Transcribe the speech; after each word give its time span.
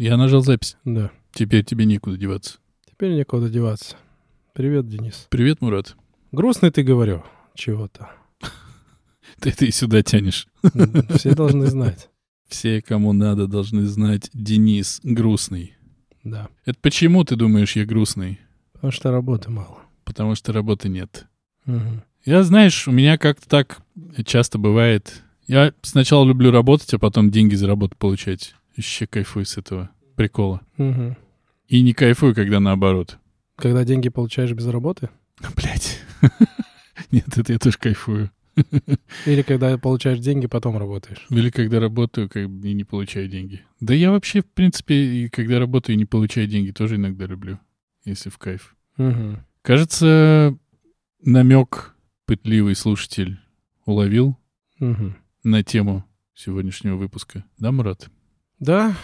Я 0.00 0.16
нажал 0.16 0.40
запись. 0.40 0.78
Да. 0.86 1.10
Теперь 1.30 1.62
тебе 1.62 1.84
некуда 1.84 2.16
деваться. 2.16 2.56
Теперь 2.90 3.12
некуда 3.12 3.50
деваться. 3.50 3.96
Привет, 4.54 4.88
Денис. 4.88 5.26
Привет, 5.28 5.60
Мурат. 5.60 5.94
Грустный 6.32 6.70
ты, 6.70 6.82
говорю, 6.82 7.22
чего-то. 7.54 8.08
Ты 9.40 9.50
это 9.50 9.66
и 9.66 9.70
сюда 9.70 10.02
тянешь. 10.02 10.46
Все 11.16 11.34
должны 11.34 11.66
знать. 11.66 12.08
Все, 12.48 12.80
кому 12.80 13.12
надо, 13.12 13.46
должны 13.46 13.84
знать 13.84 14.30
Денис 14.32 15.00
грустный. 15.02 15.74
Да. 16.24 16.48
Это 16.64 16.78
почему 16.80 17.22
ты 17.24 17.36
думаешь, 17.36 17.76
я 17.76 17.84
грустный? 17.84 18.40
Потому 18.72 18.92
что 18.92 19.10
работы 19.10 19.50
мало. 19.50 19.80
Потому 20.04 20.34
что 20.34 20.54
работы 20.54 20.88
нет. 20.88 21.26
Я, 22.24 22.42
знаешь, 22.42 22.88
у 22.88 22.90
меня 22.90 23.18
как-то 23.18 23.46
так 23.46 23.82
часто 24.24 24.56
бывает. 24.56 25.22
Я 25.46 25.74
сначала 25.82 26.26
люблю 26.26 26.50
работать, 26.50 26.94
а 26.94 26.98
потом 26.98 27.30
деньги 27.30 27.54
за 27.54 27.66
работу 27.66 27.98
получать. 27.98 28.54
Еще 28.80 29.06
кайфую 29.06 29.44
с 29.44 29.58
этого 29.58 29.90
прикола. 30.16 30.62
Мгм. 30.78 31.14
И 31.68 31.82
не 31.82 31.92
кайфую, 31.92 32.34
когда 32.34 32.60
наоборот. 32.60 33.18
Когда 33.56 33.84
деньги 33.84 34.08
получаешь 34.08 34.52
без 34.52 34.66
работы? 34.68 35.10
Блять. 35.54 36.00
Нет, 37.10 37.26
это 37.36 37.52
я 37.52 37.58
тоже 37.58 37.76
кайфую. 37.76 38.30
Или 39.26 39.42
когда 39.42 39.76
получаешь 39.76 40.18
деньги, 40.20 40.46
потом 40.46 40.78
работаешь? 40.78 41.26
Или 41.28 41.50
когда 41.50 41.78
работаю, 41.78 42.30
как 42.30 42.42
и 42.44 42.48
не 42.48 42.84
получаю 42.84 43.28
деньги. 43.28 43.60
Да 43.80 43.92
я 43.92 44.10
вообще, 44.12 44.40
в 44.40 44.46
принципе, 44.46 44.94
и 44.94 45.28
когда 45.28 45.58
работаю 45.58 45.94
и 45.94 45.98
не 45.98 46.06
получаю 46.06 46.46
деньги, 46.46 46.70
тоже 46.70 46.96
иногда 46.96 47.26
люблю, 47.26 47.58
если 48.06 48.30
в 48.30 48.38
кайф. 48.38 48.74
Мгм. 48.96 49.44
Кажется, 49.60 50.56
намек 51.22 51.94
пытливый 52.24 52.74
слушатель 52.74 53.38
уловил 53.84 54.38
Мгм. 54.78 55.16
на 55.44 55.62
тему 55.62 56.02
сегодняшнего 56.34 56.96
выпуска. 56.96 57.44
Да, 57.58 57.72
Мурат? 57.72 58.08
Да, 58.60 58.94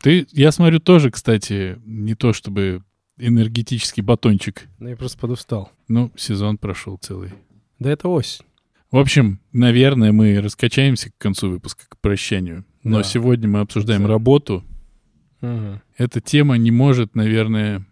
Ты, 0.00 0.26
я 0.32 0.52
смотрю, 0.52 0.78
тоже, 0.78 1.10
кстати, 1.10 1.78
не 1.84 2.14
то 2.14 2.32
чтобы 2.32 2.82
энергетический 3.18 4.02
батончик. 4.02 4.68
но 4.78 4.90
я 4.90 4.96
просто 4.96 5.18
подустал. 5.18 5.72
Ну, 5.88 6.12
сезон 6.16 6.58
прошел 6.58 6.96
целый. 6.98 7.32
Да 7.78 7.90
это 7.90 8.08
осень. 8.08 8.44
В 8.90 8.98
общем, 8.98 9.40
наверное, 9.52 10.12
мы 10.12 10.40
раскачаемся 10.40 11.10
к 11.10 11.18
концу 11.18 11.50
выпуска, 11.50 11.84
к 11.88 11.98
прощанию. 11.98 12.64
Но 12.82 12.98
Да. 12.98 13.02
сегодня 13.04 13.48
мы 13.48 13.60
обсуждаем 13.60 14.02
Да. 14.02 14.08
работу. 14.08 14.64
Мгм. 15.40 15.80
Эта 15.96 16.20
тема 16.20 16.56
не 16.56 16.70
может, 16.70 17.14
наверное... 17.14 17.84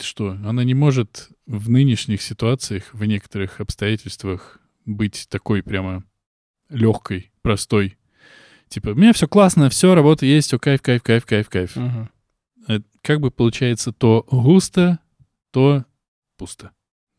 Что? 0.00 0.30
Она 0.44 0.64
не 0.64 0.74
может 0.74 1.28
в 1.46 1.68
нынешних 1.70 2.20
ситуациях, 2.22 2.84
в 2.92 3.04
некоторых 3.04 3.60
обстоятельствах 3.60 4.58
быть 4.86 5.26
такой 5.28 5.62
прямо 5.62 6.04
легкой, 6.68 7.30
простой. 7.42 7.96
Типа, 8.68 8.88
у 8.90 8.94
меня 8.94 9.12
все 9.12 9.28
классно, 9.28 9.68
все, 9.70 9.94
работа 9.94 10.26
есть, 10.26 10.48
все, 10.48 10.58
кайф, 10.58 10.82
кайф, 10.82 11.02
кайф, 11.02 11.24
кайф, 11.26 11.48
кайф. 11.48 11.76
Э, 12.68 12.80
Как 13.02 13.20
бы 13.20 13.30
получается 13.30 13.92
то 13.92 14.26
густо, 14.30 14.98
то 15.50 15.84
пусто. 16.36 16.70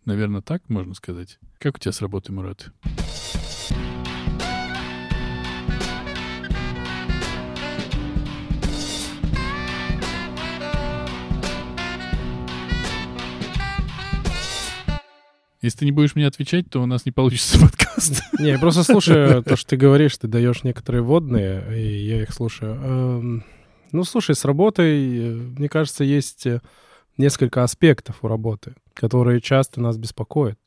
Наверное, 0.06 0.42
так 0.42 0.68
можно 0.70 0.94
сказать. 0.94 1.40
Как 1.60 1.76
у 1.76 1.80
тебя 1.80 1.92
с 1.92 2.02
работой, 2.02 2.32
Мурат? 2.32 2.72
Если 15.66 15.80
ты 15.80 15.86
не 15.86 15.92
будешь 15.92 16.14
мне 16.14 16.28
отвечать, 16.28 16.70
то 16.70 16.80
у 16.80 16.86
нас 16.86 17.08
не 17.08 17.12
получится 17.12 17.60
подкаст. 17.62 18.22
Не, 18.38 18.50
я 18.50 18.60
просто 18.60 18.84
слушаю 18.84 19.44
то, 19.44 19.56
что 19.56 19.72
ты 19.72 19.78
говоришь, 19.78 20.16
ты 20.16 20.28
даешь 20.28 20.64
некоторые 20.64 21.02
водные, 21.02 21.64
и 21.76 22.06
я 22.06 22.22
их 22.22 22.32
слушаю. 22.32 22.76
Эм, 22.76 23.44
Ну, 23.92 24.04
слушай, 24.04 24.36
с 24.36 24.46
работой, 24.46 25.18
э, 25.18 25.34
мне 25.34 25.68
кажется, 25.68 26.04
есть 26.04 26.46
э, 26.46 26.62
несколько 27.18 27.64
аспектов 27.64 28.18
у 28.22 28.28
работы, 28.28 28.76
которые 28.94 29.42
часто 29.42 29.82
нас 29.82 29.98
беспокоят. 29.98 30.60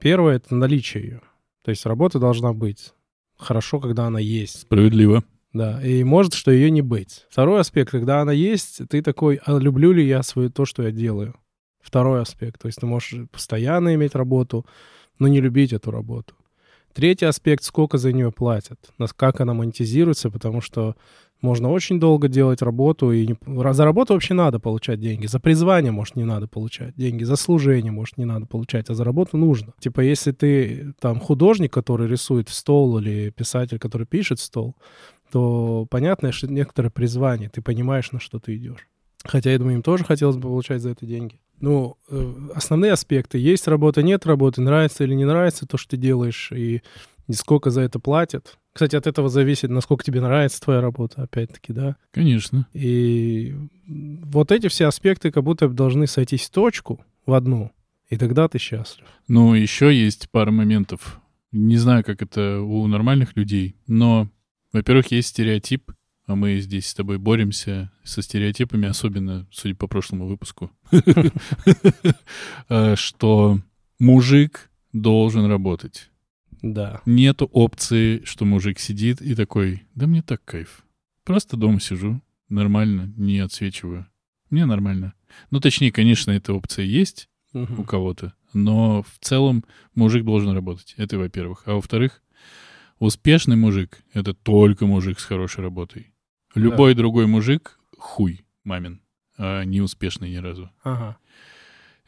Первое— 0.00 0.36
это 0.36 0.54
наличие 0.54 1.02
ее. 1.02 1.20
То 1.64 1.70
есть 1.70 1.86
работа 1.86 2.18
должна 2.18 2.52
быть. 2.52 2.92
Хорошо, 3.38 3.80
когда 3.80 4.06
она 4.06 4.18
есть. 4.18 4.60
Справедливо. 4.62 5.24
Да, 5.54 5.82
и 5.82 6.04
может, 6.04 6.34
что 6.34 6.50
ее 6.50 6.70
не 6.70 6.82
быть. 6.82 7.24
Второй 7.30 7.60
аспект, 7.60 7.90
когда 7.90 8.20
она 8.20 8.32
есть, 8.32 8.82
ты 8.90 9.00
такой, 9.00 9.40
а 9.46 9.58
люблю 9.58 9.92
ли 9.92 10.06
я 10.06 10.22
свое, 10.22 10.50
то, 10.50 10.66
что 10.66 10.82
я 10.82 10.90
делаю? 10.90 11.34
Второй 11.86 12.20
аспект, 12.20 12.60
то 12.60 12.66
есть 12.66 12.80
ты 12.80 12.86
можешь 12.86 13.28
постоянно 13.30 13.94
иметь 13.94 14.16
работу, 14.16 14.66
но 15.20 15.28
не 15.28 15.40
любить 15.40 15.72
эту 15.72 15.92
работу. 15.92 16.34
Третий 16.92 17.26
аспект, 17.26 17.62
сколько 17.62 17.96
за 17.96 18.12
нее 18.12 18.32
платят, 18.32 18.78
как 19.16 19.40
она 19.40 19.54
монетизируется, 19.54 20.30
потому 20.30 20.60
что 20.60 20.96
можно 21.40 21.70
очень 21.70 22.00
долго 22.00 22.26
делать 22.26 22.60
работу, 22.60 23.12
и 23.12 23.28
не- 23.28 23.72
за 23.72 23.84
работу 23.84 24.14
вообще 24.14 24.34
надо 24.34 24.58
получать 24.58 24.98
деньги. 24.98 25.26
За 25.26 25.38
призвание, 25.38 25.92
может, 25.92 26.16
не 26.16 26.24
надо 26.24 26.48
получать 26.48 26.96
деньги, 26.96 27.22
за 27.22 27.36
служение, 27.36 27.92
может, 27.92 28.18
не 28.18 28.24
надо 28.24 28.46
получать, 28.46 28.90
а 28.90 28.94
за 28.94 29.04
работу 29.04 29.36
нужно. 29.36 29.72
Типа, 29.78 30.00
если 30.00 30.32
ты 30.32 30.92
там 30.98 31.20
художник, 31.20 31.72
который 31.72 32.08
рисует 32.08 32.48
стол, 32.48 32.98
или 32.98 33.30
писатель, 33.30 33.78
который 33.78 34.08
пишет 34.08 34.40
стол, 34.40 34.74
то 35.30 35.86
понятно, 35.88 36.32
что 36.32 36.48
некоторое 36.48 36.90
призвание, 36.90 37.48
ты 37.48 37.62
понимаешь, 37.62 38.10
на 38.10 38.18
что 38.18 38.40
ты 38.40 38.56
идешь. 38.56 38.88
Хотя, 39.24 39.52
я 39.52 39.58
думаю, 39.58 39.76
им 39.76 39.82
тоже 39.82 40.02
хотелось 40.04 40.36
бы 40.36 40.42
получать 40.48 40.82
за 40.82 40.90
это 40.90 41.06
деньги. 41.06 41.38
Ну, 41.60 41.96
э, 42.08 42.34
основные 42.54 42.92
аспекты. 42.92 43.38
Есть 43.38 43.66
работа, 43.68 44.02
нет 44.02 44.26
работы, 44.26 44.60
нравится 44.60 45.04
или 45.04 45.14
не 45.14 45.24
нравится 45.24 45.66
то, 45.66 45.76
что 45.76 45.90
ты 45.90 45.96
делаешь, 45.96 46.52
и, 46.52 46.82
и 47.28 47.32
сколько 47.32 47.70
за 47.70 47.82
это 47.82 47.98
платят. 47.98 48.58
Кстати, 48.72 48.94
от 48.94 49.06
этого 49.06 49.30
зависит, 49.30 49.70
насколько 49.70 50.04
тебе 50.04 50.20
нравится 50.20 50.60
твоя 50.60 50.82
работа, 50.82 51.22
опять-таки, 51.22 51.72
да. 51.72 51.96
Конечно. 52.10 52.66
И 52.74 53.54
вот 53.86 54.52
эти 54.52 54.68
все 54.68 54.86
аспекты 54.86 55.30
как 55.30 55.44
будто 55.44 55.68
должны 55.68 56.06
сойтись 56.06 56.46
в 56.46 56.50
точку, 56.50 57.02
в 57.24 57.32
одну, 57.32 57.72
и 58.10 58.18
тогда 58.18 58.48
ты 58.48 58.58
счастлив. 58.58 59.06
Но 59.28 59.56
еще 59.56 59.94
есть 59.94 60.28
пара 60.30 60.50
моментов. 60.50 61.20
Не 61.52 61.78
знаю, 61.78 62.04
как 62.04 62.20
это 62.20 62.60
у 62.60 62.86
нормальных 62.86 63.34
людей, 63.34 63.76
но, 63.86 64.28
во-первых, 64.74 65.10
есть 65.10 65.28
стереотип, 65.28 65.92
а 66.26 66.34
мы 66.34 66.58
здесь 66.58 66.88
с 66.88 66.94
тобой 66.94 67.18
боремся 67.18 67.90
со 68.02 68.20
стереотипами, 68.20 68.88
особенно, 68.88 69.46
судя 69.52 69.74
по 69.76 69.86
прошлому 69.86 70.26
выпуску, 70.26 70.70
э, 72.68 72.96
что 72.96 73.60
мужик 73.98 74.70
должен 74.92 75.46
работать. 75.46 76.10
Да. 76.62 77.00
Нету 77.06 77.46
опции, 77.52 78.22
что 78.24 78.44
мужик 78.44 78.78
сидит 78.78 79.22
и 79.22 79.34
такой, 79.34 79.84
да 79.94 80.06
мне 80.06 80.22
так 80.22 80.44
кайф. 80.44 80.84
Просто 81.24 81.56
дома 81.56 81.80
сижу, 81.80 82.20
нормально, 82.48 83.12
не 83.16 83.38
отсвечиваю. 83.38 84.06
Мне 84.50 84.64
нормально. 84.66 85.14
Ну, 85.50 85.60
точнее, 85.60 85.92
конечно, 85.92 86.30
эта 86.30 86.52
опция 86.52 86.84
есть, 86.84 87.28
у 87.52 87.84
кого-то. 87.84 88.34
Но 88.52 89.02
в 89.02 89.18
целом 89.20 89.64
мужик 89.94 90.24
должен 90.24 90.52
работать. 90.52 90.94
Это 90.96 91.18
во-первых. 91.18 91.62
А 91.66 91.74
во-вторых, 91.74 92.22
успешный 92.98 93.56
мужик— 93.56 94.02
это 94.12 94.34
только 94.34 94.86
мужик 94.86 95.20
с 95.20 95.24
хорошей 95.24 95.62
работой. 95.62 96.12
Любой 96.60 96.94
другой 96.94 97.26
мужик— 97.26 97.78
хуй 97.98 98.44
мамин, 98.64 99.00
а 99.38 99.62
не 99.64 99.80
успешный 99.80 100.30
ни 100.30 100.36
разу. 100.36 100.70
Ага. 100.82 101.16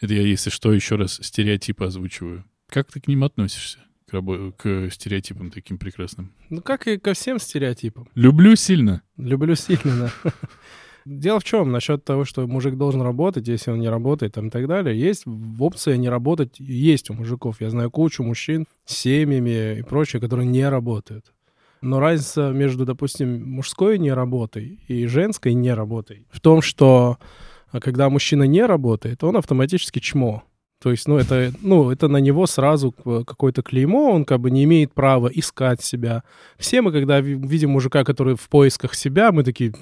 Это 0.00 0.14
я, 0.14 0.22
если 0.22 0.50
что, 0.50 0.72
еще 0.72 0.96
раз 0.96 1.18
стереотипы 1.22 1.84
озвучиваю. 1.84 2.44
Как 2.68 2.90
ты 2.90 3.00
к 3.00 3.08
ним 3.08 3.24
относишься? 3.24 3.78
К, 4.06 4.14
рабо- 4.14 4.52
к 4.52 4.90
стереотипам 4.92 5.50
таким 5.50 5.78
прекрасным. 5.78 6.32
Ну, 6.50 6.62
как 6.62 6.86
и 6.86 6.98
ко 6.98 7.14
всем 7.14 7.38
стереотипам. 7.38 8.08
Люблю 8.14 8.56
сильно. 8.56 9.02
Люблю 9.16 9.54
сильно, 9.54 10.10
да. 10.24 10.32
Дело 11.04 11.40
в 11.40 11.44
чем? 11.44 11.72
Насчет 11.72 12.04
того, 12.04 12.24
что 12.24 12.46
мужик 12.46 12.76
должен 12.76 13.02
работать, 13.02 13.48
если 13.48 13.70
он 13.70 13.80
не 13.80 13.88
работает 13.88 14.34
там, 14.34 14.48
и 14.48 14.50
так 14.50 14.66
далее. 14.66 14.98
Есть 14.98 15.24
опция 15.58 15.96
не 15.96 16.08
работать, 16.08 16.60
есть 16.60 17.10
у 17.10 17.14
мужиков. 17.14 17.60
Я 17.60 17.70
знаю 17.70 17.90
кучу 17.90 18.22
мужчин 18.22 18.66
с 18.84 18.94
семьями 18.94 19.78
и 19.78 19.82
прочее, 19.82 20.20
которые 20.20 20.46
не 20.46 20.68
работают. 20.68 21.32
Но 21.80 22.00
разница 22.00 22.50
между, 22.50 22.84
допустим, 22.84 23.48
мужской 23.50 23.98
неработой 23.98 24.80
и 24.88 25.06
женской 25.06 25.54
неработой 25.54 26.26
в 26.30 26.40
том, 26.40 26.60
что 26.62 27.18
а, 27.70 27.80
когда 27.80 28.08
мужчина 28.10 28.44
не 28.44 28.64
работает, 28.64 29.22
он 29.24 29.36
автоматически 29.36 29.98
чмо. 30.00 30.42
То 30.80 30.90
есть, 30.92 31.08
ну, 31.08 31.16
это, 31.16 31.52
ну, 31.60 31.90
это 31.90 32.06
на 32.08 32.18
него 32.18 32.46
сразу 32.46 32.92
к- 32.92 33.24
какое-то 33.24 33.62
клеймо, 33.62 34.12
он 34.12 34.24
как 34.24 34.40
бы 34.40 34.50
не 34.50 34.62
имеет 34.64 34.94
права 34.94 35.26
искать 35.28 35.82
себя. 35.82 36.22
Все 36.56 36.82
мы, 36.82 36.92
когда 36.92 37.20
ви- 37.20 37.34
видим 37.34 37.70
мужика, 37.70 38.04
который 38.04 38.36
в 38.36 38.48
поисках 38.48 38.94
себя, 38.94 39.32
мы 39.32 39.42
такие, 39.42 39.72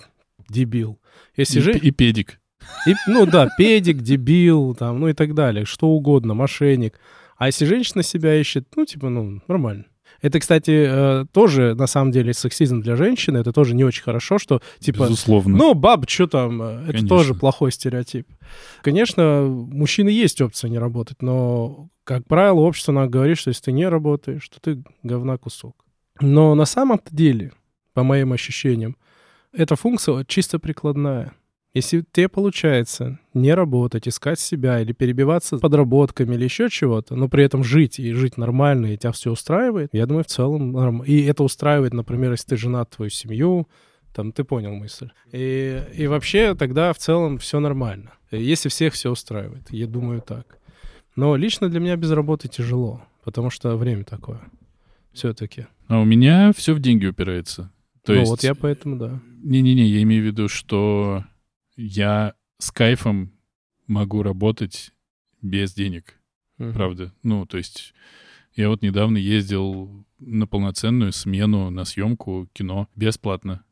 дебил. 0.49 0.99
Если 1.37 1.59
И, 1.59 1.63
же... 1.63 1.73
и 1.73 1.91
педик. 1.91 2.41
И, 2.87 2.95
ну 3.07 3.27
да, 3.27 3.49
педик, 3.59 3.99
дебил, 3.99 4.75
там, 4.75 4.99
ну 5.01 5.09
и 5.09 5.13
так 5.13 5.35
далее, 5.35 5.65
что 5.67 5.89
угодно, 5.89 6.35
мошенник. 6.35 6.99
А 7.37 7.47
если 7.47 7.67
женщина 7.67 8.03
себя 8.03 8.35
ищет, 8.35 8.67
ну, 8.77 8.87
типа, 8.87 9.11
ну, 9.11 9.43
нормально. 9.49 9.85
Это, 10.23 10.41
кстати, 10.41 10.87
э, 10.89 11.27
тоже, 11.33 11.75
на 11.75 11.87
самом 11.87 12.11
деле, 12.11 12.33
сексизм 12.33 12.81
для 12.81 12.97
женщины, 12.97 13.39
это 13.39 13.53
тоже 13.53 13.75
не 13.75 13.85
очень 13.85 14.03
хорошо, 14.03 14.39
что, 14.39 14.61
типа, 14.79 15.05
Безусловно. 15.05 15.57
ну, 15.57 15.75
баб, 15.75 16.09
что 16.09 16.27
там, 16.27 16.63
э, 16.63 16.83
это 16.83 16.93
Конечно. 16.93 17.09
тоже 17.09 17.35
плохой 17.35 17.73
стереотип. 17.73 18.27
Конечно, 18.83 19.43
мужчины 19.43 20.09
есть 20.09 20.41
опция 20.41 20.71
не 20.71 20.79
работать, 20.79 21.23
но, 21.23 21.89
как 22.05 22.27
правило, 22.27 22.61
общество 22.61 22.93
нам 22.93 23.11
говорит, 23.11 23.39
что 23.39 23.51
если 23.51 23.65
ты 23.65 23.73
не 23.73 23.89
работаешь, 23.89 24.49
то 24.49 24.61
ты 24.61 24.83
говна 25.03 25.37
кусок. 25.39 25.85
Но 26.21 26.55
на 26.55 26.65
самом-то 26.65 27.15
деле, 27.15 27.53
по 27.93 28.03
моим 28.03 28.33
ощущениям, 28.33 28.97
эта 29.53 29.77
функция 29.77 30.25
чисто 30.25 30.59
прикладная. 30.59 31.33
Если 31.77 32.03
тебе 32.11 32.31
получается 32.31 33.19
не 33.35 33.53
работать, 33.53 34.09
искать 34.09 34.41
себя 34.41 34.81
или 34.81 34.93
перебиваться 34.93 35.59
подработками 35.59 36.35
или 36.35 36.45
еще 36.45 36.71
чего-то, 36.71 37.17
но 37.17 37.29
при 37.29 37.45
этом 37.45 37.63
жить 37.63 37.99
и 37.99 38.13
жить 38.15 38.39
нормально, 38.39 38.95
и 38.95 38.97
тебя 38.97 39.13
все 39.13 39.31
устраивает, 39.31 39.91
я 39.93 40.07
думаю, 40.07 40.25
в 40.25 40.29
целом 40.29 40.73
норм... 40.73 41.03
И 41.03 41.21
это 41.25 41.43
устраивает, 41.43 41.93
например, 41.93 42.31
если 42.31 42.47
ты 42.47 42.57
женат, 42.57 42.89
твою 42.97 43.11
семью, 43.11 43.69
там, 44.15 44.33
ты 44.33 44.43
понял 44.43 44.73
мысль. 44.73 45.11
И, 45.33 45.83
и 45.93 46.07
вообще 46.07 46.55
тогда 46.55 46.95
в 46.95 46.97
целом 46.97 47.37
все 47.37 47.61
нормально. 47.61 48.13
Если 48.31 48.71
всех 48.71 48.95
все 48.95 49.11
устраивает, 49.11 49.71
я 49.71 49.87
думаю 49.87 50.23
так. 50.23 50.59
Но 51.15 51.37
лично 51.37 51.69
для 51.69 51.81
меня 51.81 51.97
без 51.97 52.11
работы 52.11 52.49
тяжело, 52.49 53.03
потому 53.23 53.51
что 53.51 53.77
время 53.77 54.05
такое. 54.05 54.41
Все-таки. 55.13 55.67
А 55.89 56.01
у 56.01 56.07
меня 56.07 56.55
все 56.57 56.73
в 56.73 56.81
деньги 56.81 57.05
упирается. 57.05 57.71
То 58.03 58.15
ну 58.15 58.21
есть... 58.21 58.31
вот 58.31 58.43
я 58.45 58.55
поэтому, 58.55 58.97
да. 58.97 59.21
Не-не-не, 59.43 59.85
я 59.85 60.01
имею 60.01 60.23
в 60.23 60.27
виду, 60.27 60.49
что 60.49 61.23
я 61.77 62.35
с 62.59 62.71
кайфом 62.71 63.33
могу 63.87 64.23
работать 64.23 64.93
без 65.43 65.75
денег. 65.75 66.19
Мгм. 66.59 66.73
Правда. 66.73 67.15
Ну, 67.23 67.47
то 67.47 67.59
есть 67.59 67.95
я 68.55 68.69
вот 68.69 68.83
недавно 68.83 69.19
ездил 69.19 70.05
на 70.19 70.47
полноценную 70.47 71.13
смену 71.13 71.71
на 71.71 71.85
съемку 71.85 72.49
кино 72.53 72.89
бесплатно. 72.97 73.65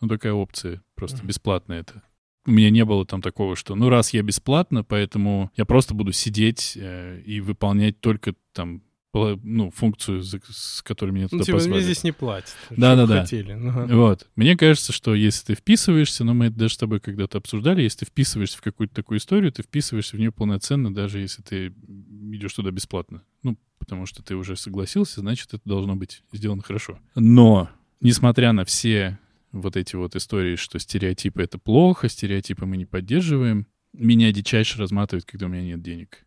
Ну, 0.00 0.08
такая 0.08 0.32
опция, 0.32 0.82
просто 0.94 1.18
Мгм. 1.18 1.26
бесплатно 1.26 1.72
это. 1.74 2.02
У 2.46 2.50
меня 2.52 2.70
не 2.70 2.84
было 2.84 3.04
там 3.04 3.20
такого, 3.20 3.56
что, 3.56 3.74
ну, 3.74 3.88
раз 3.88 4.14
я 4.14 4.22
бесплатно, 4.22 4.84
поэтому 4.84 5.50
я 5.56 5.66
просто 5.66 5.94
буду 5.94 6.12
сидеть 6.12 6.78
э, 6.80 7.20
и 7.26 7.40
выполнять 7.40 8.00
только 8.00 8.34
там, 8.52 8.82
ну, 9.14 9.70
функцию, 9.70 10.22
с 10.22 10.82
которой 10.82 11.10
меня 11.10 11.24
Ну, 11.24 11.38
туда 11.38 11.44
типа, 11.44 11.56
мне 11.56 11.64
позвали. 11.64 11.82
здесь 11.82 12.04
не 12.04 12.12
платят. 12.12 12.54
Да-да-да. 12.70 13.24
Ну, 13.56 13.68
ага. 13.70 13.94
Вот. 13.96 14.26
Мне 14.36 14.56
кажется, 14.56 14.92
что 14.92 15.14
если 15.14 15.46
ты 15.46 15.54
вписываешься, 15.54 16.24
ну, 16.24 16.34
мы 16.34 16.46
это 16.46 16.56
даже 16.56 16.74
с 16.74 16.76
тобой 16.76 17.00
когда-то 17.00 17.38
обсуждали, 17.38 17.82
если 17.82 18.00
ты 18.00 18.06
вписываешься 18.06 18.58
в 18.58 18.60
какую-то 18.60 18.94
такую 18.94 19.18
историю, 19.18 19.50
ты 19.50 19.62
вписываешься 19.62 20.16
в 20.16 20.20
нее 20.20 20.30
полноценно, 20.30 20.92
даже 20.92 21.20
если 21.20 21.42
ты 21.42 21.68
идешь 22.32 22.52
туда 22.52 22.70
бесплатно. 22.70 23.22
Ну, 23.42 23.56
потому 23.78 24.04
что 24.06 24.22
ты 24.22 24.36
уже 24.36 24.56
согласился, 24.56 25.20
значит, 25.20 25.54
это 25.54 25.62
должно 25.64 25.96
быть 25.96 26.22
сделано 26.32 26.62
хорошо. 26.62 26.98
Но, 27.14 27.70
несмотря 28.00 28.52
на 28.52 28.64
все 28.64 29.18
вот 29.52 29.76
эти 29.76 29.96
вот 29.96 30.14
истории, 30.16 30.56
что 30.56 30.78
стереотипы— 30.78 31.42
это 31.42 31.58
плохо, 31.58 32.08
стереотипы 32.08 32.66
мы 32.66 32.76
не 32.76 32.84
поддерживаем, 32.84 33.66
меня 33.94 34.30
дичайше 34.32 34.78
разматывает, 34.78 35.24
когда 35.24 35.46
у 35.46 35.48
меня 35.48 35.62
нет 35.62 35.82
денег. 35.82 36.26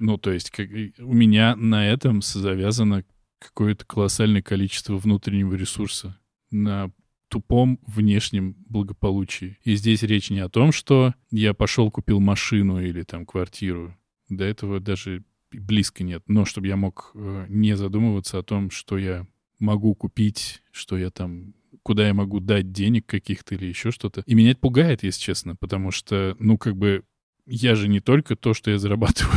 Ну, 0.00 0.18
то 0.18 0.32
есть 0.32 0.50
как, 0.50 0.68
у 0.98 1.12
меня 1.12 1.56
на 1.56 1.88
этом 1.88 2.22
завязано 2.22 3.04
какое-то 3.38 3.84
колоссальное 3.84 4.42
количество 4.42 4.96
внутреннего 4.96 5.54
ресурса 5.54 6.18
на 6.50 6.90
тупом 7.28 7.80
внешнем 7.86 8.54
благополучии. 8.68 9.58
И 9.64 9.74
здесь 9.74 10.02
речь 10.02 10.30
не 10.30 10.40
о 10.40 10.48
том, 10.48 10.72
что 10.72 11.14
я 11.30 11.52
пошел 11.52 11.90
купил 11.90 12.20
машину 12.20 12.80
или 12.80 13.02
там 13.02 13.26
квартиру. 13.26 13.96
До 14.28 14.44
этого 14.44 14.80
даже 14.80 15.24
близко 15.50 16.04
нет. 16.04 16.22
Но 16.26 16.44
чтобы 16.44 16.68
я 16.68 16.76
мог 16.76 17.10
э, 17.14 17.46
не 17.48 17.76
задумываться 17.76 18.38
о 18.38 18.42
том, 18.42 18.70
что 18.70 18.98
я 18.98 19.26
могу 19.58 19.94
купить, 19.94 20.62
что 20.70 20.96
я 20.96 21.10
там 21.10 21.54
куда 21.82 22.06
я 22.06 22.14
могу 22.14 22.40
дать 22.40 22.72
денег 22.72 23.06
каких-то 23.06 23.54
или 23.54 23.66
еще 23.66 23.90
что-то. 23.90 24.22
И 24.26 24.34
меня 24.34 24.52
это 24.52 24.60
пугает, 24.60 25.02
если 25.02 25.20
честно, 25.20 25.54
потому 25.54 25.90
что, 25.90 26.34
ну, 26.38 26.56
как 26.56 26.76
бы, 26.76 27.04
я 27.46 27.74
же 27.74 27.88
не 27.88 28.00
только 28.00 28.36
то, 28.36 28.54
что 28.54 28.70
я 28.70 28.78
зарабатываю. 28.78 29.34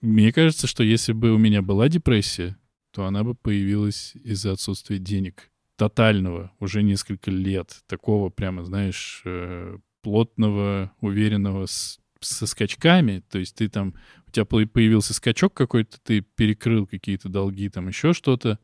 Мне 0.00 0.32
кажется, 0.32 0.66
что 0.66 0.82
если 0.82 1.12
бы 1.12 1.32
у 1.32 1.38
меня 1.38 1.62
была 1.62 1.88
депрессия, 1.88 2.56
то 2.90 3.06
она 3.06 3.22
бы 3.24 3.34
появилась 3.34 4.14
из-за 4.16 4.52
отсутствия 4.52 4.98
денег. 4.98 5.50
Тотального, 5.76 6.52
уже 6.60 6.82
несколько 6.82 7.30
лет. 7.30 7.82
Такого 7.86 8.28
прямо, 8.28 8.64
знаешь, 8.64 9.22
э, 9.24 9.78
плотного, 10.02 10.92
уверенного, 11.00 11.66
с- 11.66 11.98
со 12.20 12.46
скачками. 12.46 13.22
То 13.30 13.38
есть 13.38 13.54
ты 13.56 13.68
там, 13.68 13.94
у 14.26 14.30
тебя 14.30 14.44
по- 14.44 14.66
появился 14.66 15.14
скачок 15.14 15.54
какой-то, 15.54 15.98
ты 16.02 16.20
перекрыл 16.20 16.86
какие-то 16.86 17.28
долги, 17.28 17.68
там 17.68 17.88
еще 17.88 18.12
что-то, 18.12 18.58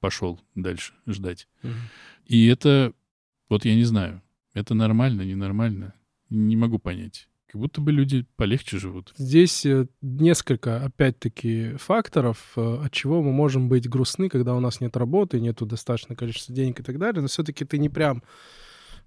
пошел 0.00 0.40
дальше 0.54 0.94
ждать. 1.06 1.46
Мгм. 1.62 1.74
И 2.26 2.46
это, 2.46 2.92
вот 3.48 3.64
я 3.64 3.74
не 3.74 3.84
знаю, 3.84 4.22
это 4.54 4.74
нормально, 4.74 5.22
ненормально, 5.22 5.94
не 6.30 6.56
могу 6.56 6.78
понять. 6.78 7.28
Как 7.52 7.60
будто 7.60 7.80
бы 7.80 7.90
люди 7.90 8.24
полегче 8.36 8.78
живут. 8.78 9.12
Здесь 9.16 9.66
э, 9.66 9.88
несколько, 10.00 10.84
опять-таки, 10.84 11.72
факторов, 11.78 12.52
э, 12.56 12.78
от 12.84 12.92
чего 12.92 13.22
мы 13.22 13.32
можем 13.32 13.68
быть 13.68 13.88
грустны, 13.88 14.28
когда 14.28 14.54
у 14.54 14.60
нас 14.60 14.80
нет 14.80 14.96
работы, 14.96 15.40
нету 15.40 15.66
достаточного 15.66 16.16
количества 16.16 16.54
денег 16.54 16.78
и 16.78 16.82
так 16.84 16.98
далее. 16.98 17.22
Но 17.22 17.26
все-таки 17.26 17.64
ты 17.64 17.78
не 17.78 17.88
прям... 17.88 18.22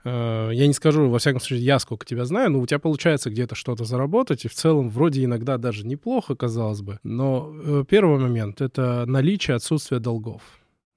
э, 0.04 0.50
Я 0.54 0.68
не 0.68 0.74
скажу, 0.74 1.10
во 1.10 1.20
всяком 1.20 1.40
случае, 1.40 1.62
я 1.62 1.80
сколько 1.80 2.06
тебя 2.06 2.26
знаю, 2.26 2.52
но 2.52 2.60
у 2.60 2.68
тебя 2.68 2.80
получается 2.80 3.30
где-то 3.30 3.56
что-то 3.56 3.86
заработать, 3.86 4.44
и 4.44 4.50
в 4.50 4.54
целом 4.54 4.90
вроде 4.90 5.24
иногда 5.24 5.58
даже 5.58 5.88
неплохо, 5.88 6.36
казалось 6.36 6.82
бы. 6.82 7.00
Но 7.04 7.86
первый 7.86 8.20
момент— 8.20 8.60
это 8.62 9.06
наличие 9.08 9.56
отсутствия 9.56 10.00
долгов. 10.00 10.42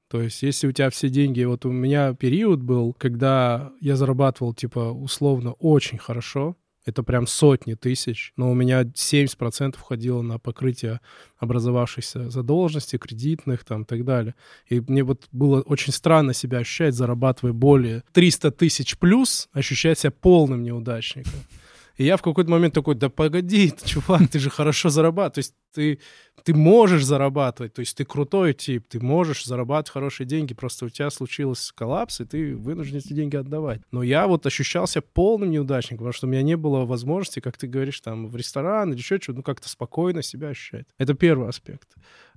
То 0.09 0.23
есть, 0.23 0.43
если 0.43 0.69
у 0.69 0.73
тебя 0.73 0.91
все 0.91 1.09
деньги... 1.09 1.43
Вот 1.45 1.65
у 1.67 1.73
меня 1.73 2.15
период 2.15 2.61
был, 2.61 2.93
когда 2.93 3.73
я 3.81 3.97
зарабатывал, 3.97 4.55
типа, 4.55 4.93
условно, 4.93 5.53
очень 5.53 5.99
хорошо, 5.99 6.57
это 6.87 7.03
прям 7.03 7.27
сотни 7.27 7.75
тысяч, 7.75 8.33
но 8.37 8.51
у 8.51 8.55
меня 8.55 8.83
70% 8.83 9.75
уходило 9.77 10.23
на 10.23 10.39
покрытие 10.39 11.01
образовавшихся 11.37 12.31
задолженностей, 12.31 12.99
кредитных 12.99 13.65
там 13.65 13.83
и 13.83 13.85
так 13.85 14.05
далее. 14.05 14.37
И 14.69 14.81
мне 14.81 15.03
вот 15.03 15.27
было 15.33 15.63
очень 15.63 15.93
странно 15.93 16.33
себя 16.33 16.59
ощущать, 16.59 16.95
зарабатывая 16.95 17.53
более 17.53 18.05
300 18.13 18.53
тысяч 18.53 18.97
плюс, 18.99 19.49
ощущать 19.53 19.99
себя 19.99 20.13
полным 20.13 20.63
неудачником. 20.63 21.41
И 21.97 22.05
я 22.05 22.17
в 22.17 22.23
какой-то 22.23 22.51
момент 22.51 22.75
такой, 22.75 22.95
да 22.95 23.09
погоди, 23.09 23.73
чувак, 23.85 24.29
ты 24.29 24.39
же 24.39 24.51
хорошо 24.51 24.91
зарабатываешь. 24.91 25.33
То 25.33 25.39
есть 25.39 25.55
ты, 25.73 25.99
ты 26.45 26.55
можешь 26.55 27.05
зарабатывать, 27.05 27.75
то 27.75 27.81
есть 27.81 27.97
ты 27.97 28.05
крутой 28.05 28.55
тип, 28.55 28.87
ты 28.89 28.99
можешь 29.01 29.45
зарабатывать 29.45 29.91
хорошие 29.91 30.27
деньги, 30.27 30.55
просто 30.55 30.87
у 30.87 30.89
тебя 30.89 31.11
случился 31.11 31.75
коллапс, 31.75 32.21
и 32.21 32.25
ты 32.25 32.57
вынужден 32.57 32.99
эти 32.99 33.13
деньги 33.13 33.37
отдавать. 33.37 33.83
Но 33.91 34.03
я 34.03 34.27
вот 34.27 34.47
ощущался 34.47 35.03
полным 35.03 35.51
неудачником, 35.51 35.99
потому 35.99 36.13
что 36.13 36.27
у 36.27 36.31
меня 36.31 36.43
не 36.43 36.57
было 36.57 36.85
возможности, 36.87 37.41
как 37.41 37.59
ты 37.59 37.67
говоришь, 37.67 38.01
там, 38.01 38.29
в 38.29 38.37
ресторан 38.37 38.91
или 38.91 38.99
еще 38.99 39.19
что-то, 39.19 39.39
ну, 39.39 39.43
как-то 39.43 39.69
спокойно 39.69 40.23
себя 40.23 40.49
ощущать. 40.49 40.87
Это 40.99 41.15
первый 41.15 41.49
аспект. 41.49 41.89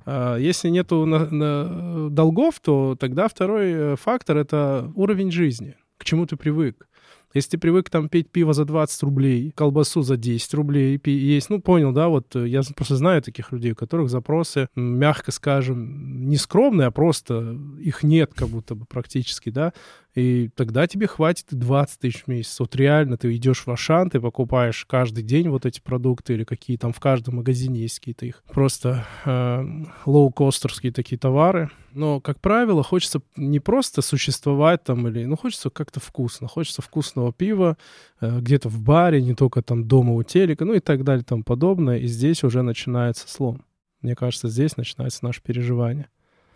А 0.06 0.38
Если 0.38 0.70
нету 0.70 1.06
на- 1.06 1.30
на- 1.30 2.10
долгов, 2.10 2.60
то 2.60 2.98
тогда 3.00 3.28
второй 3.28 3.72
э, 3.72 3.96
фактор— 3.96 4.38
это 4.38 4.92
уровень 4.96 5.32
жизни, 5.32 5.76
к 5.98 6.04
чему 6.04 6.26
ты 6.26 6.36
привык. 6.36 6.89
Если 7.34 7.52
ты 7.52 7.58
привык 7.60 7.90
там 7.90 8.10
пить 8.10 8.32
пиво 8.32 8.54
за 8.54 8.66
20 8.66 9.04
рублей, 9.04 9.52
колбасу 9.52 10.02
за 10.02 10.18
10 10.18 10.54
рублей 10.56 11.00
есть, 11.06 11.50
ну, 11.50 11.62
понял, 11.62 11.92
да, 11.92 12.08
вот 12.08 12.36
э, 12.36 12.48
я 12.48 12.62
просто 12.76 12.96
знаю 12.96 13.22
таких 13.22 13.52
людей, 13.52 13.74
у 13.74 13.76
которых 13.76 14.10
запросы, 14.10 14.68
мягко 14.76 15.32
скажем, 15.32 16.28
не 16.28 16.38
скромные, 16.38 16.88
а 16.88 16.92
просто 16.92 17.58
их 17.80 18.04
нет 18.04 18.34
как 18.34 18.50
будто 18.50 18.74
бы 18.74 18.86
практически, 18.86 19.50
да, 19.50 19.74
и 20.16 20.50
тогда 20.56 20.88
тебе 20.88 21.08
хватит 21.08 21.52
и 21.52 21.56
20 21.56 22.00
тысяч 22.00 22.24
в 22.24 22.28
месяц. 22.28 22.60
Вот 22.60 22.76
реально 22.76 23.18
ты 23.18 23.36
идешь 23.36 23.66
в 23.66 23.70
Ашан, 23.70 24.10
ты 24.10 24.20
покупаешь 24.20 24.86
каждый 24.86 25.24
день 25.24 25.50
вот 25.50 25.66
эти 25.66 25.80
продукты 25.80 26.34
или 26.34 26.44
какие 26.44 26.78
там 26.78 26.94
в 26.94 27.00
каждом 27.00 27.36
магазине 27.36 27.82
есть 27.82 28.00
какие-то 28.00 28.26
их 28.26 28.44
просто 28.52 29.06
э, 29.26 29.64
лоу-костерские 30.06 30.92
такие 30.92 31.18
товары. 31.18 31.70
Но, 31.94 32.20
как 32.22 32.40
правило, 32.40 32.84
хочется 32.84 33.22
не 33.36 33.60
просто 33.60 34.02
существовать 34.02 34.84
там 34.84 35.08
или... 35.08 35.26
Ну, 35.26 35.36
хочется 35.36 35.70
как-то 35.70 36.00
вкусно. 36.00 36.48
Хочется 36.48 36.82
вкусного 36.82 37.34
пива 37.34 37.78
э, 38.22 38.40
где-то 38.40 38.70
в 38.70 38.80
баре, 38.80 39.22
не 39.22 39.36
только 39.36 39.62
там 39.62 39.88
дома 39.88 40.14
у 40.14 40.24
телека, 40.24 40.66
ну 40.66 40.74
и 40.74 40.80
так 40.80 41.04
далее 41.04 41.24
тому 41.24 41.44
подобное. 41.44 41.98
И 41.98 42.08
здесь 42.08 42.44
уже 42.44 42.62
начинается 42.62 43.28
слом. 43.28 43.64
Мне 44.02 44.16
кажется, 44.16 44.48
здесь 44.48 44.78
начинается 44.78 45.26
наше 45.26 45.42
переживание. 45.42 46.10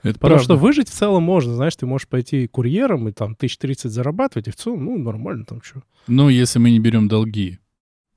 Это 0.03 0.19
Потому 0.19 0.35
правда. 0.37 0.43
что 0.43 0.55
выжить 0.57 0.89
в 0.89 0.93
целом 0.93 1.23
можно, 1.23 1.55
знаешь, 1.55 1.75
ты 1.75 1.85
можешь 1.85 2.07
пойти 2.07 2.47
курьером 2.47 3.07
и 3.07 3.11
там 3.11 3.33
1030 3.33 3.91
зарабатывать, 3.91 4.47
и 4.47 4.51
в 4.51 4.55
целом, 4.55 4.85
ну, 4.85 4.97
нормально 4.97 5.45
там 5.45 5.61
что. 5.61 5.81
Но 6.07 6.29
если 6.29 6.59
мы 6.59 6.71
не 6.71 6.79
берем 6.79 7.07
долги, 7.07 7.59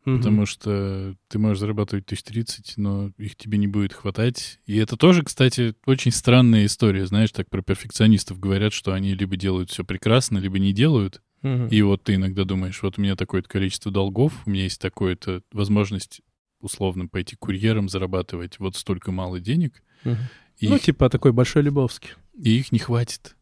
потому 0.05 0.47
что 0.47 1.17
ты 1.29 1.39
можешь 1.39 1.59
зарабатывать 1.59 2.05
1030, 2.05 2.75
но 2.77 3.11
их 3.19 3.37
тебе 3.37 3.59
не 3.59 3.67
будет 3.67 3.93
хватать. 3.93 4.61
И 4.67 4.77
это 4.77 4.97
тоже, 4.97 5.23
кстати, 5.25 5.75
очень 5.85 6.13
странная 6.13 6.67
история. 6.67 7.07
Знаешь, 7.07 7.33
так 7.33 7.51
про 7.51 7.63
перфекционистов 7.63 8.39
говорят, 8.39 8.73
что 8.73 8.93
они 8.93 9.15
либо 9.15 9.37
делают 9.37 9.71
все 9.71 9.85
прекрасно, 9.85 10.39
либо 10.39 10.59
не 10.59 10.73
делают. 10.73 11.23
И 11.71 11.83
вот 11.83 12.03
ты 12.03 12.15
иногда 12.15 12.45
думаешь, 12.45 12.83
вот 12.83 12.99
у 12.99 13.03
меня 13.03 13.15
такое-то 13.15 13.49
количество 13.49 13.93
долгов, 13.93 14.33
у 14.47 14.51
меня 14.51 14.65
есть 14.65 14.81
такое-то 14.81 15.43
возможность 15.53 16.21
условно 16.61 17.07
пойти 17.07 17.37
курьером 17.37 17.89
зарабатывать 17.89 18.59
вот 18.59 18.75
столько 18.75 19.13
мало 19.13 19.39
денег, 19.39 19.83
и, 20.59 20.69
Ну, 20.69 20.77
их, 20.77 20.83
типа 20.83 21.09
такой 21.11 21.33
большой 21.33 21.63
Лебовский. 21.63 22.11
и 22.43 22.59
их 22.59 22.73
не 22.73 22.79
хватит. 22.79 23.37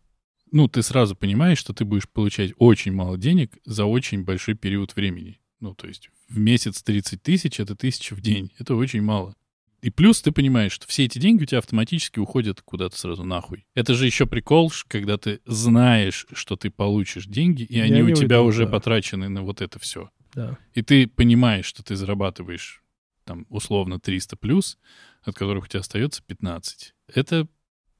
Ну, 0.50 0.68
ты 0.68 0.83
сразу 0.83 1.16
понимаешь, 1.16 1.59
что 1.59 1.73
ты 1.73 1.85
будешь 1.85 2.09
получать 2.09 2.52
очень 2.59 2.92
мало 2.92 3.18
денег 3.18 3.59
за 3.64 3.85
очень 3.87 4.25
большой 4.25 4.54
период 4.54 4.94
времени. 4.94 5.40
Ну, 5.61 5.75
то 5.75 5.88
есть 5.88 6.11
в 6.28 6.38
месяц 6.38 6.83
30 6.83 7.23
тысяч— 7.23 7.59
это 7.61 7.75
тысяча 7.75 8.14
в 8.14 8.21
день. 8.21 8.52
Это 8.59 8.75
очень 8.76 9.02
мало. 9.02 9.35
И 9.83 9.90
плюс 9.90 10.23
ты 10.23 10.33
понимаешь, 10.33 10.73
что 10.73 10.87
все 10.87 11.04
эти 11.04 11.18
деньги 11.18 11.42
у 11.42 11.47
тебя 11.47 11.59
автоматически 11.59 12.18
уходят 12.18 12.62
куда-то 12.62 12.97
сразу 12.97 13.25
нахуй. 13.25 13.66
Это 13.75 13.94
же 13.94 14.06
еще 14.06 14.26
прикол, 14.26 14.73
когда 14.88 15.18
ты 15.18 15.40
знаешь, 15.44 16.26
что 16.33 16.56
ты 16.56 16.71
получишь 16.71 17.26
деньги, 17.26 17.64
и 17.64 17.80
они, 17.80 18.00
они 18.00 18.12
у 18.12 18.14
тебя 18.14 18.40
уйдут, 18.40 18.54
уже 18.54 18.64
да. 18.64 18.73
потрачены 18.73 19.28
на 19.28 19.42
вот 19.42 19.61
это 19.61 19.78
все. 19.78 20.11
Да. 20.35 20.56
И 20.73 20.83
ты 20.83 21.06
понимаешь, 21.06 21.66
что 21.66 21.83
ты 21.83 21.97
зарабатываешь 21.97 22.84
там 23.25 23.47
условно 23.49 23.99
300 23.99 24.37
плюс, 24.37 24.78
от 25.23 25.35
которых 25.35 25.64
у 25.64 25.66
тебя 25.66 25.81
остается 25.81 26.23
15. 26.23 26.95
Это 27.14 27.47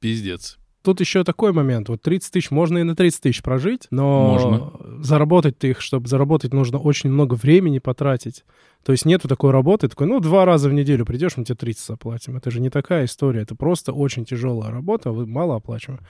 пиздец. 0.00 0.59
Тут 0.85 1.00
еще 1.00 1.25
такой 1.25 1.52
момент. 1.52 1.88
Вот 1.88 2.02
30 2.02 2.31
тысяч, 2.31 2.50
можно 2.50 2.76
и 2.76 2.83
на 2.83 2.95
30 2.95 3.23
тысяч 3.23 3.43
прожить, 3.43 3.87
но 3.90 4.33
Можно. 4.33 5.02
заработать 5.02 5.59
ты 5.59 5.71
их, 5.71 5.81
чтобы 5.81 6.09
заработать, 6.09 6.52
нужно 6.52 6.76
очень 6.78 7.09
много 7.09 7.35
времени 7.35 7.78
потратить. 7.78 8.45
То 8.85 8.93
есть 8.93 9.07
нету 9.07 9.26
такой 9.26 9.50
работы, 9.50 9.88
такой, 9.88 10.07
ну, 10.07 10.21
два 10.21 10.45
раза 10.45 10.69
в 10.69 10.75
неделю 10.75 11.07
придешь, 11.07 11.38
мы 11.38 11.45
тебе 11.47 11.57
30 11.57 11.87
заплатим. 11.87 12.37
Это 12.37 12.50
же 12.50 12.61
не 12.61 12.69
такая 12.69 13.07
история. 13.07 13.40
Это 13.40 13.54
просто 13.54 13.95
очень 13.95 14.26
тяжелая 14.26 14.71
работа, 14.71 15.11
вы 15.11 15.26
мало 15.26 15.57
оплачиваем. 15.57 16.00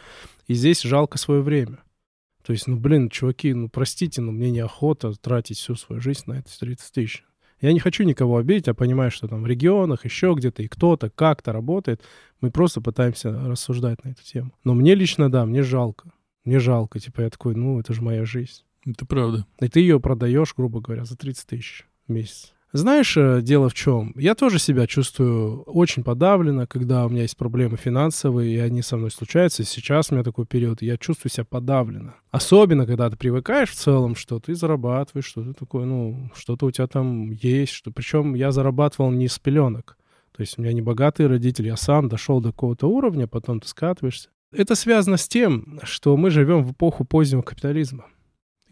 И 0.48 0.54
здесь 0.54 0.82
жалко 0.82 1.18
свое 1.18 1.40
время. 1.40 1.78
То 2.44 2.52
есть, 2.52 2.66
ну, 2.66 2.76
блин, 2.76 3.10
чуваки, 3.10 3.54
ну, 3.54 3.68
простите, 3.68 4.22
но 4.22 4.32
мне 4.32 4.50
неохота 4.50 5.12
тратить 5.12 5.58
всю 5.58 5.76
свою 5.76 6.02
жизнь 6.02 6.24
на 6.26 6.40
эти 6.40 6.58
30 6.58 6.92
тысяч. 6.92 7.24
Я 7.64 7.72
не 7.72 7.80
хочу 7.80 8.04
никого 8.04 8.36
обидеть, 8.36 8.68
а 8.68 8.74
понимаю, 8.74 9.10
что 9.10 9.26
там 9.26 9.42
в 9.42 9.46
регионах 9.46 10.04
еще 10.04 10.34
где-то 10.36 10.62
и 10.62 10.68
кто-то 10.68 11.08
как-то 11.08 11.50
работает. 11.50 12.02
Мы 12.42 12.50
просто 12.50 12.82
пытаемся 12.82 13.32
рассуждать 13.32 14.04
на 14.04 14.10
эту 14.10 14.22
тему. 14.22 14.52
Но 14.64 14.74
мне 14.74 14.94
лично, 14.94 15.30
да, 15.30 15.46
мне 15.46 15.62
жалко. 15.62 16.12
Мне 16.44 16.58
жалко. 16.58 17.00
Типа 17.00 17.22
я 17.22 17.30
такой, 17.30 17.54
ну, 17.54 17.80
это 17.80 17.94
же 17.94 18.02
моя 18.02 18.26
жизнь. 18.26 18.64
Это 18.84 19.06
правда. 19.06 19.46
И 19.60 19.68
ты 19.70 19.80
ее 19.80 19.98
продаешь, 19.98 20.54
грубо 20.54 20.82
говоря, 20.82 21.06
за 21.06 21.16
30 21.16 21.46
тысяч 21.46 21.86
в 22.06 22.12
месяц. 22.12 22.53
Знаешь, 22.76 23.16
э, 23.16 23.40
дело 23.40 23.68
в 23.68 23.74
чем? 23.74 24.12
Я 24.16 24.34
тоже 24.34 24.58
себя 24.58 24.88
чувствую 24.88 25.62
очень 25.62 26.02
подавленно, 26.02 26.66
когда 26.66 27.06
у 27.06 27.08
меня 27.08 27.22
есть 27.22 27.36
проблемы 27.36 27.76
финансовые, 27.76 28.52
и 28.52 28.58
они 28.58 28.82
со 28.82 28.96
мной 28.96 29.12
случаются. 29.12 29.62
И 29.62 29.64
сейчас 29.64 30.10
у 30.10 30.14
меня 30.16 30.24
такой 30.24 30.44
период, 30.44 30.82
я 30.82 30.96
чувствую 30.96 31.30
себя 31.30 31.44
подавленно. 31.44 32.16
Особенно, 32.32 32.84
когда 32.84 33.08
ты 33.08 33.16
привыкаешь 33.16 33.70
в 33.70 33.76
целом, 33.76 34.16
что 34.16 34.40
ты 34.40 34.56
зарабатываешь, 34.56 35.24
что 35.24 35.44
ты 35.44 35.52
такой, 35.52 35.86
ну, 35.86 36.32
что-то 36.34 36.66
у 36.66 36.70
тебя 36.72 36.88
там 36.88 37.30
есть. 37.30 37.72
Что... 37.74 37.92
Причем 37.92 38.34
я 38.34 38.50
зарабатывал 38.50 39.12
не 39.12 39.28
с 39.28 39.38
пеленок. 39.38 39.96
То 40.36 40.40
есть 40.40 40.58
у 40.58 40.62
меня 40.62 40.72
не 40.72 40.82
богатые 40.82 41.28
родители, 41.28 41.68
я 41.68 41.76
сам 41.76 42.08
дошел 42.08 42.40
до 42.40 42.50
какого-то 42.50 42.88
уровня, 42.88 43.28
потом 43.28 43.60
ты 43.60 43.68
скатываешься. 43.68 44.30
Это 44.50 44.74
связано 44.74 45.16
с 45.16 45.28
тем, 45.28 45.78
что 45.84 46.16
мы 46.16 46.28
живем 46.28 46.64
в 46.64 46.72
эпоху 46.72 47.04
позднего 47.04 47.42
капитализма, 47.42 48.06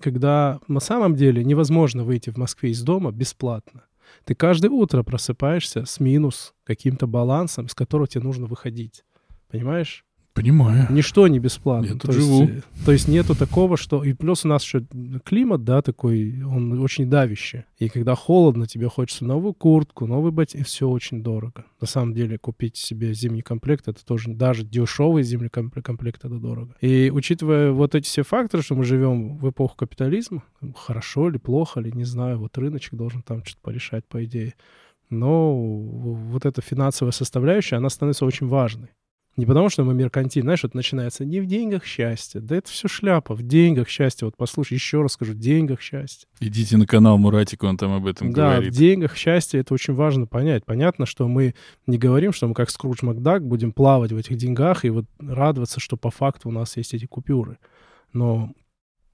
когда 0.00 0.58
на 0.66 0.80
самом 0.80 1.14
деле 1.14 1.44
невозможно 1.44 2.02
выйти 2.02 2.30
в 2.30 2.36
Москве 2.36 2.72
из 2.72 2.82
дома 2.82 3.12
бесплатно. 3.12 3.84
Ты 4.24 4.34
каждое 4.34 4.70
утро 4.70 5.02
просыпаешься 5.02 5.84
с 5.84 6.00
минус 6.00 6.54
каким-то 6.64 7.06
балансом, 7.06 7.68
с 7.68 7.74
которого 7.74 8.06
тебе 8.06 8.24
нужно 8.24 8.46
выходить. 8.46 9.04
Понимаешь? 9.48 10.04
Понимаю. 10.34 10.86
Ничто 10.88 11.28
не 11.28 11.38
бесплатно. 11.38 11.86
Я 11.86 11.92
тут 11.92 12.02
то, 12.02 12.12
есть, 12.12 12.26
живу. 12.26 12.44
э, 12.44 12.62
то 12.86 12.92
есть 12.92 13.06
нету 13.06 13.34
такого, 13.34 13.76
что... 13.76 14.02
И 14.02 14.14
плюс 14.14 14.46
у 14.46 14.48
нас 14.48 14.62
еще 14.64 14.84
климат, 15.24 15.62
да, 15.64 15.82
такой, 15.82 16.42
он 16.42 16.80
очень 16.80 17.10
давящий. 17.10 17.64
И 17.78 17.90
когда 17.90 18.14
холодно, 18.14 18.66
тебе 18.66 18.88
хочется 18.88 19.26
новую 19.26 19.52
куртку, 19.52 20.06
новый 20.06 20.32
ботинок, 20.32 20.62
и 20.62 20.64
все 20.64 20.88
очень 20.88 21.22
дорого. 21.22 21.66
На 21.80 21.86
самом 21.86 22.14
деле 22.14 22.38
купить 22.38 22.78
себе 22.78 23.12
зимний 23.12 23.42
комплект, 23.42 23.88
это 23.88 24.04
тоже 24.04 24.30
даже 24.30 24.64
дешевый 24.64 25.22
зимний 25.22 25.48
компле- 25.48 25.82
комплект, 25.82 26.24
это 26.24 26.38
дорого. 26.38 26.74
И 26.80 27.10
учитывая 27.12 27.72
вот 27.72 27.94
эти 27.94 28.06
все 28.06 28.22
факторы, 28.22 28.62
что 28.62 28.74
мы 28.74 28.84
живем 28.84 29.36
в 29.36 29.50
эпоху 29.50 29.76
капитализма, 29.76 30.42
хорошо 30.74 31.28
ли, 31.28 31.38
плохо 31.38 31.80
ли, 31.80 31.92
не 31.92 32.04
знаю, 32.04 32.38
вот 32.38 32.56
рыночек 32.56 32.94
должен 32.94 33.22
там 33.22 33.44
что-то 33.44 33.60
порешать, 33.62 34.06
по 34.06 34.24
идее. 34.24 34.54
Но 35.10 35.54
вот 35.54 36.46
эта 36.46 36.62
финансовая 36.62 37.12
составляющая, 37.12 37.76
она 37.76 37.90
становится 37.90 38.24
очень 38.24 38.46
важной. 38.46 38.88
Не 39.36 39.46
потому, 39.46 39.70
что 39.70 39.82
мы 39.82 39.94
меркантильны, 39.94 40.44
знаешь, 40.44 40.64
это 40.64 40.76
начинается 40.76 41.24
не 41.24 41.40
в 41.40 41.46
деньгах 41.46 41.84
счастье. 41.86 42.40
Да 42.40 42.56
это 42.56 42.68
все 42.70 42.86
шляпа. 42.86 43.34
В 43.34 43.42
деньгах 43.42 43.88
счастье. 43.88 44.26
Вот 44.26 44.36
послушай, 44.36 44.74
еще 44.74 45.00
раз 45.00 45.12
скажу, 45.12 45.32
в 45.32 45.38
деньгах 45.38 45.80
счастье. 45.80 46.28
Идите 46.40 46.76
на 46.76 46.86
канал 46.86 47.16
Муратик, 47.16 47.62
он 47.62 47.78
там 47.78 47.92
об 47.92 48.06
этом 48.06 48.32
да, 48.32 48.52
говорит. 48.52 48.72
в 48.72 48.76
деньгах 48.76 49.16
счастье 49.16 49.60
это 49.60 49.72
очень 49.72 49.94
важно 49.94 50.26
понять. 50.26 50.66
Понятно, 50.66 51.06
что 51.06 51.28
мы 51.28 51.54
не 51.86 51.96
говорим, 51.96 52.32
что 52.32 52.46
мы 52.46 52.54
как 52.54 52.68
Скрудж 52.68 52.98
Макдак 53.02 53.46
будем 53.46 53.72
плавать 53.72 54.12
в 54.12 54.16
этих 54.16 54.36
деньгах 54.36 54.84
и 54.84 54.90
вот 54.90 55.06
радоваться, 55.18 55.80
что 55.80 55.96
по 55.96 56.10
факту 56.10 56.50
у 56.50 56.52
нас 56.52 56.76
есть 56.76 56.92
эти 56.92 57.06
купюры. 57.06 57.58
Но 58.12 58.52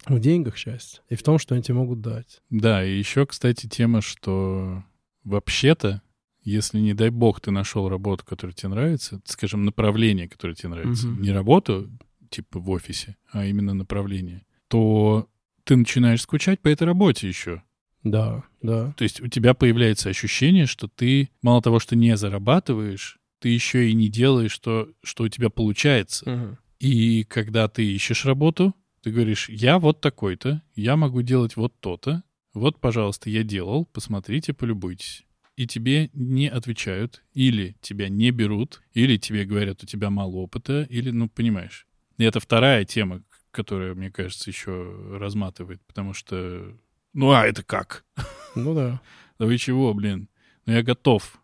в 0.07 0.19
деньгах 0.19 0.57
счастье. 0.57 1.01
И 1.09 1.15
в 1.15 1.23
том, 1.23 1.39
что 1.39 1.55
они 1.55 1.63
тебе 1.63 1.75
могут 1.75 2.01
дать. 2.01 2.41
Да, 2.51 2.85
и 2.85 2.99
еще, 2.99 3.25
кстати, 3.25 3.69
тема, 3.69 4.01
что 4.01 4.83
вообще-то, 5.23 6.03
если, 6.49 6.79
не 6.79 6.95
дай 6.95 7.11
бог, 7.11 7.41
ты 7.41 7.51
нашел 7.51 7.89
работу, 7.89 8.25
которая 8.25 8.55
тебе 8.55 8.71
нравится, 8.71 9.21
скажем, 9.25 9.65
направление, 9.65 10.29
которое 10.29 10.55
тебе 10.55 10.71
нравится, 10.71 11.07
Мгм. 11.09 11.23
не 11.23 11.33
работу, 11.33 11.91
типа 12.31 12.59
в 12.61 12.71
офисе, 12.71 13.17
а 13.31 13.47
именно 13.47 13.75
направление, 13.75 14.45
то 14.69 15.29
ты 15.65 15.77
начинаешь 15.77 16.23
скучать 16.23 16.61
по 16.61 16.69
этой 16.69 16.85
работе 16.85 17.29
еще. 17.29 17.63
Да, 18.05 18.45
да. 18.63 18.93
То 18.93 19.03
есть 19.05 19.21
у 19.21 19.29
тебя 19.29 19.55
появляется 19.55 20.09
ощущение, 20.09 20.67
что 20.67 20.89
ты 20.89 21.31
мало 21.43 21.61
того, 21.63 21.79
что 21.81 21.97
не 21.97 22.17
зарабатываешь, 22.17 23.19
ты 23.41 23.49
еще 23.51 23.91
и 23.91 23.95
не 23.95 24.09
делаешь 24.09 24.59
то, 24.59 24.89
что 25.03 25.25
у 25.25 25.29
тебя 25.29 25.51
получается. 25.51 26.59
И 26.81 27.25
когда 27.25 27.69
ты 27.69 27.85
ищешь 27.85 28.25
работу, 28.25 28.75
ты 29.03 29.11
говоришь, 29.11 29.49
я 29.49 29.79
вот 29.79 30.01
такой-то, 30.01 30.63
я 30.75 30.97
могу 30.97 31.23
делать 31.23 31.57
вот 31.57 31.79
то-то, 31.81 32.23
вот, 32.55 32.81
пожалуйста, 32.81 33.31
я 33.31 33.43
делал, 33.43 33.85
посмотрите, 33.87 34.53
полюбуйтесь. 34.53 35.25
И 35.59 35.67
тебе 35.67 36.09
не 36.13 36.47
отвечают, 36.47 37.25
или 37.35 37.77
тебя 37.81 38.09
не 38.09 38.31
берут, 38.31 38.81
или 38.93 39.17
тебе 39.17 39.45
говорят, 39.45 39.83
у 39.83 39.87
тебя 39.87 40.09
мало 40.09 40.37
опыта, 40.37 40.87
или, 40.89 41.11
ну, 41.11 41.29
понимаешь. 41.29 41.85
И 42.17 42.23
это 42.23 42.39
вторая 42.39 42.85
тема, 42.85 43.25
которая, 43.51 43.97
мне 43.97 44.09
кажется, 44.09 44.51
еще 44.51 44.73
разматывает, 45.19 45.83
потому 45.85 46.15
что, 46.15 46.79
ну, 47.13 47.33
а 47.33 47.45
это 47.45 47.65
как? 47.65 48.05
Ну 48.55 48.73
да. 48.73 49.01
Да 49.41 49.47
вы 49.47 49.59
чего, 49.59 49.93
блин? 49.95 50.29
Ну, 50.65 50.75
я 50.75 50.85
готов. 50.85 51.43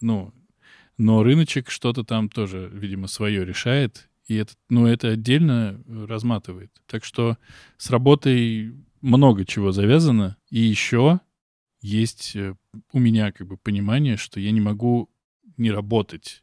Ну, 0.00 0.32
но 0.96 1.24
рыночек 1.24 1.70
что-то 1.70 2.04
там 2.04 2.28
тоже, 2.28 2.70
видимо, 2.72 3.08
свое 3.08 3.44
решает, 3.44 4.08
и 4.28 4.36
это, 4.36 4.52
ну, 4.68 4.86
это 4.86 5.08
отдельно 5.08 5.82
разматывает. 5.88 6.70
Так 6.86 7.04
что 7.04 7.36
с 7.78 7.90
работой 7.90 8.76
много 9.00 9.44
чего 9.44 9.72
завязано, 9.72 10.36
и 10.50 10.60
еще 10.60 11.18
есть 11.80 12.36
э, 12.36 12.54
у 12.92 12.98
меня 12.98 13.32
как 13.32 13.46
бы 13.46 13.56
понимание, 13.56 14.16
что 14.16 14.40
я 14.40 14.50
не 14.50 14.60
могу 14.60 15.10
не 15.56 15.70
работать. 15.70 16.42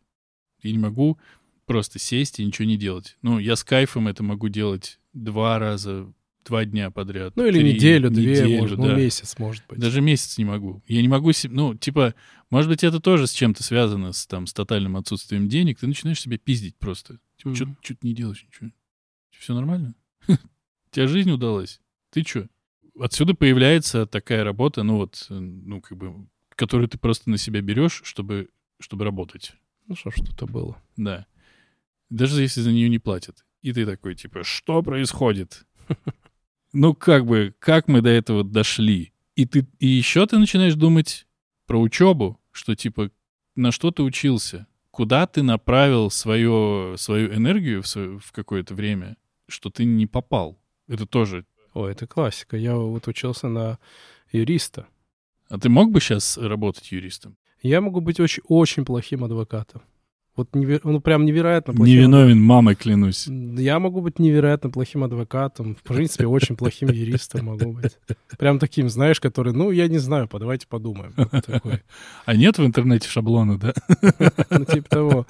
Я 0.62 0.72
не 0.72 0.77
могу 0.77 1.17
просто 1.65 2.00
сесть 2.00 2.39
и 2.39 2.46
ничего 2.46 2.67
не 2.67 2.77
делать. 2.77 3.17
Ну, 3.22 3.39
я 3.39 3.56
с 3.56 3.63
кайфом 3.63 4.08
это 4.08 4.24
могу 4.24 4.50
делать 4.50 5.00
два 5.13 5.60
раза, 5.60 6.12
два 6.46 6.65
дня 6.65 6.89
подряд. 6.91 7.36
Ну 7.36 7.46
или 7.46 7.60
три, 7.60 7.74
неделю, 7.74 8.10
две, 8.10 8.32
неделю, 8.32 8.62
может, 8.62 8.79
да. 8.79 8.86
ну 8.86 8.96
месяц, 8.96 9.38
может 9.38 9.63
быть. 9.67 9.79
Даже 9.79 10.01
месяц 10.01 10.38
не 10.38 10.46
могу. 10.46 10.82
Я 10.88 11.01
не 11.01 11.08
могу. 11.08 11.32
Ну, 11.50 11.75
типа, 11.75 12.15
может 12.50 12.70
быть, 12.70 12.84
это 12.84 13.00
тоже 13.00 13.27
с 13.27 13.34
чем-то 13.34 13.63
связано, 13.63 14.13
с, 14.13 14.25
там, 14.25 14.48
с 14.48 14.53
тотальным 14.53 14.98
отсутствием 14.98 15.50
денег. 15.50 15.79
Ты 15.79 15.88
начинаешь 15.88 16.22
себя 16.22 16.38
пиздить 16.38 16.77
просто. 16.77 17.20
Типа, 17.38 17.53
что 17.56 17.67
ты 17.82 17.98
не 18.01 18.13
делаешь 18.13 18.44
ничего? 18.48 18.72
Все 19.32 19.53
нормально? 19.53 19.94
Тебя 20.91 21.08
жизнь 21.08 21.29
удалась? 21.29 21.82
Ты 22.12 22.24
что? 22.24 22.48
Отсюда 22.99 23.33
появляется 23.33 24.05
такая 24.05 24.43
работа, 24.43 24.83
ну 24.83 24.97
вот, 24.97 25.27
э, 25.29 25.33
ну 25.33 25.81
как 25.81 25.97
бы, 25.97 26.27
которую 26.55 26.87
ты 26.87 26.97
просто 26.97 27.29
на 27.29 27.37
себя 27.37 27.61
берешь, 27.61 28.01
чтобы, 28.03 28.49
чтобы 28.79 29.05
работать. 29.05 29.53
Ну 29.87 29.95
что, 29.95 30.11
что-то 30.11 30.45
было. 30.45 30.81
Да. 30.95 31.25
Даже 32.09 32.41
если 32.41 32.61
за 32.61 32.71
нее 32.71 32.89
не 32.89 32.99
платят. 32.99 33.45
И 33.61 33.73
ты 33.73 33.85
такой, 33.85 34.15
типа, 34.15 34.43
что 34.43 34.81
происходит? 34.81 35.65
Ну, 36.73 36.93
как 36.93 37.25
бы, 37.25 37.55
как 37.59 37.87
мы 37.87 38.01
до 38.01 38.09
этого 38.09 38.43
дошли? 38.43 39.13
И 39.35 39.45
ты 39.45 39.65
и 39.79 39.87
еще 39.87 40.27
ты 40.27 40.37
начинаешь 40.37 40.75
думать 40.75 41.25
про 41.65 41.79
учебу, 41.79 42.39
что, 42.51 42.75
типа, 42.75 43.09
на 43.55 43.71
что 43.71 43.89
ты 43.89 44.03
учился? 44.03 44.67
Куда 44.91 45.27
ты 45.27 45.43
направил 45.43 46.11
свое, 46.11 46.95
свою 46.97 47.33
энергию 47.33 47.81
в, 47.81 47.87
свое- 47.87 48.19
в 48.19 48.31
какое-то 48.31 48.75
время, 48.75 49.15
что 49.47 49.69
ты 49.69 49.85
не 49.85 50.07
попал? 50.07 50.59
Это 50.87 51.05
тоже... 51.05 51.45
Ой, 51.74 51.91
это 51.91 52.07
классика. 52.07 52.57
Я 52.57 52.75
вот 52.75 53.07
учился 53.07 53.47
на 53.47 53.77
юриста. 54.31 54.88
А 55.50 55.57
ты 55.57 55.69
мог 55.69 55.91
бы 55.91 56.00
сейчас 56.01 56.38
работать 56.38 56.91
юристом? 56.91 57.36
Я 57.62 57.81
могу 57.81 58.01
быть 58.01 58.19
очень, 58.19 58.43
очень 58.47 58.86
плохим 58.86 59.24
адвокатом. 59.24 59.81
Вот 60.36 60.50
неве- 60.51 60.81
ну 60.83 61.01
прям 61.01 61.25
невероятно 61.25 61.74
плохим. 61.74 61.95
Невиновен, 61.95 62.39
мамой 62.39 62.75
клянусь. 62.75 63.25
Я 63.27 63.79
могу 63.79 64.01
быть 64.01 64.19
невероятно 64.19 64.69
плохим 64.69 65.03
адвокатом. 65.03 65.75
В 65.75 65.81
принципе, 65.81 66.27
очень 66.27 66.55
плохим 66.55 66.89
юристом 66.89 67.45
могу 67.47 67.71
быть. 67.74 67.97
Прям 68.38 68.59
таким, 68.59 68.88
знаешь, 68.88 69.19
который, 69.19 69.53
ну, 69.53 69.71
я 69.71 69.88
не 69.88 69.97
знаю, 69.97 70.29
давайте 70.31 70.67
подумаем. 70.67 71.15
А 72.25 72.36
нет 72.36 72.59
в 72.59 72.65
интернете 72.65 73.09
шаблона, 73.09 73.57
да? 73.57 73.74
Ну, 74.51 74.65
типа 74.65 74.89
того. 74.89 75.25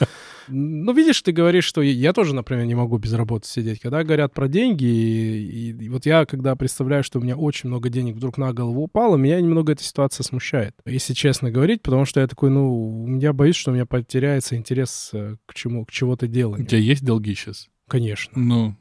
Ну, 0.49 0.93
видишь, 0.93 1.21
ты 1.21 1.31
говоришь, 1.31 1.65
что 1.65 1.81
я- 1.81 2.13
тоже, 2.13 2.33
например, 2.35 2.65
не 2.65 2.75
могу 2.75 2.97
без 2.97 3.13
работы 3.13 3.47
сидеть. 3.47 3.79
Когда 3.79 4.03
говорят 4.03 4.33
про 4.33 4.47
деньги, 4.47 4.85
и, 4.85 5.71
и 5.71 5.89
вот 5.89 6.05
я, 6.05 6.25
когда 6.25 6.55
представляю, 6.55 7.03
что 7.03 7.19
у 7.19 7.21
меня 7.21 7.35
очень 7.35 7.69
много 7.69 7.89
денег 7.89 8.15
вдруг 8.15 8.37
на 8.37 8.53
голову 8.53 8.83
упало, 8.83 9.17
меня 9.17 9.39
немного 9.41 9.73
эта 9.73 9.83
ситуация 9.83 10.23
смущает, 10.23 10.73
если 10.85 11.13
честно 11.13 11.51
говорить, 11.51 11.81
потому 11.81 12.05
что 12.05 12.19
я 12.21 12.27
такой, 12.27 12.49
ну, 12.49 13.19
я 13.19 13.33
боюсь, 13.33 13.55
что 13.55 13.71
у 13.71 13.73
меня 13.73 13.85
потеряется 13.85 14.55
интерес 14.55 15.09
э, 15.13 15.35
к 15.45 15.53
чему, 15.53 15.85
к 15.85 15.91
чего-то 15.91 16.25
У 16.25 16.29
деланию. 16.29 16.67
тебя 16.67 16.79
есть 16.79 17.03
долги 17.03 17.33
сейчас? 17.35 17.67
Конечно. 17.87 18.33
Ну, 18.41 18.75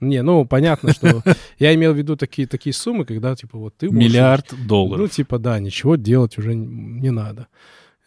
Не, 0.00 0.22
ну, 0.22 0.44
понятно, 0.44 0.92
что 0.92 1.22
я 1.58 1.74
имел 1.74 1.92
в 1.92 1.96
виду 1.98 2.16
такие, 2.16 2.46
такие 2.46 2.72
суммы, 2.72 3.04
когда, 3.04 3.34
типа, 3.34 3.58
вот 3.58 3.76
ты... 3.76 3.88
миллиард 3.90 4.52
Ну, 4.52 4.68
долларов. 4.68 5.10
типа, 5.10 5.38
да, 5.38 5.58
ничего 5.58 5.96
делать 5.96 6.38
уже 6.38 6.54
не 6.54 7.10
надо. 7.10 7.48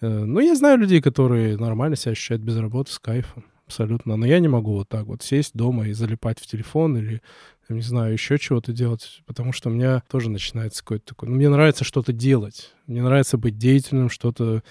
Э, 0.01 0.23
Ну, 0.25 0.39
я 0.39 0.55
знаю 0.55 0.77
людей, 0.79 1.01
которые 1.01 1.57
нормально 1.57 1.95
себя 1.95 2.11
ощущают 2.13 2.41
без 2.41 2.57
работы, 2.57 2.91
с 2.91 2.99
кайфом. 2.99 3.45
Абсолютно. 3.65 4.17
Но 4.17 4.25
я 4.25 4.39
не 4.39 4.49
могу 4.49 4.73
вот 4.73 4.89
так 4.89 5.05
вот 5.05 5.23
сесть 5.23 5.53
дома 5.53 5.87
и 5.87 5.93
залипать 5.93 6.39
в 6.39 6.45
телефон 6.45 6.97
или, 6.97 7.21
не 7.69 7.81
знаю, 7.81 8.11
еще 8.11 8.37
чего-то 8.37 8.73
делать, 8.73 9.21
потому 9.25 9.53
что 9.53 9.69
у 9.69 9.71
меня 9.71 10.03
тоже 10.09 10.29
начинается 10.29 10.83
какой-то 10.83 11.05
такой... 11.05 11.29
Ну, 11.29 11.35
мне 11.35 11.47
нравится 11.47 11.85
что-то 11.85 12.11
делать. 12.11 12.73
Мне 12.87 13.01
нравится 13.01 13.37
быть 13.37 13.57
деятельным, 13.57 14.09
что-то... 14.09 14.61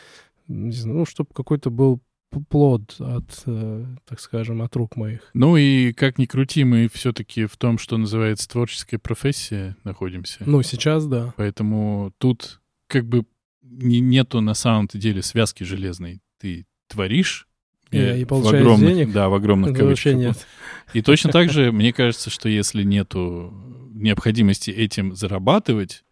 Не 0.49 0.73
знаю, 0.73 0.99
ну, 0.99 1.07
чтобы 1.07 1.31
какой-то 1.33 1.71
был 1.71 2.01
плод 2.49 2.97
от, 2.99 3.43
э, 3.47 3.85
так 4.07 4.21
скажем, 4.21 4.63
от 4.63 4.77
рук 4.77 4.97
моих. 4.97 5.31
Ну 5.35 5.57
и 5.57 5.93
как 5.93 6.19
ни 6.19 6.27
крути, 6.27 6.65
мы 6.65 6.89
все-таки 6.93 7.47
в 7.47 7.57
том, 7.57 7.79
что 7.79 7.97
называется 7.97 8.49
творческая 8.49 8.99
профессия, 8.99 9.77
находимся. 9.85 10.39
Ну, 10.47 10.63
сейчас 10.63 11.07
да. 11.07 11.35
Поэтому 11.37 12.13
тут 12.19 12.61
как 12.87 13.07
бы 13.07 13.25
не- 13.71 14.01
нету 14.01 14.41
на 14.41 14.55
самом-то 14.55 14.99
деле 14.99 15.23
связки 15.23 15.65
железной. 15.65 16.21
Ты 16.39 16.67
творишь, 16.89 17.47
И- 17.91 17.97
э, 17.99 18.21
и 18.21 18.25
в 18.25 18.33
огромных, 18.47 18.89
денег? 18.95 19.13
Да, 19.13 19.29
в 19.29 19.35
огромных 19.35 19.77
кавычках. 19.77 20.15
нет. 20.15 20.47
И 20.93 21.03
точно 21.03 21.31
так 21.33 21.51
же, 21.51 21.71
мне 21.73 21.93
кажется, 21.93 22.31
что 22.31 22.49
если 22.49 22.83
нету 22.83 23.53
необходимости 23.95 24.71
этим 24.71 25.15
зарабатывать, 25.15 26.05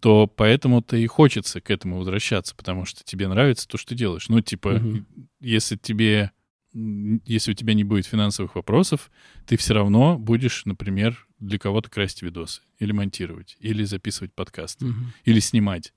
то 0.00 0.26
поэтому-то 0.26 0.96
и 0.96 1.06
хочется 1.06 1.60
к 1.60 1.70
этому 1.70 1.98
возвращаться, 1.98 2.54
потому 2.54 2.84
что 2.84 3.02
тебе 3.04 3.28
нравится 3.28 3.66
то, 3.66 3.78
что 3.78 3.90
ты 3.90 3.94
делаешь. 3.94 4.28
Ну, 4.28 4.40
типа, 4.40 4.72
Мгм. 4.74 5.06
если 5.40 5.76
тебе, 5.76 6.32
если 6.74 7.52
у 7.52 7.54
тебя 7.54 7.72
не 7.74 7.84
будет 7.84 8.06
финансовых 8.06 8.54
вопросов, 8.56 9.10
ты 9.46 9.56
все 9.56 9.72
равно 9.74 10.18
будешь, 10.18 10.64
например, 10.66 11.26
для 11.38 11.58
кого-то 11.58 11.88
красить 11.90 12.22
видосы, 12.22 12.60
или 12.78 12.92
монтировать, 12.92 13.56
или 13.60 13.84
записывать 13.84 14.34
подкаст, 14.34 14.82
Мгм. 14.82 15.12
или 15.24 15.40
снимать. 15.40 15.92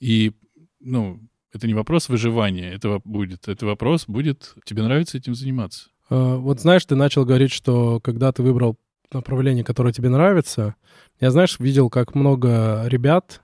И, 0.00 0.32
ну, 0.80 1.20
это 1.52 1.66
не 1.66 1.74
вопрос 1.74 2.08
выживания, 2.08 2.70
это 2.70 3.00
будет, 3.04 3.48
это 3.48 3.66
вопрос 3.66 4.04
будет, 4.06 4.54
тебе 4.64 4.82
нравится 4.82 5.18
этим 5.18 5.34
заниматься. 5.34 5.88
А, 6.10 6.36
Вот 6.36 6.60
знаешь, 6.60 6.84
ты 6.84 6.94
начал 6.96 7.24
говорить, 7.24 7.52
что 7.52 8.00
когда 8.00 8.32
ты 8.32 8.42
выбрал 8.42 8.76
направление, 9.12 9.64
которое 9.64 9.92
тебе 9.92 10.08
нравится, 10.08 10.74
я, 11.20 11.30
знаешь, 11.30 11.58
видел, 11.58 11.88
как 11.90 12.14
много 12.14 12.84
ребят, 12.86 13.40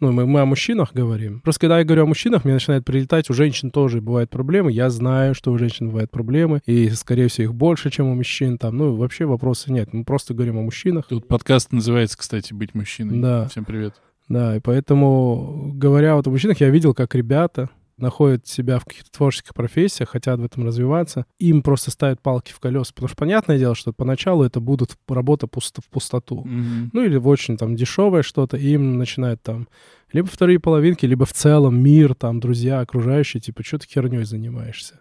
ну, 0.00 0.12
мы, 0.12 0.26
мы 0.26 0.40
о 0.40 0.44
мужчинах 0.44 0.92
говорим. 0.92 1.40
Просто 1.40 1.60
когда 1.60 1.78
я 1.78 1.84
говорю 1.84 2.02
о 2.02 2.06
мужчинах, 2.06 2.44
мне 2.44 2.54
начинает 2.54 2.84
прилетать, 2.84 3.30
у 3.30 3.32
женщин 3.32 3.70
тоже 3.70 4.00
бывают 4.02 4.28
проблемы. 4.28 4.72
Я 4.72 4.90
знаю, 4.90 5.34
что 5.34 5.52
у 5.52 5.56
женщин 5.56 5.88
бывают 5.88 6.10
проблемы, 6.10 6.60
и, 6.66 6.90
скорее 6.90 7.28
всего, 7.28 7.44
их 7.44 7.54
больше, 7.54 7.90
чем 7.90 8.08
у 8.08 8.14
мужчин. 8.14 8.58
Там, 8.58 8.76
ну, 8.76 8.96
вообще 8.96 9.24
вопроса 9.24 9.72
нет. 9.72 9.92
Мы 9.92 10.04
просто 10.04 10.34
говорим 10.34 10.58
о 10.58 10.62
мужчинах. 10.62 11.06
Тут 11.08 11.28
подкаст 11.28 11.72
называется, 11.72 12.18
кстати, 12.18 12.52
«Быть 12.52 12.74
мужчиной». 12.74 13.20
Да. 13.20 13.48
Всем 13.48 13.64
привет. 13.64 13.94
Да, 14.28 14.56
и 14.56 14.60
поэтому, 14.60 15.72
говоря 15.74 16.16
вот 16.16 16.26
о 16.26 16.30
мужчинах, 16.30 16.60
я 16.60 16.70
видел, 16.70 16.94
как 16.94 17.14
ребята 17.14 17.68
находят 17.96 18.46
себя 18.46 18.78
в 18.78 18.84
каких-то 18.84 19.10
творческих 19.10 19.54
профессиях, 19.54 20.10
хотят 20.10 20.40
в 20.40 20.44
этом 20.44 20.66
развиваться, 20.66 21.26
им 21.38 21.62
просто 21.62 21.90
ставят 21.90 22.20
палки 22.20 22.52
в 22.52 22.58
колеса. 22.58 22.92
Потому 22.94 23.08
что 23.08 23.16
понятное 23.16 23.58
дело, 23.58 23.74
что 23.74 23.92
поначалу 23.92 24.44
это 24.44 24.60
будут 24.60 24.96
работа 25.08 25.46
пусто, 25.46 25.80
в 25.80 25.88
пустоту. 25.88 26.42
Мгм. 26.44 26.90
Ну 26.92 27.04
или 27.04 27.16
в 27.16 27.28
очень 27.28 27.56
там 27.56 27.76
дешевое 27.76 28.22
что-то, 28.22 28.56
и 28.56 28.68
им 28.72 28.98
начинают 28.98 29.42
там 29.42 29.68
либо 30.14 30.28
вторые 30.28 30.60
половинки, 30.60 31.04
либо 31.04 31.26
в 31.26 31.32
целом 31.32 31.78
мир, 31.78 32.14
там, 32.14 32.38
друзья, 32.38 32.80
окружающие, 32.80 33.40
типа, 33.40 33.64
что 33.64 33.78
ты 33.78 33.88
херней 33.88 34.24
занимаешься? 34.24 35.00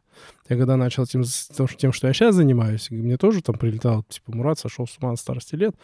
Я 0.49 0.57
когда 0.57 0.75
начал 0.75 1.05
тем, 1.05 1.23
тем, 1.23 1.93
что- 1.93 2.07
я 2.07 2.13
сейчас 2.13 2.35
занимаюсь, 2.35 2.89
мне 2.89 3.17
тоже 3.17 3.41
там 3.41 3.57
прилетало, 3.57 4.03
типа, 4.09 4.35
Мурат 4.35 4.59
сошел 4.59 4.87
с 4.87 4.97
ума 4.97 5.11
на 5.11 5.15
старости 5.15 5.55
лет. 5.55 5.75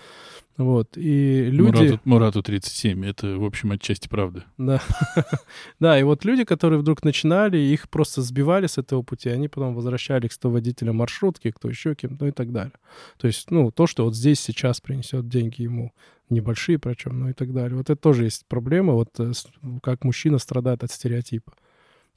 Вот. 0.58 0.98
И 0.98 1.46
люди... 1.46 1.78
Мурату, 1.78 2.00
Мурату 2.04 2.44
37. 2.44 3.06
Это, 3.06 3.38
в 3.38 3.46
общем, 3.46 3.72
отчасти 3.72 4.08
правда. 4.08 4.44
Да. 4.58 4.82
да, 5.80 6.00
и 6.00 6.04
вот 6.04 6.26
люди, 6.26 6.44
которые 6.44 6.80
вдруг 6.80 7.04
начинали, 7.04 7.58
их 7.58 7.88
просто 7.90 8.22
сбивали 8.22 8.66
с 8.68 8.78
этого 8.78 9.04
пути, 9.04 9.30
они 9.30 9.48
потом 9.48 9.76
возвращались 9.76 10.36
кто 10.36 10.50
водителя 10.50 10.92
маршрутки, 10.92 11.52
кто 11.52 11.70
еще 11.70 11.94
кем, 11.96 12.18
ну 12.20 12.28
и 12.28 12.32
так 12.32 12.52
далее. 12.52 12.74
То 13.18 13.28
есть, 13.28 13.52
ну, 13.52 13.72
то, 13.72 13.88
что 13.88 14.06
вот 14.06 14.16
здесь 14.16 14.40
сейчас 14.40 14.82
принесет 14.82 15.30
деньги 15.30 15.62
ему, 15.62 15.94
небольшие 16.30 16.80
причем, 16.80 17.20
ну 17.20 17.30
и 17.30 17.34
так 17.34 17.54
далее. 17.54 17.78
Вот 17.78 17.90
это 17.90 18.00
тоже 18.02 18.26
есть 18.26 18.46
проблема, 18.48 18.94
вот 18.94 19.20
э, 19.20 19.34
с- 19.34 19.48
как 19.82 20.04
мужчина 20.04 20.38
страдает 20.38 20.84
от 20.84 20.92
стереотипа. 20.92 21.54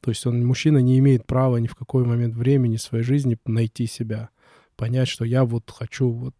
То 0.01 0.11
есть 0.11 0.27
он, 0.27 0.45
мужчина 0.45 0.79
не 0.79 0.99
имеет 0.99 1.27
права 1.27 1.59
ни 1.59 1.67
в 1.69 1.75
какой 1.77 2.05
момент 2.05 2.35
времени 2.35 2.77
своей 2.77 3.05
жизни 3.05 3.39
найти 3.47 3.87
себя, 3.87 4.31
понять, 4.77 5.09
что 5.09 5.25
я 5.25 5.45
вот 5.45 5.71
хочу 5.71 6.11
вот... 6.11 6.35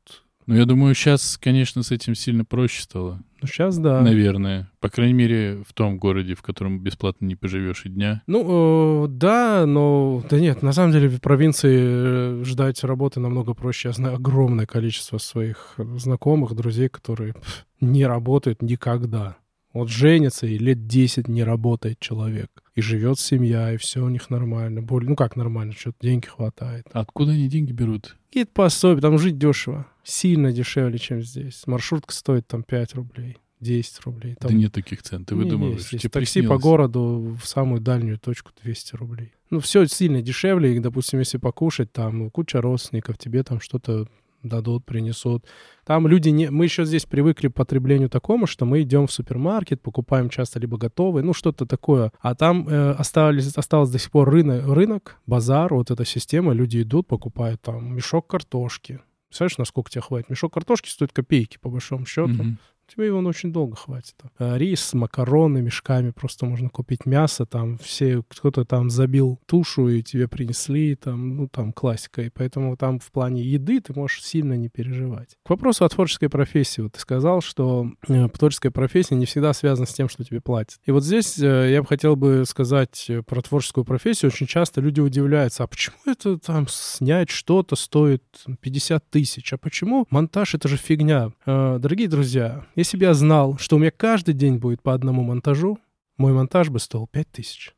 Ну, 0.47 0.57
я 0.57 0.65
думаю, 0.65 0.95
сейчас, 0.95 1.39
конечно, 1.39 1.85
с 1.85 1.93
этим 1.93 2.17
сильно 2.17 2.45
проще 2.45 2.83
стало. 2.83 3.23
Ну, 3.43 3.49
сейчас 3.49 3.79
да. 3.79 4.01
Наверное. 4.01 4.71
По 4.81 4.89
крайней 4.89 5.15
мере, 5.15 5.63
в 5.67 5.73
том 5.73 5.99
городе, 5.99 6.35
в 6.35 6.43
котором 6.43 6.81
бесплатно 6.81 7.27
не 7.27 7.35
поживешь 7.35 7.85
и 7.85 7.89
дня. 7.89 8.23
Ну, 8.27 9.05
э, 9.05 9.09
да, 9.09 9.67
но... 9.67 10.23
Да 10.31 10.39
нет, 10.39 10.63
на 10.63 10.73
самом 10.73 10.93
деле 10.93 11.09
в 11.09 11.21
провинции 11.21 11.79
э, 11.81 12.45
ждать 12.45 12.83
работы 12.85 13.21
намного 13.21 13.55
проще. 13.55 13.89
Я 13.89 13.95
знаю 13.95 14.17
огромное 14.17 14.67
количество 14.67 15.19
своих 15.19 15.75
знакомых, 15.77 16.55
друзей, 16.55 16.89
которые 16.89 17.35
не 17.81 18.07
работают 18.07 18.63
никогда. 18.63 19.37
Вот 19.73 19.89
женится, 19.89 20.47
и 20.47 20.59
лет 20.59 20.87
10 20.87 21.29
не 21.29 21.45
работает 21.45 21.99
человек. 21.99 22.51
И 22.75 22.81
живет 22.81 23.19
семья, 23.19 23.73
и 23.73 23.77
все 23.77 24.05
у 24.05 24.09
них 24.09 24.31
нормально. 24.31 24.83
Более, 24.83 25.11
ну 25.11 25.17
как 25.17 25.37
нормально, 25.37 25.73
что-то 25.73 25.99
деньги 26.01 26.27
хватает. 26.27 26.87
Откуда 26.93 27.33
они 27.33 27.49
деньги 27.49 27.73
берут? 27.73 28.17
Какие-то 28.29 28.53
пособия, 28.53 29.01
там 29.01 29.19
жить 29.19 29.39
дешево. 29.39 29.87
Сильно 30.05 30.53
дешевле, 30.53 30.99
чем 30.99 31.23
здесь. 31.23 31.63
Маршрутка 31.67 32.13
стоит 32.13 32.47
там 32.47 32.63
5 32.63 32.95
рублей, 32.95 33.39
10 33.61 34.01
рублей. 34.01 34.35
Там 34.35 34.51
Да 34.51 34.57
нет 34.57 34.73
таких 34.73 35.03
цен. 35.03 35.25
Ты 35.25 35.35
выдумываешь. 35.35 35.81
есть, 35.81 35.93
есть. 35.93 36.03
Тебе 36.03 36.11
Такси 36.11 36.43
по 36.43 36.59
городу 36.59 37.37
в 37.41 37.47
самую 37.47 37.81
дальнюю 37.81 38.19
точку 38.19 38.51
200 38.63 38.97
рублей. 38.97 39.33
Ну, 39.51 39.61
все 39.61 39.87
сильно 39.87 40.23
дешевле. 40.23 40.75
И, 40.75 40.79
допустим, 40.81 41.19
если 41.19 41.39
покушать, 41.39 41.93
там 41.93 42.31
куча 42.31 42.61
родственников, 42.61 43.19
тебе 43.19 43.43
там 43.43 43.61
что-то 43.61 44.09
дадут, 44.43 44.85
принесут. 44.85 45.45
Там 45.85 46.07
люди 46.07 46.29
не... 46.29 46.51
Мы 46.51 46.65
еще 46.65 46.85
здесь 46.85 47.05
привыкли 47.07 47.49
к 47.49 47.55
потреблению 47.55 48.09
такому, 48.09 48.47
что 48.47 48.65
мы 48.65 48.83
идем 48.83 49.07
в 49.07 49.13
супермаркет, 49.13 49.83
покупаем 49.83 50.29
часто 50.29 50.61
либо 50.61 50.79
готовые, 50.79 51.25
ну, 51.25 51.33
что-то 51.33 51.67
такое. 51.67 52.13
А 52.21 52.35
там 52.35 52.69
э, 52.69 52.93
остались, 52.93 53.57
осталось 53.57 53.91
до 53.91 53.99
сих 53.99 54.11
пор 54.11 54.31
рынок, 54.31 54.67
рынок, 54.67 55.21
базар, 55.27 55.73
вот 55.75 55.91
эта 55.91 56.05
система. 56.05 56.53
Люди 56.53 56.83
идут, 56.83 57.07
покупают 57.07 57.63
там 57.63 57.95
мешок 57.95 58.27
картошки. 58.27 59.01
Представляешь, 59.29 59.59
насколько 59.59 59.91
тебе 59.91 60.03
хватит? 60.03 60.29
Мешок 60.29 60.53
картошки 60.53 60.91
стоит 60.91 61.13
копейки, 61.13 61.57
по 61.59 61.71
большому 61.71 62.05
счету. 62.05 62.29
Мгм. 62.29 62.59
Тебе 62.93 63.07
его 63.07 63.21
очень 63.21 63.53
долго 63.53 63.75
хватит. 63.75 64.17
А, 64.39 64.59
Рис, 64.59 64.93
макароны 64.93 65.63
мешками, 65.63 66.11
просто 66.11 66.45
можно 66.45 66.69
купить 66.69 67.07
мясо, 67.07 67.47
там 67.47 67.79
все, 67.79 68.23
кто-то 68.29 68.67
там 68.67 68.91
забил 68.91 69.41
тушу 69.47 69.89
и 69.89 70.03
тебе 70.03 70.29
принесли, 70.29 70.95
там, 70.95 71.37
ну, 71.37 71.49
там 71.49 71.73
классика. 71.73 72.21
И 72.21 72.29
поэтому 72.29 72.77
там 72.77 72.99
в 72.99 73.11
плане 73.11 73.43
еды 73.43 73.81
ты 73.81 73.95
можешь 73.95 74.23
сильно 74.23 74.55
не 74.55 74.69
переживать. 74.69 75.39
К 75.43 75.51
вопросу 75.51 75.87
о 75.87 75.89
творческой 75.89 76.29
профессии. 76.29 76.83
Вот 76.83 76.93
ты 76.93 77.01
сказал, 77.01 77.41
что 77.41 77.91
э, 78.09 78.29
творческая 78.29 78.71
профессия 78.71 79.15
не 79.15 79.25
всегда 79.25 79.55
связана 79.55 79.87
с 79.87 79.95
тем, 79.95 80.11
что 80.11 80.23
тебе 80.23 80.43
платят. 80.43 80.79
И 80.85 80.91
вот 80.91 81.03
здесь 81.03 81.39
э, 81.39 81.71
я 81.73 81.81
бы 81.81 81.89
хотел 81.89 82.15
бы 82.15 82.45
сказать 82.47 83.07
э, 83.09 83.23
про 83.23 83.41
творческую 83.41 83.87
профессию. 83.87 84.31
Очень 84.31 84.47
часто 84.47 84.83
люди 84.83 85.01
удивляются, 85.01 85.65
а 85.65 85.67
почему 85.67 85.97
это 86.05 86.39
там 86.39 86.69
снять 86.69 87.31
что-то 87.31 87.75
стоит 87.75 88.23
50 88.61 89.09
тысяч? 89.09 89.51
А 89.55 89.57
почему 89.57 90.07
монтаж— 90.11 90.55
это 90.57 90.69
же 90.69 90.77
фигня? 90.77 91.33
Э, 91.47 91.79
Дорогие 91.81 92.09
друзья, 92.09 92.67
если 92.83 92.97
бы 92.97 93.05
я 93.05 93.15
знал, 93.15 93.59
что 93.59 93.77
у 93.77 93.79
меня 93.79 93.93
каждый 93.93 94.35
день 94.35 94.59
будет 94.59 94.83
по 94.83 94.93
одному 94.93 95.23
монтажу, 95.23 95.79
мой 96.17 96.33
монтаж 96.33 96.69
бы 96.69 96.81
стоил 96.81 97.07
5 97.07 97.31
тысяч. 97.31 97.75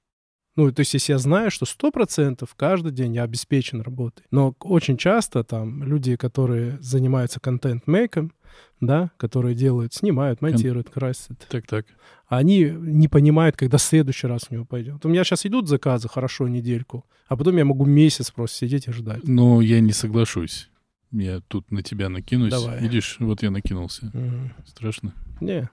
Ну, 0.56 0.72
то 0.72 0.80
есть, 0.80 0.94
если 0.94 1.12
я 1.12 1.18
знаю, 1.18 1.50
что 1.50 1.66
100% 1.66 2.48
каждый 2.56 2.92
день 2.92 3.14
я 3.14 3.24
обеспечен 3.24 3.82
работой. 3.82 4.24
Но 4.30 4.54
очень 4.60 4.96
часто 4.96 5.44
там 5.44 5.82
люди, 5.82 6.16
которые 6.16 6.78
занимаются 6.80 7.38
контент-мейком, 7.38 8.32
да, 8.80 9.10
которые 9.18 9.54
делают, 9.54 9.92
снимают, 9.92 10.40
монтируют, 10.40 10.88
красят, 10.88 11.46
Так-так. 11.50 11.86
они 12.28 12.70
не 12.70 13.08
понимают, 13.08 13.56
когда 13.56 13.76
в 13.76 13.82
следующий 13.82 14.26
раз 14.28 14.46
у 14.48 14.54
него 14.54 14.64
пойдет. 14.64 15.04
У 15.04 15.08
меня 15.08 15.24
сейчас 15.24 15.44
идут 15.44 15.68
заказы, 15.68 16.08
хорошо, 16.08 16.48
недельку, 16.48 17.04
а 17.28 17.36
потом 17.36 17.56
я 17.58 17.64
могу 17.64 17.84
месяц 17.84 18.30
просто 18.30 18.58
сидеть 18.58 18.88
и 18.88 18.92
ждать. 18.92 19.26
Но 19.28 19.60
я 19.60 19.80
не 19.80 19.92
соглашусь. 19.92 20.70
Я 21.16 21.40
тут 21.40 21.70
на 21.70 21.82
тебя 21.82 22.08
накинусь. 22.08 22.50
Давай. 22.50 22.80
Видишь, 22.80 23.16
вот 23.20 23.42
я 23.42 23.50
накинулся. 23.50 24.10
Мгм. 24.12 24.52
Страшно. 24.66 25.14
Не, 25.40 25.70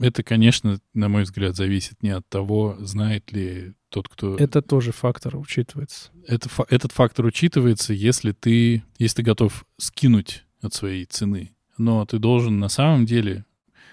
Это, 0.00 0.24
конечно, 0.24 0.80
на 0.94 1.08
мой 1.08 1.22
взгляд, 1.22 1.54
зависит 1.54 2.02
не 2.02 2.10
от 2.10 2.28
того, 2.28 2.76
знает 2.80 3.30
ли 3.32 3.74
тот, 3.90 4.08
кто... 4.08 4.36
Это 4.36 4.60
тоже 4.60 4.90
фактор 4.90 5.36
учитывается. 5.36 6.10
Это, 6.26 6.48
этот 6.68 6.90
фактор 6.90 7.26
учитывается, 7.26 7.92
если 7.92 8.32
ты, 8.32 8.82
если 8.98 9.16
ты 9.16 9.22
готов 9.22 9.64
скинуть 9.78 10.44
от 10.60 10.74
своей 10.74 11.04
цены. 11.04 11.54
Но 11.78 12.04
ты 12.04 12.18
должен 12.18 12.58
на 12.58 12.68
самом 12.68 13.06
деле, 13.06 13.44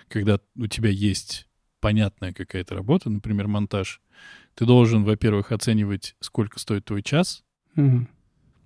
когда 0.08 0.39
у 0.56 0.67
тебя 0.67 0.89
есть 0.89 1.47
понятная 1.80 2.34
какая-то 2.34 2.75
работа, 2.75 3.10
например, 3.10 3.47
монтаж, 3.47 4.02
ты 4.56 4.65
должен, 4.65 5.04
во-первых, 5.04 5.52
оценивать, 5.52 6.15
сколько 6.19 6.60
стоит 6.60 6.86
твой 6.86 7.04
час, 7.04 7.43
Мгм. 7.75 8.10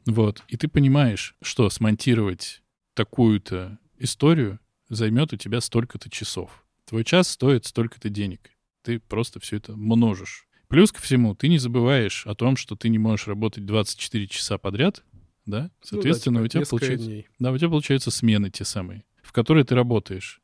Вот, 0.06 0.44
и 0.48 0.58
ты 0.58 0.68
понимаешь, 0.68 1.36
что 1.42 1.70
смонтировать 1.70 2.62
такую-то 2.94 3.80
историю 3.98 4.60
займет 4.90 5.34
у 5.34 5.38
тебя 5.38 5.62
столько-то 5.62 6.10
часов. 6.10 6.66
Твой 6.86 7.04
час 7.04 7.30
стоит 7.30 7.66
столько-то 7.66 8.10
денег. 8.10 8.52
Ты 8.84 9.00
просто 9.00 9.40
все 9.40 9.58
это 9.58 9.76
множишь. 9.76 10.48
Плюс 10.68 10.92
ко 10.92 11.02
всему, 11.02 11.36
ты 11.36 11.48
не 11.48 11.58
забываешь 11.58 12.26
о 12.28 12.36
том, 12.36 12.58
что 12.58 12.76
ты 12.76 12.90
не 12.90 12.98
можешь 12.98 13.28
работать 13.28 13.66
24 13.66 14.28
часа 14.28 14.58
подряд, 14.58 15.04
да? 15.46 15.72
Соответственно, 15.82 16.40
Ну 16.40 16.44
да, 16.44 16.46
у 16.46 16.48
тебя 16.48 16.62
типа, 16.64 16.70
получается... 16.72 17.06
дней. 17.06 17.28
Да, 17.40 17.52
у 17.52 17.58
тебя 17.58 17.70
получаются 17.70 18.12
смены 18.12 18.50
те 18.50 18.66
самые, 18.66 19.06
в 19.22 19.32
которые 19.32 19.64
ты 19.64 19.76
работаешь. 19.76 20.42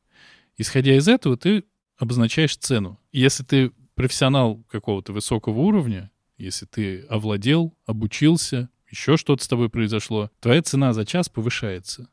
Исходя 0.58 0.96
из 0.96 1.08
этого, 1.08 1.38
ты 1.38 1.64
обозначаешь 1.98 2.56
цену. 2.58 3.00
Если 3.12 3.44
ты 3.44 3.72
профессионал 3.96 4.64
какого-то 4.70 5.14
высокого 5.14 5.60
уровня, 5.60 6.12
если 6.38 6.66
ты 6.66 7.02
овладел, 7.10 7.76
обучился, 7.86 8.70
еще 8.90 9.18
что-то 9.18 9.44
с 9.44 9.48
тобой 9.48 9.70
произошло, 9.70 10.32
твоя 10.40 10.62
цена 10.62 10.94
за 10.94 11.06
час 11.06 11.30
повышается. 11.30 12.10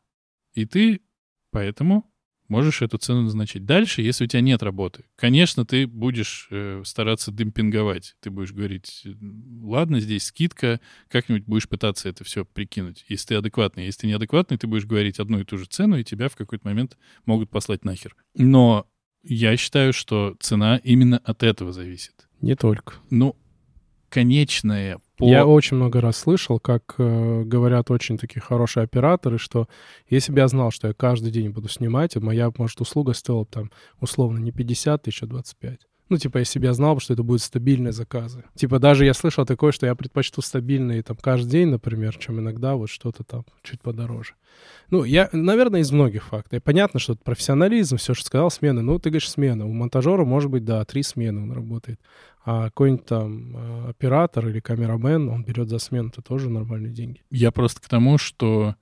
И 0.54 0.64
ты 0.64 1.00
поэтому 1.50 2.10
можешь 2.48 2.82
эту 2.82 2.98
цену 2.98 3.22
назначить. 3.22 3.64
Дальше, 3.64 4.02
если 4.02 4.24
у 4.24 4.26
тебя 4.26 4.40
нет 4.40 4.62
работы, 4.62 5.04
конечно, 5.16 5.64
ты 5.64 5.86
будешь 5.86 6.48
э, 6.50 6.82
стараться 6.84 7.32
демпинговать. 7.32 8.16
Ты 8.20 8.30
будешь 8.30 8.52
говорить, 8.52 9.06
ладно, 9.62 10.00
здесь 10.00 10.24
скидка, 10.24 10.80
как-нибудь 11.08 11.44
будешь 11.44 11.68
пытаться 11.68 12.08
это 12.08 12.24
все 12.24 12.44
прикинуть. 12.44 13.04
Если 13.08 13.28
ты 13.28 13.34
адекватный. 13.36 13.86
Если 13.86 14.02
ты 14.02 14.06
неадекватный, 14.08 14.58
ты 14.58 14.66
будешь 14.66 14.86
говорить 14.86 15.18
одну 15.18 15.40
и 15.40 15.44
ту 15.44 15.58
же 15.58 15.66
цену, 15.66 15.98
и 15.98 16.04
тебя 16.04 16.28
в 16.28 16.36
какой-то 16.36 16.66
момент 16.66 16.96
могут 17.24 17.50
послать 17.50 17.84
нахер. 17.84 18.16
Но 18.34 18.86
я 19.22 19.56
считаю, 19.56 19.92
что 19.92 20.36
цена 20.40 20.76
именно 20.78 21.18
от 21.18 21.42
этого 21.42 21.72
зависит. 21.72 22.28
Не 22.40 22.54
только. 22.54 22.94
Ну, 23.10 23.36
конечная 24.08 25.00
по... 25.16 25.26
Я 25.26 25.46
очень 25.46 25.76
много 25.76 26.00
раз 26.00 26.18
слышал, 26.18 26.58
как 26.58 26.94
э, 26.98 27.42
говорят 27.44 27.90
очень 27.90 28.18
такие 28.18 28.40
хорошие 28.40 28.84
операторы, 28.84 29.38
что 29.38 29.68
если 30.08 30.32
бы 30.32 30.40
я 30.40 30.48
знал, 30.48 30.70
что 30.70 30.88
я 30.88 30.94
каждый 30.94 31.30
день 31.30 31.50
буду 31.50 31.68
снимать, 31.68 32.16
моя, 32.16 32.50
может, 32.58 32.80
услуга 32.80 33.14
стоила 33.14 33.44
бы 33.44 33.48
там 33.50 33.70
условно 34.00 34.38
не 34.38 34.52
50 34.52 35.02
тысяч, 35.02 35.22
а 35.22 35.26
25. 35.26 35.80
Ну, 36.08 36.18
типа, 36.18 36.38
если 36.38 36.60
бы 36.60 36.66
я 36.66 36.72
знал, 36.72 37.00
что 37.00 37.14
это 37.14 37.24
будут 37.24 37.42
стабильные 37.42 37.92
заказы. 37.92 38.44
Типа, 38.54 38.78
даже 38.78 39.04
я 39.04 39.12
слышал 39.12 39.44
такое, 39.44 39.72
что 39.72 39.86
я 39.86 39.94
предпочту 39.96 40.40
стабильные 40.40 41.02
там 41.02 41.16
каждый 41.16 41.50
день, 41.50 41.68
например, 41.68 42.16
чем 42.16 42.38
иногда 42.38 42.76
вот 42.76 42.90
что-то 42.90 43.24
там 43.24 43.44
чуть 43.62 43.80
подороже. 43.80 44.34
Ну, 44.90 45.02
я, 45.02 45.28
наверное, 45.32 45.80
из 45.80 45.90
многих 45.90 46.26
фактов. 46.26 46.52
И 46.52 46.62
понятно, 46.62 47.00
что 47.00 47.14
это 47.14 47.22
профессионализм, 47.24 47.96
все, 47.96 48.14
что 48.14 48.24
сказал, 48.24 48.52
смены. 48.52 48.82
Ну, 48.82 49.00
ты 49.00 49.10
говоришь, 49.10 49.28
смена. 49.28 49.66
У 49.66 49.72
монтажера, 49.72 50.24
может 50.24 50.48
быть, 50.48 50.64
да, 50.64 50.84
три 50.84 51.02
смены 51.02 51.42
он 51.42 51.50
работает. 51.50 52.00
А 52.48 52.66
какой-нибудь 52.66 53.06
там 53.06 53.56
э, 53.56 53.90
оператор 53.90 54.46
или 54.48 54.60
камерамен, 54.60 55.28
он 55.28 55.44
берет 55.44 55.68
за 55.68 55.80
смену, 55.80 56.10
это 56.10 56.22
тоже 56.22 56.48
нормальные 56.48 56.92
деньги. 56.92 57.20
Я 57.28 57.50
просто 57.50 57.80
к 57.80 57.88
тому, 57.88 58.18
что 58.18 58.76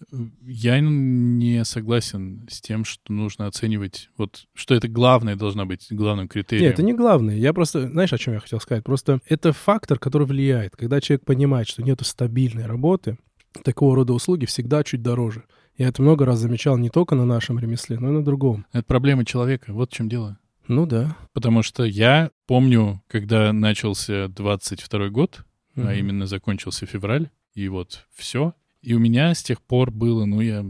э, 0.00 0.16
я 0.44 0.80
не 0.80 1.64
согласен 1.64 2.44
с 2.50 2.60
тем, 2.60 2.84
что 2.84 3.12
нужно 3.12 3.46
оценивать, 3.46 4.10
вот, 4.18 4.46
что 4.52 4.74
это 4.74 4.88
главное 4.88 5.36
должно 5.36 5.64
быть 5.64 5.86
главным 5.90 6.26
критерием. 6.26 6.64
Нет, 6.64 6.74
это 6.74 6.82
не 6.82 6.92
главное. 6.92 7.36
Я 7.36 7.52
просто, 7.52 7.88
знаешь, 7.88 8.12
о 8.12 8.18
чем 8.18 8.34
я 8.34 8.40
хотел 8.40 8.58
сказать? 8.58 8.82
Просто 8.82 9.20
это 9.28 9.52
фактор, 9.52 10.00
который 10.00 10.26
влияет. 10.26 10.74
Когда 10.74 11.00
человек 11.00 11.24
понимает, 11.24 11.68
что 11.68 11.84
нету 11.84 12.04
стабильной 12.04 12.66
работы, 12.66 13.16
такого 13.62 13.94
рода 13.94 14.12
услуги 14.12 14.44
всегда 14.46 14.82
чуть 14.82 15.02
дороже. 15.02 15.44
Я 15.78 15.86
это 15.86 16.02
много 16.02 16.26
раз 16.26 16.40
замечал 16.40 16.76
не 16.76 16.90
только 16.90 17.14
на 17.14 17.26
нашем 17.26 17.60
ремесле, 17.60 17.98
но 18.00 18.08
и 18.08 18.12
на 18.12 18.24
другом. 18.24 18.66
Это 18.72 18.84
проблема 18.84 19.24
человека, 19.24 19.72
вот 19.72 19.92
в 19.92 19.94
чем 19.94 20.08
дело. 20.08 20.36
Ну 20.68 20.86
да. 20.86 21.16
Потому 21.32 21.62
что 21.62 21.84
я 21.84 22.30
помню, 22.46 23.02
когда 23.08 23.52
начался 23.52 24.28
22 24.28 25.08
год, 25.08 25.44
а 25.76 25.80
Мгм. 25.80 25.90
именно 25.92 26.26
закончился 26.26 26.86
февраль, 26.86 27.30
и 27.54 27.68
вот 27.68 28.06
все. 28.12 28.54
И 28.80 28.94
у 28.94 28.98
меня 28.98 29.34
с 29.34 29.42
тех 29.42 29.60
пор 29.62 29.90
было, 29.90 30.24
ну, 30.24 30.40
я 30.40 30.64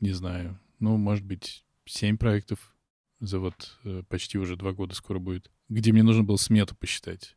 не 0.00 0.12
знаю, 0.12 0.58
ну, 0.78 0.96
может 0.96 1.24
быть, 1.24 1.64
семь 1.84 2.16
проектов 2.18 2.74
за 3.20 3.38
вот 3.38 3.78
э, 3.84 4.02
почти 4.08 4.38
уже 4.38 4.56
два 4.56 4.72
года 4.72 4.94
скоро 4.94 5.18
будет, 5.18 5.50
где 5.68 5.92
мне 5.92 6.02
нужно 6.02 6.22
было 6.24 6.36
смету 6.36 6.74
посчитать. 6.76 7.36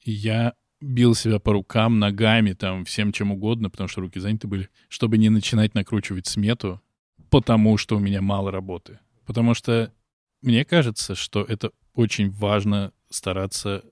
И 0.00 0.10
я 0.10 0.54
бил 0.80 1.14
себя 1.14 1.38
по 1.38 1.52
рукам, 1.52 2.00
ногами, 2.00 2.54
там, 2.54 2.84
всем 2.84 3.12
чем 3.12 3.30
угодно, 3.30 3.70
потому 3.70 3.86
что 3.88 4.00
руки 4.00 4.18
заняты 4.18 4.48
были, 4.48 4.68
чтобы 4.88 5.16
не 5.16 5.28
начинать 5.28 5.74
накручивать 5.74 6.26
смету, 6.26 6.80
потому 7.30 7.76
что 7.76 7.96
у 7.96 8.00
меня 8.00 8.20
мало 8.20 8.50
работы. 8.50 8.98
Потому 9.26 9.54
что 9.54 9.92
мне 10.42 10.64
кажется, 10.64 11.14
что 11.14 11.42
это 11.42 11.70
очень 11.94 12.30
важно 12.30 12.92
стараться 13.10 13.82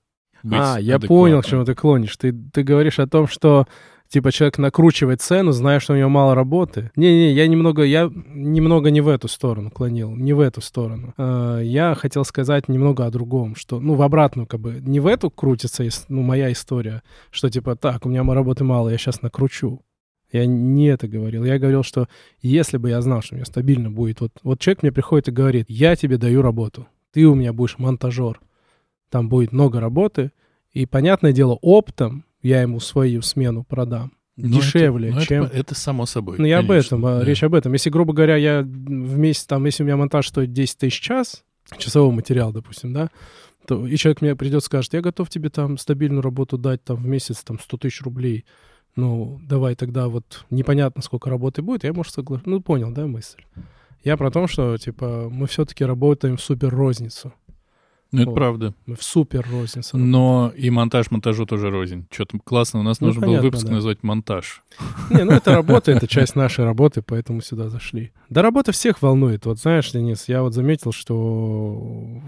быть 0.43 0.59
А, 0.59 0.79
я 0.79 0.95
адекватным. 0.95 1.07
понял, 1.07 1.41
к 1.41 1.45
чему 1.45 1.65
ты 1.65 1.75
клонишь. 1.75 2.17
Ты, 2.17 2.33
ты 2.33 2.63
говоришь 2.63 2.99
о 2.99 3.07
том, 3.07 3.27
что 3.27 3.67
типа 4.07 4.31
человек 4.31 4.57
накручивает 4.57 5.21
цену, 5.21 5.51
зная, 5.51 5.79
что 5.79 5.93
у 5.93 5.95
него 5.95 6.09
мало 6.09 6.35
работы. 6.35 6.91
Не-не, 6.95 7.31
я 7.31 7.47
немного, 7.47 7.83
я 7.83 8.11
немного 8.13 8.91
не 8.91 9.01
в 9.01 9.07
эту 9.07 9.27
сторону 9.27 9.71
клонил, 9.71 10.15
не 10.15 10.33
в 10.33 10.39
эту 10.39 10.61
сторону. 10.61 11.13
А, 11.17 11.59
я 11.59 11.95
хотел 11.95 12.25
сказать 12.25 12.67
немного 12.67 13.05
о 13.05 13.11
другом, 13.11 13.55
что, 13.55 13.79
ну, 13.79 13.93
в 13.93 14.01
обратную, 14.01 14.47
как 14.47 14.59
бы, 14.59 14.79
не 14.81 14.99
в 14.99 15.07
эту 15.07 15.29
крутится, 15.29 15.87
ну, 16.09 16.21
моя 16.23 16.51
история, 16.51 17.03
что 17.29 17.49
типа, 17.49 17.75
так, 17.75 18.05
у 18.05 18.09
меня 18.09 18.23
работы 18.23 18.63
мало, 18.63 18.89
я 18.89 18.97
сейчас 18.97 19.21
накручу. 19.21 19.81
Я 20.31 20.45
не 20.45 20.87
это 20.87 21.07
говорил. 21.07 21.43
Я 21.43 21.59
говорил, 21.59 21.83
что 21.83 22.07
если 22.41 22.77
бы 22.77 22.89
я 22.89 23.01
знал, 23.01 23.21
что 23.21 23.35
у 23.35 23.37
меня 23.37 23.45
стабильно 23.45 23.91
будет, 23.91 24.21
вот, 24.21 24.31
вот 24.43 24.59
человек 24.59 24.83
мне 24.83 24.91
приходит 24.91 25.27
и 25.27 25.31
говорит, 25.31 25.65
я 25.69 25.95
тебе 25.95 26.17
даю 26.17 26.41
работу, 26.41 26.87
ты 27.11 27.25
у 27.25 27.35
меня 27.35 27.53
будешь 27.53 27.77
монтажер, 27.77 28.39
там 29.09 29.27
будет 29.29 29.51
много 29.51 29.79
работы, 29.79 30.31
и, 30.71 30.85
понятное 30.85 31.33
дело, 31.33 31.57
оптом 31.61 32.23
я 32.41 32.61
ему 32.61 32.79
свою 32.79 33.21
смену 33.21 33.63
продам. 33.63 34.13
Ну, 34.37 34.57
дешевле, 34.59 35.09
это, 35.09 35.17
это 35.17 35.27
чем... 35.27 35.49
по- 35.49 35.53
Это, 35.53 35.75
само 35.75 36.05
собой. 36.05 36.37
Ну, 36.39 36.45
я 36.45 36.59
об 36.59 36.71
этом, 36.71 37.05
а, 37.05 37.19
да. 37.19 37.25
речь 37.25 37.43
об 37.43 37.53
этом. 37.53 37.73
Если, 37.73 37.89
грубо 37.89 38.13
говоря, 38.13 38.37
я 38.37 38.61
в 38.61 39.17
месяц, 39.17 39.45
там, 39.45 39.65
если 39.65 39.83
у 39.83 39.85
меня 39.85 39.97
монтаж 39.97 40.27
стоит 40.29 40.53
10 40.53 40.77
тысяч 40.77 40.99
час, 40.99 41.43
часовой 41.77 42.13
материал, 42.13 42.51
допустим, 42.53 42.93
да, 42.93 43.09
то 43.67 43.85
и 43.85 43.95
человек 43.97 44.21
мне 44.21 44.35
придет, 44.35 44.63
скажет, 44.63 44.93
я 44.93 45.01
готов 45.01 45.29
тебе 45.29 45.49
там 45.49 45.77
стабильную 45.77 46.21
работу 46.21 46.57
дать 46.57 46.83
там 46.83 46.97
в 46.97 47.05
месяц 47.05 47.43
там 47.43 47.59
100 47.59 47.77
тысяч 47.77 48.01
рублей. 48.01 48.45
Ну, 48.95 49.39
давай 49.47 49.75
тогда 49.75 50.07
вот 50.07 50.45
непонятно, 50.49 51.01
сколько 51.01 51.29
работы 51.29 51.61
будет, 51.61 51.83
я, 51.83 51.93
может, 51.93 52.13
соглашусь. 52.13 52.45
Ну, 52.45 52.61
понял, 52.61 52.91
да, 52.91 53.07
мысль? 53.07 53.41
Я 54.03 54.17
про 54.17 54.31
то, 54.31 54.47
что, 54.47 54.77
типа, 54.77 55.29
мы 55.31 55.47
все-таки 55.47 55.85
работаем 55.85 56.35
в 56.37 56.41
супер 56.41 56.69
розницу. 56.69 57.33
Ну, 58.11 58.21
это 58.23 58.31
Вот. 58.31 58.35
правда. 58.35 58.73
Мы 58.87 58.95
в 58.97 59.03
супер 59.03 59.47
розницу. 59.49 59.97
Но 59.97 60.51
и 60.57 60.69
монтаж 60.69 61.11
монтажу 61.11 61.45
тоже 61.45 61.69
рознь. 61.69 62.07
Что-то 62.11 62.39
классно. 62.43 62.81
У 62.81 62.83
нас 62.83 62.99
Ну, 62.99 63.07
нужно 63.07 63.21
понятно, 63.21 63.45
выпуск 63.45 63.65
да. 63.67 63.71
назвать 63.71 64.03
«Монтаж». 64.03 64.63
Не, 65.11 65.23
ну 65.23 65.31
это 65.31 65.53
работа, 65.53 65.91
это 65.93 66.07
часть 66.07 66.35
нашей 66.35 66.65
работы, 66.65 67.01
поэтому 67.01 67.39
сюда 67.41 67.69
зашли. 67.69 68.11
Да 68.29 68.41
работа 68.41 68.73
всех 68.73 69.01
волнует. 69.01 69.45
Вот 69.45 69.59
знаешь, 69.59 69.89
Денис, 69.91 70.27
я 70.27 70.41
вот 70.41 70.53
заметил, 70.53 70.91
что 70.91 72.19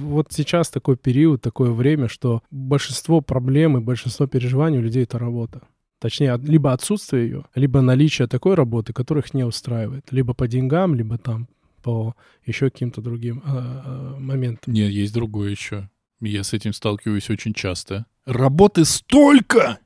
вот 0.00 0.28
сейчас 0.32 0.70
такой 0.70 0.96
период, 0.96 1.40
такое 1.40 1.70
время, 1.70 2.08
что 2.08 2.42
большинство 2.50 3.20
проблем 3.20 3.76
и 3.76 3.80
большинство 3.80 4.26
переживаний 4.26 4.78
у 4.78 4.82
людей— 4.82 5.02
это 5.04 5.20
работа. 5.20 5.62
Точнее, 6.06 6.38
либо 6.40 6.72
отсутствие 6.72 7.24
ее, 7.24 7.44
либо 7.56 7.80
наличие 7.80 8.28
такой 8.28 8.54
работы, 8.54 8.92
которая 8.92 9.24
их 9.24 9.34
не 9.34 9.42
устраивает. 9.42 10.12
Либо 10.12 10.34
по 10.34 10.46
деньгам, 10.46 10.94
либо 10.94 11.18
там 11.18 11.48
по 11.82 12.14
еще 12.44 12.70
каким-то 12.70 13.00
другим 13.00 13.42
а, 13.44 13.82
а, 14.14 14.20
моментам. 14.20 14.72
Нет, 14.72 14.92
есть 14.92 15.12
другое 15.12 15.50
еще. 15.50 15.90
Я 16.20 16.44
с 16.44 16.52
этим 16.52 16.72
сталкиваюсь 16.72 17.28
очень 17.28 17.54
часто. 17.54 18.06
Работы 18.24 18.84
столько! 18.84 19.80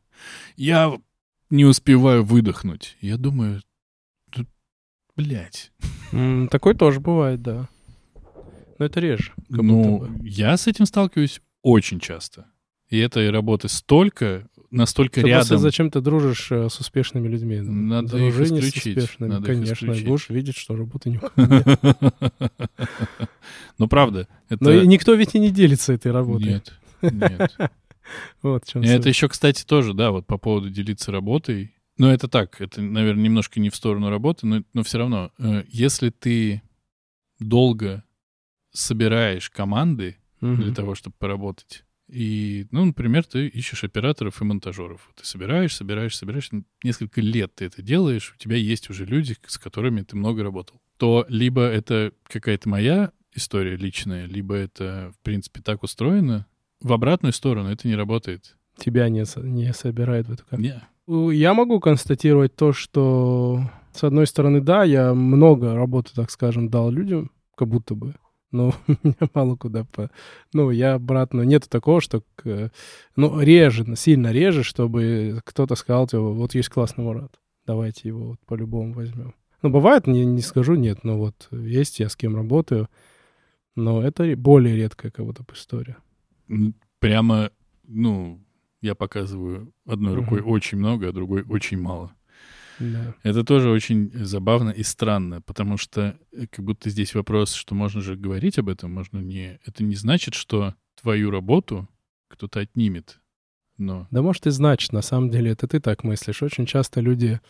Я 0.56 0.92
не 1.48 1.64
успеваю 1.64 2.22
выдохнуть. 2.22 2.98
Я 3.00 3.16
думаю, 3.16 3.62
тут, 4.28 4.46
блядь. 5.16 5.72
М, 6.12 6.48
Такое 6.48 6.74
тоже 6.74 7.00
бывает, 7.00 7.40
да. 7.40 7.66
Но 8.78 8.84
это 8.84 9.00
реже. 9.00 9.32
Ну, 9.48 10.06
я 10.22 10.58
с 10.58 10.66
этим 10.66 10.84
сталкиваюсь 10.84 11.40
очень 11.62 11.98
часто. 11.98 12.44
И 12.90 12.98
этой 12.98 13.30
работы 13.30 13.68
столько, 13.68 14.48
настолько 14.70 15.20
Ты 15.20 15.22
просто 15.22 15.54
рядом. 15.54 15.58
зачем 15.58 15.90
ты 15.90 16.00
дружишь 16.00 16.50
э, 16.52 16.68
с 16.68 16.78
успешными 16.78 17.28
людьми? 17.28 17.60
Надо 17.60 18.18
Дружи 18.18 18.44
их 18.44 18.50
не 18.50 18.60
исключить, 18.60 18.98
с 18.98 19.04
успешными, 19.04 19.30
надо 19.30 19.52
их 19.52 19.58
конечно. 19.58 19.72
и 19.72 19.74
исключить. 19.74 20.06
будешь 20.06 20.28
видеть, 20.28 20.56
что 20.56 20.76
работы 20.76 21.10
нет. 21.10 21.32
Ну, 23.78 23.88
правда. 23.88 24.28
Это... 24.50 24.62
Но 24.62 24.82
никто 24.84 25.14
ведь 25.14 25.34
и 25.34 25.38
не 25.38 25.50
делится 25.50 25.94
этой 25.94 26.12
работой. 26.12 26.46
Нет, 26.54 26.74
нет. 27.02 27.50
Вот 28.42 28.64
чем 28.66 28.82
это 28.82 29.08
еще, 29.08 29.28
кстати, 29.28 29.64
тоже, 29.64 29.94
да, 29.94 30.10
вот 30.10 30.26
по 30.26 30.36
поводу 30.36 30.68
делиться 30.68 31.12
работой. 31.12 31.76
Но 31.96 32.12
это 32.12 32.26
так, 32.26 32.60
это, 32.60 32.82
наверное, 32.82 33.22
немножко 33.22 33.60
не 33.60 33.70
в 33.70 33.76
сторону 33.76 34.10
работы, 34.10 34.46
но, 34.46 34.62
но 34.72 34.82
все 34.82 34.98
равно, 34.98 35.30
э, 35.38 35.64
если 35.68 36.10
ты 36.10 36.62
долго 37.38 38.02
собираешь 38.72 39.48
команды 39.48 40.16
для 40.40 40.74
того, 40.74 40.94
чтобы 40.94 41.14
поработать, 41.18 41.84
И, 42.12 42.66
ну, 42.72 42.84
например, 42.86 43.24
ты 43.24 43.46
ищешь 43.46 43.84
операторов 43.84 44.40
и 44.40 44.44
монтажеров. 44.44 45.10
Ты 45.16 45.24
собираешь, 45.24 45.74
собираешь, 45.76 46.16
собираешь. 46.16 46.50
Несколько 46.82 47.20
лет 47.20 47.54
ты 47.54 47.66
это 47.66 47.82
делаешь, 47.82 48.34
у 48.34 48.38
тебя 48.42 48.56
есть 48.56 48.90
уже 48.90 49.04
люди, 49.06 49.36
с 49.46 49.58
которыми 49.58 50.02
ты 50.02 50.16
много 50.16 50.42
работал. 50.42 50.80
То 50.96 51.24
либо 51.28 51.62
это 51.62 52.12
какая-то 52.24 52.68
моя 52.68 53.12
история 53.34 53.76
личная, 53.76 54.26
либо 54.26 54.54
это, 54.54 55.12
в 55.18 55.22
принципе, 55.24 55.60
так 55.62 55.82
устроено. 55.82 56.46
В 56.80 56.92
обратную 56.92 57.32
сторону 57.32 57.70
это 57.70 57.86
не 57.86 57.94
работает. 57.94 58.56
Тебя 58.76 59.08
не, 59.08 59.24
не 59.46 59.72
собирает 59.72 60.26
в 60.26 60.32
эту 60.32 60.44
как? 60.50 60.58
Не. 60.58 60.82
У- 61.06 61.30
Я 61.30 61.54
могу 61.54 61.78
констатировать 61.80 62.56
то, 62.56 62.72
что, 62.72 63.70
с 63.94 64.02
одной 64.02 64.26
стороны, 64.26 64.60
да, 64.60 64.82
я 64.84 65.14
много 65.14 65.74
работы, 65.74 66.10
так 66.14 66.30
скажем, 66.30 66.68
дал 66.70 66.90
людям, 66.90 67.30
как 67.56 67.68
будто 67.68 67.94
бы. 67.94 68.14
Но 68.52 68.74
меня 68.86 69.14
мало 69.34 69.56
куда 69.56 69.84
по... 69.84 70.10
Ну, 70.52 70.70
я 70.70 70.94
обратно... 70.94 71.42
Нету 71.42 71.68
такого, 71.68 72.00
что... 72.00 72.22
к- 72.34 72.72
Ну, 73.16 73.40
реже, 73.40 73.84
сильно 73.96 74.32
реже, 74.32 74.64
чтобы 74.64 75.40
кто-то 75.44 75.76
сказал 75.76 76.08
тебе, 76.08 76.20
вот 76.20 76.54
есть 76.54 76.68
классный 76.68 77.04
Мурат, 77.04 77.38
давайте 77.66 78.08
его 78.08 78.30
вот 78.30 78.40
по-любому 78.46 78.92
возьмем. 78.94 79.34
Ну, 79.62 79.70
бывает, 79.70 80.06
не, 80.06 80.24
не 80.24 80.40
скажу 80.40 80.74
нет, 80.74 81.04
но 81.04 81.16
вот 81.18 81.48
есть 81.52 82.00
я 82.00 82.08
с 82.08 82.16
кем 82.16 82.34
работаю, 82.34 82.88
но 83.76 84.02
это 84.02 84.34
более 84.36 84.74
редкая 84.76 85.10
как 85.12 85.24
будто 85.26 85.42
бы 85.44 85.54
история. 85.54 85.96
Прямо, 86.98 87.50
ну, 87.86 88.40
я 88.80 88.94
показываю 88.94 89.72
одной 89.86 90.14
рукой 90.14 90.40
очень 90.40 90.78
много, 90.78 91.08
а 91.08 91.12
другой 91.12 91.44
очень 91.48 91.78
мало. 91.80 92.12
Да. 92.78 93.14
Это 93.22 93.44
тоже 93.44 93.70
очень 93.70 94.10
забавно 94.12 94.70
и 94.70 94.82
странно, 94.82 95.42
потому 95.42 95.76
что 95.76 96.18
э, 96.32 96.46
как 96.46 96.64
будто 96.64 96.90
здесь 96.90 97.14
вопрос, 97.14 97.52
что 97.54 97.74
можно 97.74 98.00
же 98.00 98.16
говорить 98.16 98.58
об 98.58 98.68
этом, 98.68 98.92
можно 98.92 99.18
не... 99.18 99.58
Это 99.64 99.82
не 99.82 99.94
значит, 99.94 100.34
что 100.34 100.74
твою 101.00 101.30
работу 101.30 101.88
кто-то 102.28 102.60
отнимет. 102.60 103.20
Но 103.76 104.06
Да 104.10 104.22
может 104.22 104.46
и 104.46 104.50
значит, 104.50 104.92
на 104.92 105.02
самом 105.02 105.30
деле, 105.30 105.50
это 105.52 105.66
ты 105.66 105.80
так 105.80 106.04
мыслишь. 106.04 106.42
Очень 106.42 106.66
часто 106.66 107.00
люди... 107.00 107.40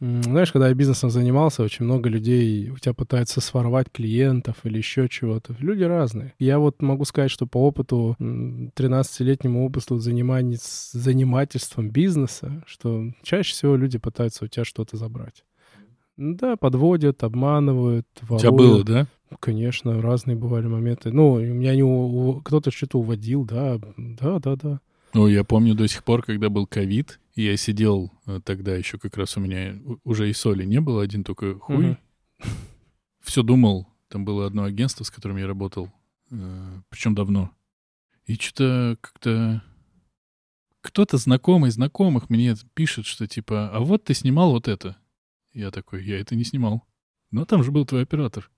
Знаешь, 0.00 0.50
когда 0.50 0.68
я 0.68 0.74
бизнесом 0.74 1.10
занимался, 1.10 1.62
очень 1.62 1.84
много 1.84 2.08
людей 2.08 2.70
у 2.70 2.78
тебя 2.78 2.94
пытаются 2.94 3.42
своровать 3.42 3.88
клиентов 3.92 4.56
или 4.64 4.78
еще 4.78 5.08
чего-то. 5.10 5.54
Люди 5.58 5.82
разные. 5.82 6.32
Я 6.38 6.58
вот 6.58 6.80
могу 6.80 7.04
сказать, 7.04 7.30
что 7.30 7.46
по 7.46 7.58
опыту, 7.66 8.16
м, 8.18 8.70
13-летнему 8.74 9.64
опыту 9.66 9.98
занимания, 9.98 10.56
занимательством 10.60 11.90
бизнеса, 11.90 12.62
что 12.66 13.12
чаще 13.22 13.52
всего 13.52 13.76
люди 13.76 13.98
пытаются 13.98 14.46
у 14.46 14.48
тебя 14.48 14.64
что-то 14.64 14.96
забрать. 14.96 15.44
Да, 16.16 16.56
подводят, 16.56 17.22
обманывают, 17.22 18.06
у 18.22 18.26
воруют. 18.26 18.40
тебя 18.40 18.50
было, 18.52 18.84
да? 18.84 19.06
Конечно, 19.38 20.00
разные 20.00 20.36
бывали 20.36 20.66
моменты. 20.66 21.12
Ну, 21.12 21.32
у 21.34 21.40
меня 21.40 21.74
не 21.74 21.82
у- 21.82 22.28
у- 22.30 22.40
кто-то 22.40 22.70
что-то 22.70 22.98
уводил, 22.98 23.44
да, 23.44 23.78
да, 23.96 24.38
да, 24.38 24.56
да. 24.56 24.80
Ну, 25.12 25.26
я 25.26 25.44
помню 25.44 25.74
до 25.74 25.88
сих 25.88 26.04
пор, 26.04 26.22
когда 26.22 26.48
был 26.48 26.66
ковид, 26.66 27.20
я 27.34 27.56
сидел 27.56 28.12
э, 28.26 28.40
тогда 28.44 28.76
еще 28.76 28.98
как 28.98 29.16
раз 29.16 29.36
у 29.36 29.40
меня 29.40 29.78
уже 30.04 30.30
и 30.30 30.32
соли 30.32 30.64
не 30.64 30.80
было, 30.80 31.02
один 31.02 31.24
только 31.24 31.58
хуй. 31.58 31.96
Все 33.20 33.42
думал, 33.42 33.88
там 34.08 34.24
было 34.24 34.46
одно 34.46 34.64
агентство, 34.64 35.04
с 35.04 35.10
которым 35.10 35.36
я 35.36 35.46
работал, 35.46 35.92
причем 36.88 37.14
давно. 37.14 37.50
И 38.26 38.34
что-то 38.34 38.96
как-то 39.00 39.62
кто-то 40.80 41.18
знакомый 41.18 41.70
знакомых 41.70 42.30
мне 42.30 42.54
пишет, 42.74 43.06
что 43.06 43.26
типа, 43.26 43.70
а 43.70 43.80
вот 43.80 44.04
ты 44.04 44.14
снимал 44.14 44.52
вот 44.52 44.68
это. 44.68 44.96
Я 45.52 45.70
такой, 45.70 46.04
я 46.04 46.18
это 46.18 46.34
не 46.34 46.44
снимал. 46.44 46.84
Но 47.30 47.44
там 47.44 47.62
же 47.62 47.70
был 47.70 47.84
твой 47.84 48.02
оператор. 48.02 48.50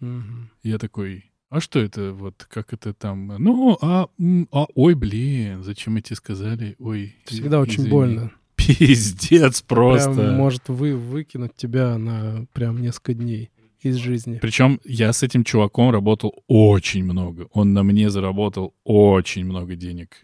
Мгм. 0.00 0.50
Я 0.62 0.78
такой, 0.78 1.32
а 1.54 1.60
что 1.60 1.78
это 1.78 2.12
вот, 2.12 2.46
как 2.50 2.72
это 2.72 2.92
там? 2.92 3.28
Ну, 3.38 3.78
а, 3.80 4.08
а 4.50 4.66
ой, 4.74 4.94
блин, 4.94 5.62
зачем 5.62 5.96
эти 5.96 6.14
сказали? 6.14 6.74
Ой, 6.80 7.14
Всегда 7.26 7.58
и- 7.58 7.60
очень 7.60 7.82
извини». 7.82 7.90
больно. 7.90 8.32
Пиздец 8.56 9.62
просто. 9.62 10.14
Прям 10.14 10.34
может 10.34 10.68
вы, 10.68 10.96
выкинуть 10.96 11.54
тебя 11.54 11.96
на 11.96 12.46
прям 12.54 12.82
несколько 12.82 13.14
дней 13.14 13.50
из 13.80 13.96
жизни. 13.96 14.40
Причем 14.42 14.80
я 14.84 15.12
с 15.12 15.22
этим 15.22 15.44
чуваком 15.44 15.90
работал 15.90 16.42
очень 16.48 17.04
много. 17.04 17.46
Он 17.52 17.72
на 17.72 17.84
мне 17.84 18.10
заработал 18.10 18.74
очень 18.82 19.44
много 19.44 19.76
денег. 19.76 20.16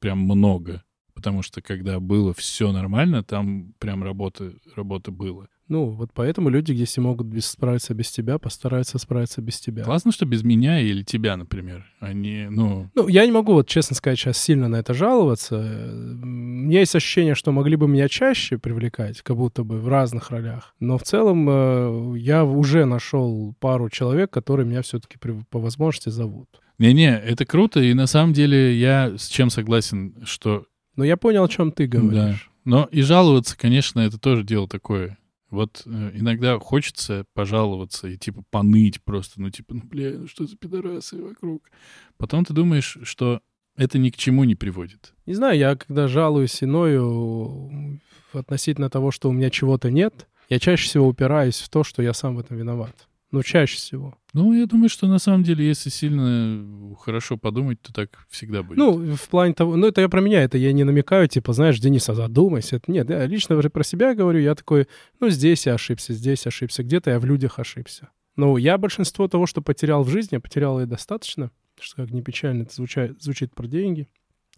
Прям 0.00 0.18
много. 0.18 0.82
Потому 1.14 1.42
что 1.42 1.62
когда 1.62 2.00
было 2.00 2.34
все 2.34 2.72
нормально, 2.72 3.22
там 3.22 3.74
прям 3.78 4.02
работа, 4.02 4.52
работа 4.74 5.12
было. 5.12 5.46
Ну, 5.72 5.86
вот 5.86 6.10
поэтому 6.12 6.50
люди, 6.50 6.72
если 6.72 7.00
могут 7.00 7.28
без, 7.28 7.46
справиться 7.46 7.94
без 7.94 8.10
тебя, 8.10 8.38
постараются 8.38 8.98
справиться 8.98 9.40
без 9.40 9.58
тебя. 9.58 9.84
Классно, 9.84 10.12
что 10.12 10.26
без 10.26 10.42
меня 10.42 10.78
или 10.80 11.02
тебя, 11.02 11.34
например. 11.34 11.86
Они, 11.98 12.46
ну, 12.50 12.90
Ну, 12.94 13.08
я 13.08 13.24
не 13.24 13.32
могу, 13.32 13.54
вот 13.54 13.68
честно 13.68 13.96
сказать, 13.96 14.18
сейчас 14.18 14.36
сильно 14.36 14.68
на 14.68 14.76
это 14.76 14.92
жаловаться. 14.92 15.56
У 15.56 16.26
меня 16.26 16.80
есть 16.80 16.94
ощущение, 16.94 17.34
что 17.34 17.52
могли 17.52 17.76
бы 17.76 17.88
меня 17.88 18.06
чаще 18.10 18.58
привлекать, 18.58 19.22
как 19.22 19.38
будто 19.38 19.64
бы 19.64 19.80
в 19.80 19.88
разных 19.88 20.30
ролях. 20.30 20.74
Но 20.78 20.98
в 20.98 21.04
целом 21.04 21.48
э, 21.48 22.18
я 22.18 22.44
уже 22.44 22.84
нашел 22.84 23.54
пару 23.58 23.88
человек, 23.88 24.30
которые 24.30 24.66
меня 24.66 24.82
все-таки 24.82 25.16
по 25.48 25.58
возможности 25.58 26.10
зовут. 26.10 26.50
не-не, 26.78 27.18
это 27.18 27.46
круто. 27.46 27.80
И 27.80 27.94
на 27.94 28.06
самом 28.06 28.34
деле 28.34 28.78
я 28.78 29.14
с 29.16 29.26
чем 29.26 29.48
согласен, 29.48 30.16
что 30.24 30.66
Но 30.96 31.04
я 31.04 31.16
понял, 31.16 31.44
о 31.44 31.48
чем 31.48 31.72
ты 31.72 31.86
говоришь. 31.86 32.50
Но 32.66 32.90
и 32.92 33.00
жаловаться, 33.00 33.56
конечно, 33.56 34.00
это 34.00 34.18
тоже 34.18 34.44
дело 34.44 34.68
такое. 34.68 35.16
Вот 35.52 35.82
э, 35.84 36.10
иногда 36.14 36.58
хочется 36.58 37.26
пожаловаться 37.34 38.08
и 38.08 38.16
типа 38.16 38.42
поныть 38.48 39.02
просто, 39.02 39.38
ну 39.38 39.50
типа, 39.50 39.74
ну 39.74 39.82
бля, 39.84 40.18
ну 40.18 40.26
что 40.26 40.46
за 40.46 40.56
пидорасы 40.56 41.22
вокруг. 41.22 41.70
Потом 42.16 42.46
ты 42.46 42.54
думаешь, 42.54 42.96
что 43.02 43.42
это 43.76 43.98
ни 43.98 44.08
к 44.08 44.16
чему 44.16 44.44
не 44.44 44.54
приводит. 44.54 45.12
Не 45.26 45.34
знаю, 45.34 45.58
я 45.58 45.76
когда 45.76 46.08
жалуюсь 46.08 46.62
иною 46.62 48.00
относительно 48.32 48.88
того, 48.88 49.10
что 49.10 49.28
у 49.28 49.32
меня 49.32 49.50
чего-то 49.50 49.90
нет, 49.90 50.26
я 50.48 50.58
чаще 50.58 50.88
всего 50.88 51.06
упираюсь 51.06 51.60
в 51.60 51.68
то, 51.68 51.84
что 51.84 52.00
я 52.00 52.14
сам 52.14 52.36
в 52.36 52.38
этом 52.38 52.56
виноват. 52.56 53.06
Ну, 53.32 53.42
чаще 53.42 53.76
всего. 53.76 54.14
Ну, 54.34 54.52
я 54.52 54.66
думаю, 54.66 54.90
что 54.90 55.06
на 55.06 55.18
самом 55.18 55.42
деле, 55.42 55.66
если 55.66 55.88
сильно 55.88 56.94
хорошо 57.00 57.38
подумать, 57.38 57.80
то 57.80 57.90
так 57.90 58.26
всегда 58.28 58.62
будет. 58.62 58.76
Ну, 58.76 59.16
в 59.16 59.28
плане 59.28 59.54
того... 59.54 59.74
Ну, 59.76 59.86
это 59.86 60.02
я 60.02 60.10
про 60.10 60.20
меня, 60.20 60.42
это 60.42 60.58
я 60.58 60.72
не 60.74 60.84
намекаю, 60.84 61.28
типа, 61.28 61.54
знаешь, 61.54 61.80
Денис, 61.80 62.06
а 62.10 62.14
задумайся. 62.14 62.76
Это, 62.76 62.92
нет, 62.92 63.08
я 63.08 63.24
лично 63.24 63.56
уже 63.56 63.70
про 63.70 63.84
себя 63.84 64.14
говорю, 64.14 64.38
я 64.38 64.54
такой, 64.54 64.86
ну, 65.18 65.30
здесь 65.30 65.64
я 65.64 65.74
ошибся, 65.74 66.12
здесь 66.12 66.46
ошибся, 66.46 66.82
где-то 66.82 67.10
я 67.10 67.18
в 67.18 67.24
людях 67.24 67.58
ошибся. 67.58 68.10
Ну, 68.36 68.58
я 68.58 68.76
большинство 68.76 69.28
того, 69.28 69.46
что 69.46 69.62
потерял 69.62 70.02
в 70.04 70.10
жизни, 70.10 70.36
потерял 70.36 70.78
и 70.80 70.84
достаточно, 70.84 71.50
что 71.80 71.96
как 71.96 72.10
ни 72.10 72.20
печально 72.20 72.64
это 72.64 72.74
звучит, 72.74 73.22
звучит 73.22 73.54
про 73.54 73.66
деньги. 73.66 74.08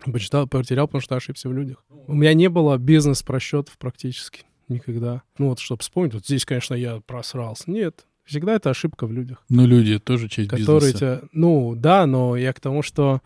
Почитал, 0.05 0.49
потерял, 0.49 0.89
потому 0.89 1.01
что 1.01 1.15
ошибся 1.15 1.49
в 1.49 1.53
людях. 1.53 1.85
У 2.09 2.15
меня 2.15 2.35
не 2.35 2.49
было 2.49 2.77
бизнес-просчетов 2.77 3.79
практически 3.79 4.43
никогда. 4.67 5.23
Ну, 5.39 5.51
вот, 5.51 5.61
чтобы 5.61 5.83
вспомнить, 5.83 6.15
вот 6.15 6.25
здесь, 6.25 6.45
конечно, 6.45 6.75
я 6.75 7.01
просрался. 7.01 7.71
Нет, 7.71 8.07
всегда 8.25 8.55
это 8.55 8.71
ошибка 8.71 9.07
в 9.07 9.13
людях 9.13 9.45
Ну, 9.49 9.67
люди 9.67 9.99
тоже 9.99 10.29
часть 10.29 10.49
которые 10.51 10.93
бизнеса. 10.93 10.99
тебя... 11.21 11.29
Ну, 11.33 11.75
да, 11.77 12.07
но 12.07 12.37
я 12.37 12.53
к 12.53 12.61
тому, 12.61 12.83
что... 12.83 13.21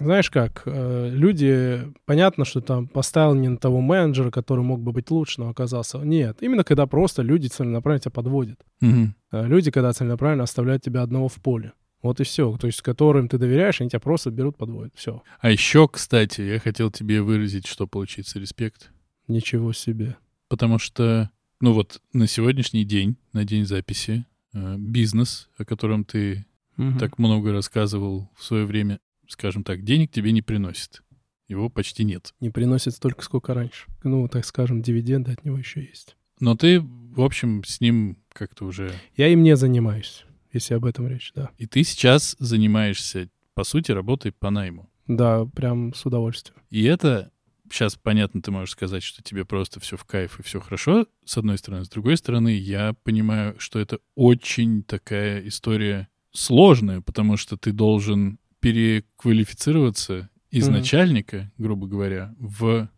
Знаешь 0.00 0.28
как, 0.28 0.62
э, 0.66 1.10
люди, 1.12 1.82
понятно, 2.04 2.44
что 2.44 2.60
там 2.60 2.88
поставил 2.88 3.34
не 3.34 3.46
на 3.46 3.58
того 3.58 3.80
менеджера, 3.80 4.32
который 4.32 4.64
мог 4.64 4.80
бы 4.80 4.90
быть 4.90 5.08
лучше, 5.12 5.40
но 5.40 5.48
оказался... 5.50 5.98
Нет, 5.98 6.38
именно 6.40 6.64
когда 6.64 6.86
просто 6.86 7.22
люди 7.22 7.46
целенаправленно 7.46 8.00
тебя 8.00 8.10
подводят. 8.10 8.58
Э, 8.82 9.46
Люди, 9.46 9.70
когда 9.70 9.92
целенаправленно 9.92 10.42
оставляют 10.42 10.82
тебя 10.82 11.02
одного 11.02 11.28
в 11.28 11.36
поле. 11.36 11.74
Вот 12.02 12.20
и 12.20 12.24
все. 12.24 12.56
То 12.56 12.66
есть, 12.66 12.82
которым 12.82 13.28
ты 13.28 13.38
доверяешь, 13.38 13.80
они 13.80 13.88
тебя 13.88 14.00
просто 14.00 14.32
берут, 14.32 14.56
подводят. 14.56 14.92
Все. 14.96 15.22
А 15.40 15.48
еще, 15.50 15.86
кстати, 15.86 16.40
я 16.40 16.58
хотел 16.58 16.90
тебе 16.90 17.22
выразить, 17.22 17.66
что 17.68 17.86
получится 17.86 18.40
респект. 18.40 18.90
Ничего 19.28 19.72
себе. 19.72 20.16
Потому 20.48 20.80
что, 20.80 21.30
ну 21.60 21.72
вот, 21.72 22.00
на 22.12 22.26
сегодняшний 22.26 22.84
день, 22.84 23.16
на 23.32 23.44
день 23.44 23.64
записи, 23.64 24.26
бизнес, 24.54 25.48
о 25.58 25.64
котором 25.64 26.04
ты 26.04 26.46
Мгм. 26.76 26.98
так 26.98 27.18
много 27.18 27.52
рассказывал 27.52 28.30
в 28.36 28.42
свое 28.44 28.64
время, 28.64 28.98
скажем 29.28 29.62
так, 29.64 29.84
денег 29.84 30.10
тебе 30.10 30.32
не 30.32 30.42
приносит. 30.42 31.02
Его 31.46 31.68
почти 31.68 32.04
нет. 32.04 32.32
Не 32.40 32.50
приносит 32.50 32.94
столько, 32.94 33.22
сколько 33.22 33.52
раньше. 33.54 33.86
Ну, 34.02 34.26
так 34.28 34.44
скажем, 34.44 34.82
дивиденды 34.82 35.32
от 35.32 35.44
него 35.44 35.58
еще 35.58 35.82
есть. 35.84 36.16
Но 36.40 36.56
ты, 36.56 36.80
в 36.80 37.20
общем, 37.20 37.62
с 37.64 37.80
ним 37.80 38.16
как-то 38.32 38.64
уже... 38.64 38.90
Я 39.16 39.28
им 39.28 39.42
не 39.42 39.54
занимаюсь, 39.56 40.24
если 40.52 40.74
об 40.74 40.84
этом 40.86 41.06
речь, 41.06 41.32
да. 41.34 41.50
И 41.58 41.66
ты 41.66 41.84
сейчас 41.84 42.34
занимаешься, 42.38 43.28
по 43.54 43.62
сути, 43.62 43.92
работой 43.92 44.32
по 44.32 44.50
найму. 44.50 44.90
Да, 45.06 45.44
прям 45.44 45.92
с 45.94 46.04
удовольствием. 46.06 46.58
И 46.70 46.82
это, 46.84 47.30
сейчас 47.70 47.96
понятно, 47.96 48.42
ты 48.42 48.50
можешь 48.50 48.72
сказать, 48.72 49.02
что 49.02 49.22
тебе 49.22 49.44
просто 49.44 49.80
все 49.80 49.96
в 49.96 50.04
кайф 50.04 50.38
и 50.38 50.42
все 50.42 50.60
хорошо, 50.60 51.06
с 51.24 51.36
одной 51.38 51.58
стороны. 51.58 51.84
С 51.84 51.88
другой 51.88 52.16
стороны, 52.16 52.56
я 52.56 52.94
понимаю, 53.04 53.58
что 53.58 53.78
это 53.78 53.98
очень 54.14 54.82
такая 54.82 55.46
история 55.46 56.08
сложная, 56.32 57.00
потому 57.00 57.36
что 57.36 57.56
ты 57.56 57.72
должен 57.72 58.38
переквалифицироваться 58.60 60.30
из 60.50 60.66
Мгм. 60.68 60.76
начальника, 60.76 61.52
грубо 61.58 61.86
говоря, 61.86 62.34
в 62.38 62.88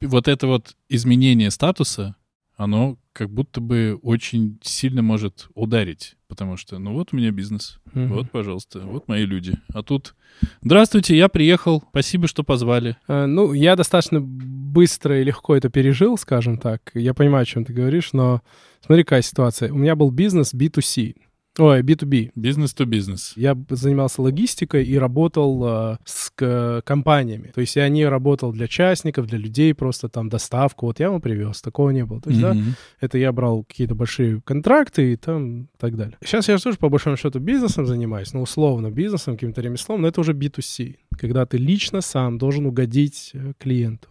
вот 0.00 0.28
это 0.28 0.46
вот 0.46 0.76
изменение 0.88 1.50
статуса, 1.50 2.16
оно 2.56 2.98
как 3.12 3.30
будто 3.30 3.60
бы 3.60 3.98
очень 4.02 4.58
сильно 4.62 5.02
может 5.02 5.48
ударить. 5.54 6.16
Потому 6.30 6.56
что, 6.56 6.78
ну 6.78 6.92
вот 6.94 7.08
у 7.12 7.16
меня 7.16 7.32
бизнес. 7.32 7.80
Мгм. 7.92 8.12
Вот, 8.14 8.30
пожалуйста, 8.30 8.78
вот 8.80 9.08
мои 9.08 9.26
люди. 9.26 9.54
А 9.74 9.82
тут, 9.82 10.14
здравствуйте, 10.62 11.16
я 11.16 11.28
приехал, 11.28 11.82
спасибо, 11.90 12.28
что 12.28 12.44
позвали. 12.44 12.96
Э, 13.08 13.26
Ну, 13.26 13.52
я 13.52 13.74
достаточно 13.74 14.20
быстро 14.22 15.20
и 15.20 15.24
легко 15.24 15.56
это 15.56 15.68
пережил, 15.70 16.16
скажем 16.16 16.56
так. 16.56 16.92
Я 16.94 17.14
понимаю, 17.14 17.42
о 17.42 17.46
чем 17.46 17.64
ты 17.64 17.72
говоришь, 17.72 18.12
но 18.12 18.42
смотри, 18.86 19.02
какая 19.02 19.22
ситуация. 19.22 19.72
У 19.72 19.76
меня 19.76 19.96
был 19.96 20.12
бизнес 20.12 20.54
B2C. 20.54 21.16
Ой, 21.58 21.82
B2B. 21.82 22.30
Бизнес 22.36 22.72
то 22.72 22.84
бизнес. 22.86 23.32
Я 23.36 23.56
занимался 23.70 24.22
логистикой 24.22 24.84
и 24.84 24.96
работал 24.96 25.64
э, 25.66 25.96
с 26.04 26.30
к- 26.30 26.80
компаниями. 26.84 27.50
То 27.54 27.60
есть 27.60 27.74
я 27.76 27.88
не 27.88 28.06
работал 28.06 28.52
для 28.52 28.68
частников, 28.68 29.26
для 29.26 29.36
людей, 29.38 29.74
просто 29.74 30.08
там 30.08 30.28
доставку. 30.28 30.86
Вот 30.86 31.00
я 31.00 31.06
ему 31.06 31.20
привез, 31.20 31.60
такого 31.60 31.90
не 31.90 32.04
было. 32.04 32.20
То 32.20 32.30
есть, 32.30 32.40
да, 32.40 32.54
Мгм. 32.54 32.74
это 33.00 33.18
я 33.18 33.32
брал 33.32 33.64
какие-то 33.64 33.94
большие 33.96 34.40
контракты 34.42 35.12
и 35.12 35.16
там 35.16 35.68
так 35.76 35.96
далее. 35.96 36.16
Сейчас 36.24 36.48
я 36.48 36.56
же 36.56 36.62
тоже 36.62 36.78
по 36.78 36.88
большому 36.88 37.16
счету 37.16 37.40
бизнесом 37.40 37.84
занимаюсь, 37.84 38.32
ну, 38.32 38.42
условно, 38.42 38.90
бизнесом, 38.90 39.34
каким-то 39.34 39.60
ремеслом, 39.60 40.02
но 40.02 40.08
это 40.08 40.20
уже 40.20 40.32
B2C, 40.32 40.96
когда 41.18 41.46
ты 41.46 41.58
лично 41.58 42.00
сам 42.00 42.38
должен 42.38 42.64
угодить 42.66 43.32
э, 43.34 43.52
клиенту. 43.58 44.08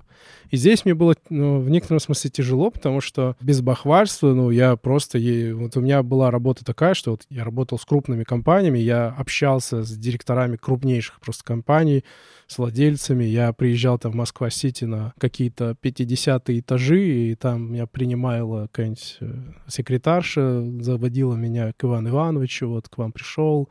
И 0.49 0.57
здесь 0.57 0.85
мне 0.85 0.93
было 0.93 1.15
ну, 1.29 1.59
в 1.59 1.69
некотором 1.69 1.99
смысле 1.99 2.29
тяжело, 2.29 2.71
потому 2.71 3.01
что 3.01 3.35
без 3.39 3.61
бахвальства, 3.61 4.33
ну, 4.33 4.49
я 4.49 4.75
просто... 4.75 5.19
Вот 5.53 5.77
у 5.77 5.81
меня 5.81 6.03
была 6.03 6.31
работа 6.31 6.65
такая, 6.65 6.93
что 6.93 7.11
вот 7.11 7.25
я 7.29 7.43
работал 7.43 7.77
с 7.77 7.85
крупными 7.85 8.23
компаниями, 8.23 8.79
я 8.79 9.09
общался 9.17 9.83
с 9.83 9.91
директорами 9.91 10.55
крупнейших 10.55 11.19
просто 11.19 11.43
компаний, 11.43 12.03
с 12.47 12.57
владельцами. 12.57 13.23
Я 13.23 13.53
приезжал 13.53 13.99
там 13.99 14.11
в 14.11 14.15
Москва-Сити 14.15 14.85
на 14.85 15.13
какие-то 15.19 15.75
50 15.79 16.49
этажи, 16.49 17.07
и 17.07 17.35
там 17.35 17.73
меня 17.73 17.85
принимала 17.85 18.63
какая-нибудь 18.63 19.17
э, 19.21 19.33
секретарша, 19.67 20.63
заводила 20.81 21.35
меня 21.35 21.73
к 21.77 21.83
Ивану 21.83 22.09
Ивановичу, 22.09 22.67
вот 22.67 22.89
к 22.89 22.97
вам 22.97 23.11
пришел, 23.11 23.69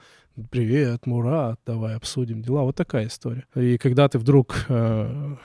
привет, 0.50 1.06
Мурат, 1.06 1.58
давай 1.66 1.96
обсудим 1.96 2.42
дела. 2.42 2.62
Вот 2.62 2.76
такая 2.76 3.08
история. 3.08 3.44
И 3.56 3.78
когда 3.78 4.08
ты 4.08 4.18
вдруг 4.18 4.66
э, 4.68 5.37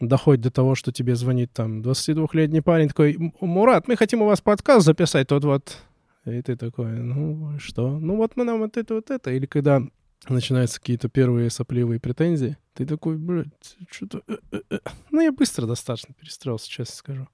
доходит 0.00 0.42
до 0.42 0.50
того, 0.50 0.74
что 0.74 0.92
тебе 0.92 1.14
звонит 1.16 1.52
там 1.52 1.80
22-летний 1.82 2.60
парень 2.60 2.88
такой, 2.88 3.14
«М- 3.14 3.32
Мурат, 3.40 3.88
мы 3.88 3.96
хотим 3.96 4.22
у 4.22 4.26
вас 4.26 4.40
подкаст 4.40 4.84
записать, 4.86 5.28
тот 5.28 5.44
вот. 5.44 5.78
И 6.24 6.42
ты 6.42 6.56
такой, 6.56 6.90
ну, 6.90 7.58
что? 7.58 7.98
Ну, 7.98 8.16
вот 8.16 8.36
мы 8.36 8.44
нам 8.44 8.58
вот 8.58 8.76
это, 8.76 8.94
вот 8.94 9.10
это. 9.10 9.30
Или 9.30 9.46
когда 9.46 9.80
начинаются 10.28 10.80
какие-то 10.80 11.08
первые 11.08 11.50
сопливые 11.50 12.00
претензии, 12.00 12.56
ты 12.74 12.84
такой, 12.84 13.16
блядь, 13.16 13.76
что-то... 13.90 14.22
э, 14.26 14.36
э, 14.52 14.60
э». 14.70 14.78
Ну, 15.10 15.20
я 15.20 15.30
быстро 15.32 15.66
достаточно 15.66 16.14
перестроился, 16.14 16.68
честно 16.68 16.94
скажу. 16.96 17.28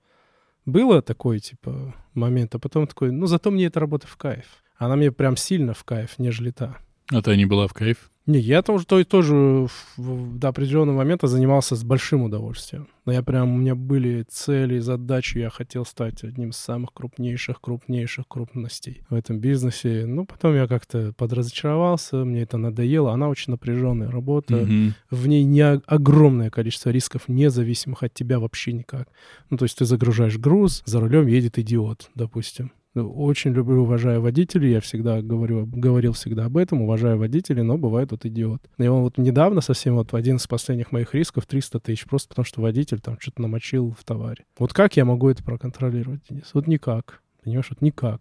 Было 0.66 1.02
такой, 1.02 1.40
типа, 1.40 1.94
момент, 2.14 2.54
а 2.54 2.58
потом 2.58 2.86
такой, 2.86 3.10
ну, 3.10 3.26
зато 3.26 3.50
мне 3.50 3.66
эта 3.66 3.80
работа 3.80 4.06
в 4.06 4.16
кайф. 4.16 4.62
Она 4.76 4.96
мне 4.96 5.10
прям 5.10 5.36
сильно 5.36 5.74
в 5.74 5.84
кайф, 5.84 6.18
нежели 6.18 6.50
та. 6.50 6.76
А 7.10 7.20
ты 7.22 7.36
не 7.36 7.46
была 7.46 7.66
в 7.66 7.72
кайф? 7.74 8.10
Не, 8.24 8.38
я 8.38 8.62
тоже, 8.62 8.86
то, 8.86 9.02
тоже 9.04 9.66
до 9.98 10.48
определенного 10.48 10.98
момента 10.98 11.26
занимался 11.26 11.74
с 11.74 11.82
большим 11.82 12.22
удовольствием. 12.22 12.86
Но 13.04 13.12
я 13.12 13.20
прям, 13.20 13.52
у 13.52 13.56
меня 13.58 13.74
были 13.74 14.24
цели, 14.28 14.78
задачи, 14.78 15.38
я 15.38 15.50
хотел 15.50 15.84
стать 15.84 16.22
одним 16.22 16.50
из 16.50 16.56
самых 16.56 16.92
крупнейших, 16.94 17.60
крупнейших 17.60 18.28
крупностей 18.28 19.02
в 19.10 19.14
этом 19.14 19.40
бизнесе. 19.40 20.04
Ну, 20.06 20.24
потом 20.24 20.54
я 20.54 20.68
как-то 20.68 21.12
подразочаровался, 21.16 22.24
мне 22.24 22.42
это 22.42 22.58
надоело. 22.58 23.12
Она 23.12 23.28
очень 23.28 23.50
напряженная 23.50 24.08
работа, 24.08 24.54
Мгм. 24.54 24.94
в 25.10 25.26
ней 25.26 25.42
не 25.42 25.62
огромное 25.86 26.50
количество 26.50 26.90
рисков, 26.90 27.22
независимых 27.26 28.04
от 28.04 28.14
тебя 28.14 28.38
вообще 28.38 28.72
никак. 28.72 29.08
Ну, 29.50 29.56
то 29.56 29.64
есть 29.64 29.76
ты 29.76 29.84
загружаешь 29.84 30.38
груз, 30.38 30.84
за 30.86 31.00
рулем 31.00 31.26
едет 31.26 31.58
идиот, 31.58 32.08
допустим. 32.14 32.70
Очень 32.94 33.52
люблю, 33.52 33.82
уважаю 33.82 34.20
водителей, 34.20 34.72
я 34.72 34.80
всегда 34.80 35.22
говорю, 35.22 35.66
говорил 35.66 36.12
всегда 36.12 36.44
об 36.44 36.58
этом, 36.58 36.82
уважаю 36.82 37.18
водителей, 37.18 37.62
но 37.62 37.78
бывает 37.78 38.10
вот 38.10 38.26
идиот. 38.26 38.60
И 38.76 38.86
он 38.86 39.02
вот 39.02 39.16
недавно 39.16 39.62
совсем, 39.62 39.94
вот 39.94 40.12
один 40.12 40.36
из 40.36 40.46
последних 40.46 40.92
моих 40.92 41.14
рисков 41.14 41.46
300 41.46 41.80
тысяч, 41.80 42.04
просто 42.04 42.28
потому 42.28 42.44
что 42.44 42.60
водитель 42.60 43.00
там 43.00 43.16
что-то 43.18 43.40
намочил 43.40 43.96
в 43.98 44.04
товаре. 44.04 44.44
Вот 44.58 44.74
как 44.74 44.96
я 44.96 45.06
могу 45.06 45.30
это 45.30 45.42
проконтролировать, 45.42 46.20
Денис? 46.28 46.50
Вот 46.52 46.66
никак. 46.66 47.22
Понимаешь, 47.42 47.70
вот 47.70 47.80
никак. 47.80 48.20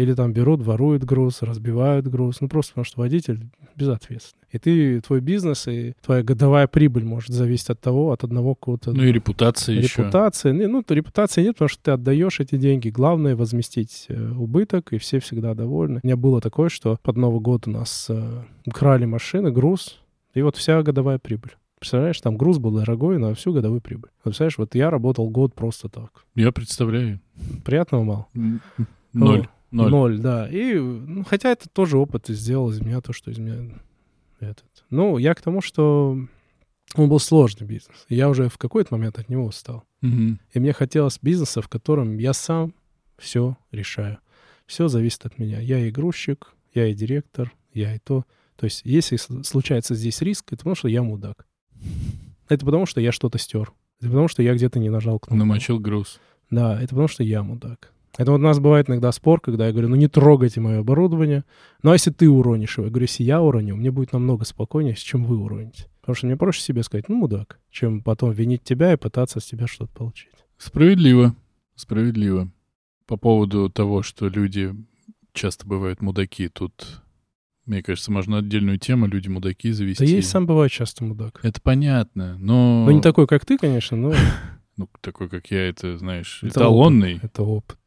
Или 0.00 0.14
там 0.14 0.32
берут, 0.32 0.62
воруют 0.62 1.04
груз, 1.04 1.42
разбивают 1.42 2.06
груз. 2.06 2.40
Ну, 2.40 2.48
просто 2.48 2.72
потому 2.72 2.84
что 2.86 3.00
водитель 3.00 3.50
безответственный. 3.76 4.46
И 4.50 4.58
ты, 4.58 5.00
твой 5.02 5.20
бизнес 5.20 5.68
и 5.68 5.92
твоя 6.02 6.22
годовая 6.22 6.66
прибыль 6.68 7.04
может 7.04 7.34
зависеть 7.34 7.68
от 7.68 7.82
того, 7.82 8.10
от 8.10 8.24
одного 8.24 8.54
какого-то... 8.54 8.92
Ну 8.92 9.04
и 9.04 9.12
репутация 9.12 9.76
еще. 9.76 10.00
Репутация. 10.00 10.54
Ну, 10.54 10.82
то 10.82 10.94
репутации 10.94 11.42
нет, 11.42 11.56
потому 11.56 11.68
что 11.68 11.82
ты 11.82 11.90
отдаешь 11.90 12.40
эти 12.40 12.56
деньги. 12.56 12.88
Главное 12.88 13.36
возместить 13.36 14.06
э, 14.08 14.30
убыток, 14.32 14.94
и 14.94 14.98
все 14.98 15.20
всегда 15.20 15.52
довольны. 15.52 16.00
У 16.02 16.06
меня 16.06 16.16
было 16.16 16.40
такое, 16.40 16.70
что 16.70 16.98
под 17.02 17.18
Новый 17.18 17.42
год 17.42 17.66
у 17.66 17.70
нас 17.70 18.06
э, 18.08 18.42
украли 18.64 19.04
машины, 19.04 19.52
груз, 19.52 20.00
и 20.32 20.40
вот 20.40 20.56
вся 20.56 20.82
годовая 20.82 21.18
прибыль. 21.18 21.56
Представляешь, 21.78 22.18
там 22.22 22.38
груз 22.38 22.56
был 22.56 22.70
дорогой, 22.70 23.18
на 23.18 23.34
всю 23.34 23.52
годовую 23.52 23.82
прибыль. 23.82 24.08
Представляешь, 24.22 24.56
вот 24.56 24.74
я 24.74 24.88
работал 24.88 25.28
год 25.28 25.54
просто 25.54 25.90
так. 25.90 26.24
Я 26.34 26.52
представляю. 26.52 27.20
Приятного 27.66 28.02
мало. 28.02 28.26
Ноль. 29.12 29.46
Ноль. 29.70 29.90
Ноль, 29.90 30.18
да. 30.18 30.48
И, 30.48 30.74
ну, 30.74 31.24
хотя 31.24 31.50
это 31.50 31.68
тоже 31.68 31.96
опыт 31.96 32.28
и 32.30 32.34
сделал 32.34 32.70
из 32.70 32.80
меня 32.80 33.00
то, 33.00 33.12
что 33.12 33.30
из 33.30 33.38
меня 33.38 33.78
этот. 34.40 34.66
Ну, 34.90 35.18
я 35.18 35.34
к 35.34 35.42
тому, 35.42 35.60
что 35.60 36.18
он 36.94 37.08
был 37.08 37.20
сложный 37.20 37.66
бизнес. 37.66 38.04
И 38.08 38.16
Я 38.16 38.28
уже 38.28 38.48
в 38.48 38.58
какой-то 38.58 38.94
момент 38.94 39.18
от 39.18 39.28
него 39.28 39.44
устал. 39.44 39.84
Мгм. 40.00 40.40
И 40.52 40.58
мне 40.58 40.72
хотелось 40.72 41.18
бизнеса, 41.20 41.62
в 41.62 41.68
котором 41.68 42.18
я 42.18 42.32
сам 42.32 42.74
все 43.18 43.56
решаю. 43.70 44.18
Все 44.66 44.88
зависит 44.88 45.26
от 45.26 45.38
меня. 45.38 45.60
Я 45.60 45.78
и 45.78 45.90
грузчик, 45.90 46.52
я 46.74 46.88
и 46.88 46.94
директор, 46.94 47.52
я 47.72 47.94
и 47.94 47.98
то. 47.98 48.24
То 48.56 48.64
есть, 48.64 48.82
если 48.84 49.16
случается 49.42 49.94
здесь 49.94 50.20
риск, 50.20 50.46
это 50.48 50.58
потому, 50.58 50.74
что 50.74 50.88
я 50.88 51.02
мудак. 51.02 51.46
Это 52.48 52.64
потому, 52.64 52.86
что 52.86 53.00
я 53.00 53.12
что-то 53.12 53.38
стер. 53.38 53.72
Это 54.00 54.08
потому, 54.08 54.28
что 54.28 54.42
я 54.42 54.54
где-то 54.54 54.78
не 54.78 54.90
нажал 54.90 55.18
кнопку. 55.18 55.36
Намочил 55.36 55.78
груз. 55.78 56.20
Да, 56.50 56.76
это 56.76 56.88
потому, 56.88 57.08
что 57.08 57.22
я 57.22 57.42
мудак. 57.42 57.92
Это 58.16 58.32
вот 58.32 58.38
у 58.38 58.44
нас 58.44 58.58
бывает 58.58 58.88
иногда 58.88 59.12
спор, 59.12 59.40
когда 59.40 59.66
я 59.66 59.72
говорю, 59.72 59.88
ну 59.88 59.96
не 59.96 60.08
трогайте 60.08 60.60
мое 60.60 60.80
оборудование. 60.80 61.44
Ну 61.82 61.90
а 61.90 61.94
если 61.94 62.10
ты 62.10 62.28
уронишь 62.28 62.76
его? 62.76 62.86
Я 62.86 62.90
говорю, 62.90 63.04
если 63.04 63.22
я 63.22 63.40
уроню, 63.40 63.76
мне 63.76 63.90
будет 63.90 64.12
намного 64.12 64.44
спокойнее, 64.44 64.94
чем 64.94 65.24
вы 65.24 65.38
уроните. 65.38 65.86
Потому 66.00 66.16
что 66.16 66.26
мне 66.26 66.36
проще 66.36 66.60
себе 66.60 66.82
сказать, 66.82 67.08
ну 67.08 67.16
мудак, 67.16 67.60
чем 67.70 68.02
потом 68.02 68.32
винить 68.32 68.62
тебя 68.64 68.92
и 68.92 68.96
пытаться 68.96 69.40
с 69.40 69.44
тебя 69.44 69.66
что-то 69.66 69.92
получить. 69.92 70.30
Справедливо. 70.58 71.34
Справедливо. 71.76 72.50
По 73.06 73.16
поводу 73.16 73.70
того, 73.70 74.02
что 74.02 74.28
люди 74.28 74.74
часто 75.32 75.66
бывают 75.66 76.02
мудаки, 76.02 76.48
тут, 76.48 77.02
мне 77.64 77.82
кажется, 77.82 78.12
можно 78.12 78.38
отдельную 78.38 78.78
тему 78.78 79.06
люди-мудаки 79.06 79.72
завести. 79.72 80.04
Да 80.04 80.10
я 80.10 80.18
и 80.18 80.22
сам 80.22 80.46
бываю 80.46 80.68
часто 80.68 81.04
мудак. 81.04 81.40
Это 81.42 81.60
понятно, 81.60 82.36
но... 82.38 82.84
Ну 82.84 82.90
не 82.90 83.00
такой, 83.00 83.26
как 83.26 83.46
ты, 83.46 83.56
конечно, 83.56 83.96
но 83.96 84.12
Ну, 84.80 84.88
такой, 85.02 85.28
как 85.28 85.50
я, 85.50 85.68
это, 85.68 85.98
знаешь, 85.98 86.42
эталонный. 86.42 87.20
Это 87.22 87.42
опыт. 87.42 87.78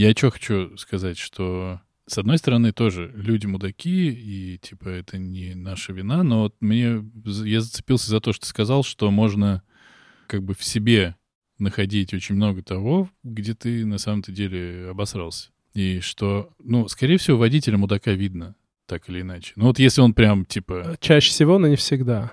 Я 0.00 0.12
что 0.12 0.30
хочу 0.30 0.78
сказать, 0.78 1.18
что 1.18 1.78
с 2.06 2.16
одной 2.16 2.38
стороны 2.38 2.72
тоже 2.72 3.12
люди 3.14 3.44
мудаки, 3.44 4.08
и 4.08 4.56
типа 4.56 4.88
это 4.88 5.18
не 5.18 5.54
наша 5.54 5.92
вина, 5.92 6.22
но 6.22 6.44
вот 6.44 6.54
мне 6.60 7.04
я 7.44 7.60
зацепился 7.60 8.08
за 8.08 8.22
то, 8.22 8.32
что 8.32 8.40
ты 8.40 8.48
сказал, 8.48 8.82
что 8.82 9.10
можно 9.10 9.62
как 10.26 10.42
бы 10.42 10.54
в 10.54 10.64
себе 10.64 11.16
находить 11.58 12.14
очень 12.14 12.34
много 12.36 12.62
того, 12.62 13.10
где 13.24 13.52
ты 13.52 13.84
на 13.84 13.98
самом-то 13.98 14.32
деле 14.32 14.88
обосрался. 14.88 15.50
И 15.74 16.00
что, 16.00 16.54
ну, 16.58 16.88
скорее 16.88 17.18
всего, 17.18 17.36
водителя 17.36 17.76
мудака 17.76 18.12
видно, 18.12 18.56
так 18.86 19.10
или 19.10 19.20
иначе. 19.20 19.52
Ну 19.56 19.66
вот 19.66 19.78
если 19.78 20.00
он 20.00 20.14
прям, 20.14 20.46
типа, 20.46 20.96
Чаще 21.00 21.28
всего, 21.28 21.58
но 21.58 21.68
не 21.68 21.76
всегда. 21.76 22.32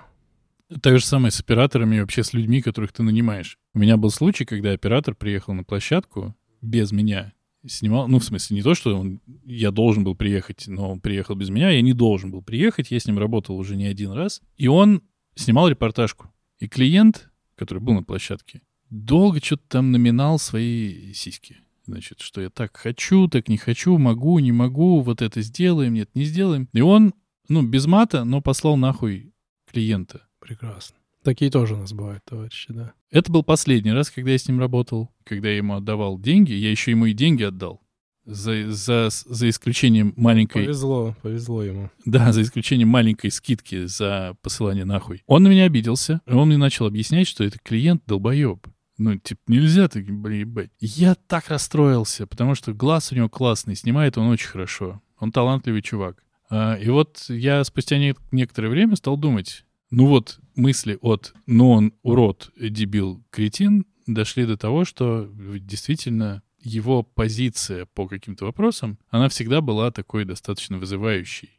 так 0.80 0.98
же 0.98 1.04
самое 1.04 1.30
с 1.32 1.40
операторами 1.40 1.96
и 1.96 2.00
вообще 2.00 2.24
с 2.24 2.32
людьми, 2.32 2.62
которых 2.62 2.94
ты 2.94 3.02
нанимаешь. 3.02 3.58
У 3.74 3.78
меня 3.78 3.98
был 3.98 4.08
случай, 4.08 4.46
когда 4.46 4.72
оператор 4.72 5.14
приехал 5.14 5.52
на 5.52 5.64
площадку 5.64 6.34
без 6.62 6.92
меня. 6.92 7.34
Снимал, 7.66 8.06
ну, 8.08 8.18
в 8.18 8.24
смысле, 8.24 8.56
не 8.56 8.62
то, 8.62 8.74
что 8.74 8.96
он, 8.98 9.20
я 9.44 9.70
должен 9.70 10.04
был 10.04 10.14
приехать, 10.14 10.64
но 10.68 10.90
он 10.92 11.00
приехал 11.00 11.34
без 11.34 11.50
меня, 11.50 11.70
я 11.70 11.82
не 11.82 11.92
должен 11.92 12.30
был 12.30 12.40
приехать, 12.40 12.90
я 12.90 13.00
с 13.00 13.06
ним 13.06 13.18
работал 13.18 13.56
уже 13.56 13.76
не 13.76 13.86
один 13.86 14.12
раз. 14.12 14.40
И 14.56 14.68
он 14.68 15.02
снимал 15.34 15.68
репортажку. 15.68 16.32
И 16.60 16.68
клиент, 16.68 17.30
который 17.56 17.80
был 17.80 17.94
на 17.94 18.02
площадке, 18.02 18.62
долго 18.90 19.44
что-то 19.44 19.64
там 19.68 19.92
номинал 19.92 20.38
свои 20.38 21.12
сиськи. 21.12 21.56
Значит, 21.84 22.20
что 22.20 22.40
я 22.40 22.50
так 22.50 22.76
хочу, 22.76 23.28
так 23.28 23.48
не 23.48 23.56
хочу, 23.56 23.96
могу, 23.96 24.38
не 24.38 24.52
могу, 24.52 25.00
вот 25.00 25.22
это 25.22 25.40
сделаем, 25.40 25.94
нет, 25.94 26.10
не 26.14 26.24
сделаем. 26.24 26.68
И 26.72 26.80
он, 26.80 27.14
ну, 27.48 27.62
без 27.62 27.86
мата, 27.86 28.24
но 28.24 28.42
послал 28.42 28.76
нахуй 28.76 29.32
клиента. 29.66 30.28
Прекрасно. 30.38 30.97
Такие 31.22 31.50
тоже 31.50 31.74
у 31.74 31.78
нас 31.78 31.92
бывают, 31.92 32.22
товарищи, 32.24 32.72
да. 32.72 32.92
Это 33.10 33.30
был 33.32 33.42
последний 33.42 33.92
раз, 33.92 34.10
когда 34.10 34.30
я 34.30 34.38
с 34.38 34.46
ним 34.48 34.60
работал. 34.60 35.10
Когда 35.24 35.48
я 35.48 35.56
ему 35.56 35.74
отдавал 35.74 36.18
деньги, 36.18 36.52
я 36.52 36.70
еще 36.70 36.92
ему 36.92 37.06
и 37.06 37.12
деньги 37.12 37.42
отдал. 37.42 37.80
За, 38.24 38.70
за, 38.70 39.08
за 39.10 39.48
исключением 39.48 40.12
маленькой... 40.16 40.64
Повезло, 40.64 41.16
повезло 41.22 41.62
ему. 41.62 41.90
Да, 42.04 42.30
за 42.32 42.42
исключением 42.42 42.88
маленькой 42.88 43.30
скидки 43.30 43.86
за 43.86 44.36
посылание 44.42 44.84
нахуй. 44.84 45.22
Он 45.26 45.42
на 45.42 45.48
меня 45.48 45.64
обиделся. 45.64 46.20
и 46.26 46.32
Он 46.32 46.48
мне 46.48 46.58
начал 46.58 46.86
объяснять, 46.86 47.26
что 47.26 47.42
это 47.42 47.58
клиент 47.62 48.02
долбоеб. 48.06 48.66
Ну, 48.98 49.16
типа, 49.16 49.40
нельзя 49.46 49.88
так, 49.88 50.04
блин, 50.04 50.40
ебать. 50.40 50.70
Я 50.80 51.14
так 51.14 51.48
расстроился, 51.48 52.26
потому 52.26 52.54
что 52.54 52.74
глаз 52.74 53.12
у 53.12 53.14
него 53.14 53.28
классный, 53.30 53.76
снимает 53.76 54.18
он 54.18 54.26
очень 54.26 54.48
хорошо. 54.48 55.00
Он 55.18 55.32
талантливый 55.32 55.80
чувак. 55.82 56.22
А, 56.50 56.74
и 56.74 56.88
вот 56.90 57.24
я 57.28 57.62
спустя 57.64 57.96
не- 57.98 58.14
некоторое 58.32 58.68
время 58.68 58.96
стал 58.96 59.16
думать, 59.16 59.64
ну 59.90 60.06
вот 60.06 60.38
мысли 60.54 60.98
от 61.00 61.34
«ну 61.46 61.70
он 61.70 61.92
урод, 62.02 62.50
дебил, 62.58 63.22
кретин» 63.30 63.86
дошли 64.06 64.46
до 64.46 64.56
того, 64.56 64.84
что 64.84 65.28
действительно 65.58 66.42
его 66.60 67.02
позиция 67.02 67.86
по 67.86 68.08
каким-то 68.08 68.44
вопросам, 68.46 68.98
она 69.10 69.28
всегда 69.28 69.60
была 69.60 69.90
такой 69.90 70.24
достаточно 70.24 70.78
вызывающей. 70.78 71.50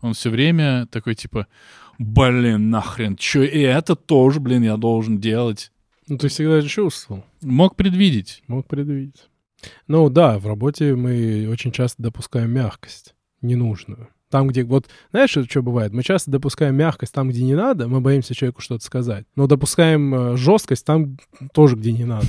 Он 0.00 0.14
все 0.14 0.30
время 0.30 0.86
такой 0.86 1.14
типа, 1.14 1.46
блин, 1.98 2.70
нахрен, 2.70 3.18
что 3.18 3.42
и 3.42 3.60
это 3.60 3.94
тоже, 3.94 4.40
блин, 4.40 4.62
я 4.62 4.76
должен 4.78 5.18
делать. 5.18 5.70
Ну, 6.08 6.16
ты 6.16 6.28
всегда 6.28 6.56
это 6.56 6.68
чувствовал, 6.68 7.24
Мог 7.42 7.76
предвидеть. 7.76 8.42
мог 8.46 8.66
предвидеть. 8.66 9.28
Ну 9.86 10.08
да, 10.10 10.38
в 10.38 10.46
работе 10.46 10.94
мы 10.94 11.46
очень 11.50 11.72
часто 11.72 12.02
допускаем 12.02 12.50
мягкость 12.50 13.14
ненужную. 13.42 14.08
Там, 14.34 14.48
где, 14.48 14.64
вот, 14.64 14.88
знаешь, 15.12 15.30
что 15.30 15.62
бывает? 15.62 15.92
Мы 15.92 16.02
часто 16.02 16.28
допускаем 16.28 16.74
мягкость 16.74 17.14
там, 17.14 17.28
где 17.28 17.44
не 17.44 17.54
надо, 17.54 17.86
мы 17.86 18.00
боимся 18.00 18.34
человеку 18.34 18.62
что-то 18.62 18.84
сказать. 18.84 19.26
Но 19.36 19.46
допускаем 19.46 20.12
э, 20.12 20.36
жесткость 20.36 20.84
там 20.84 21.18
тоже, 21.52 21.76
где 21.76 21.92
не 21.92 22.04
надо. 22.04 22.26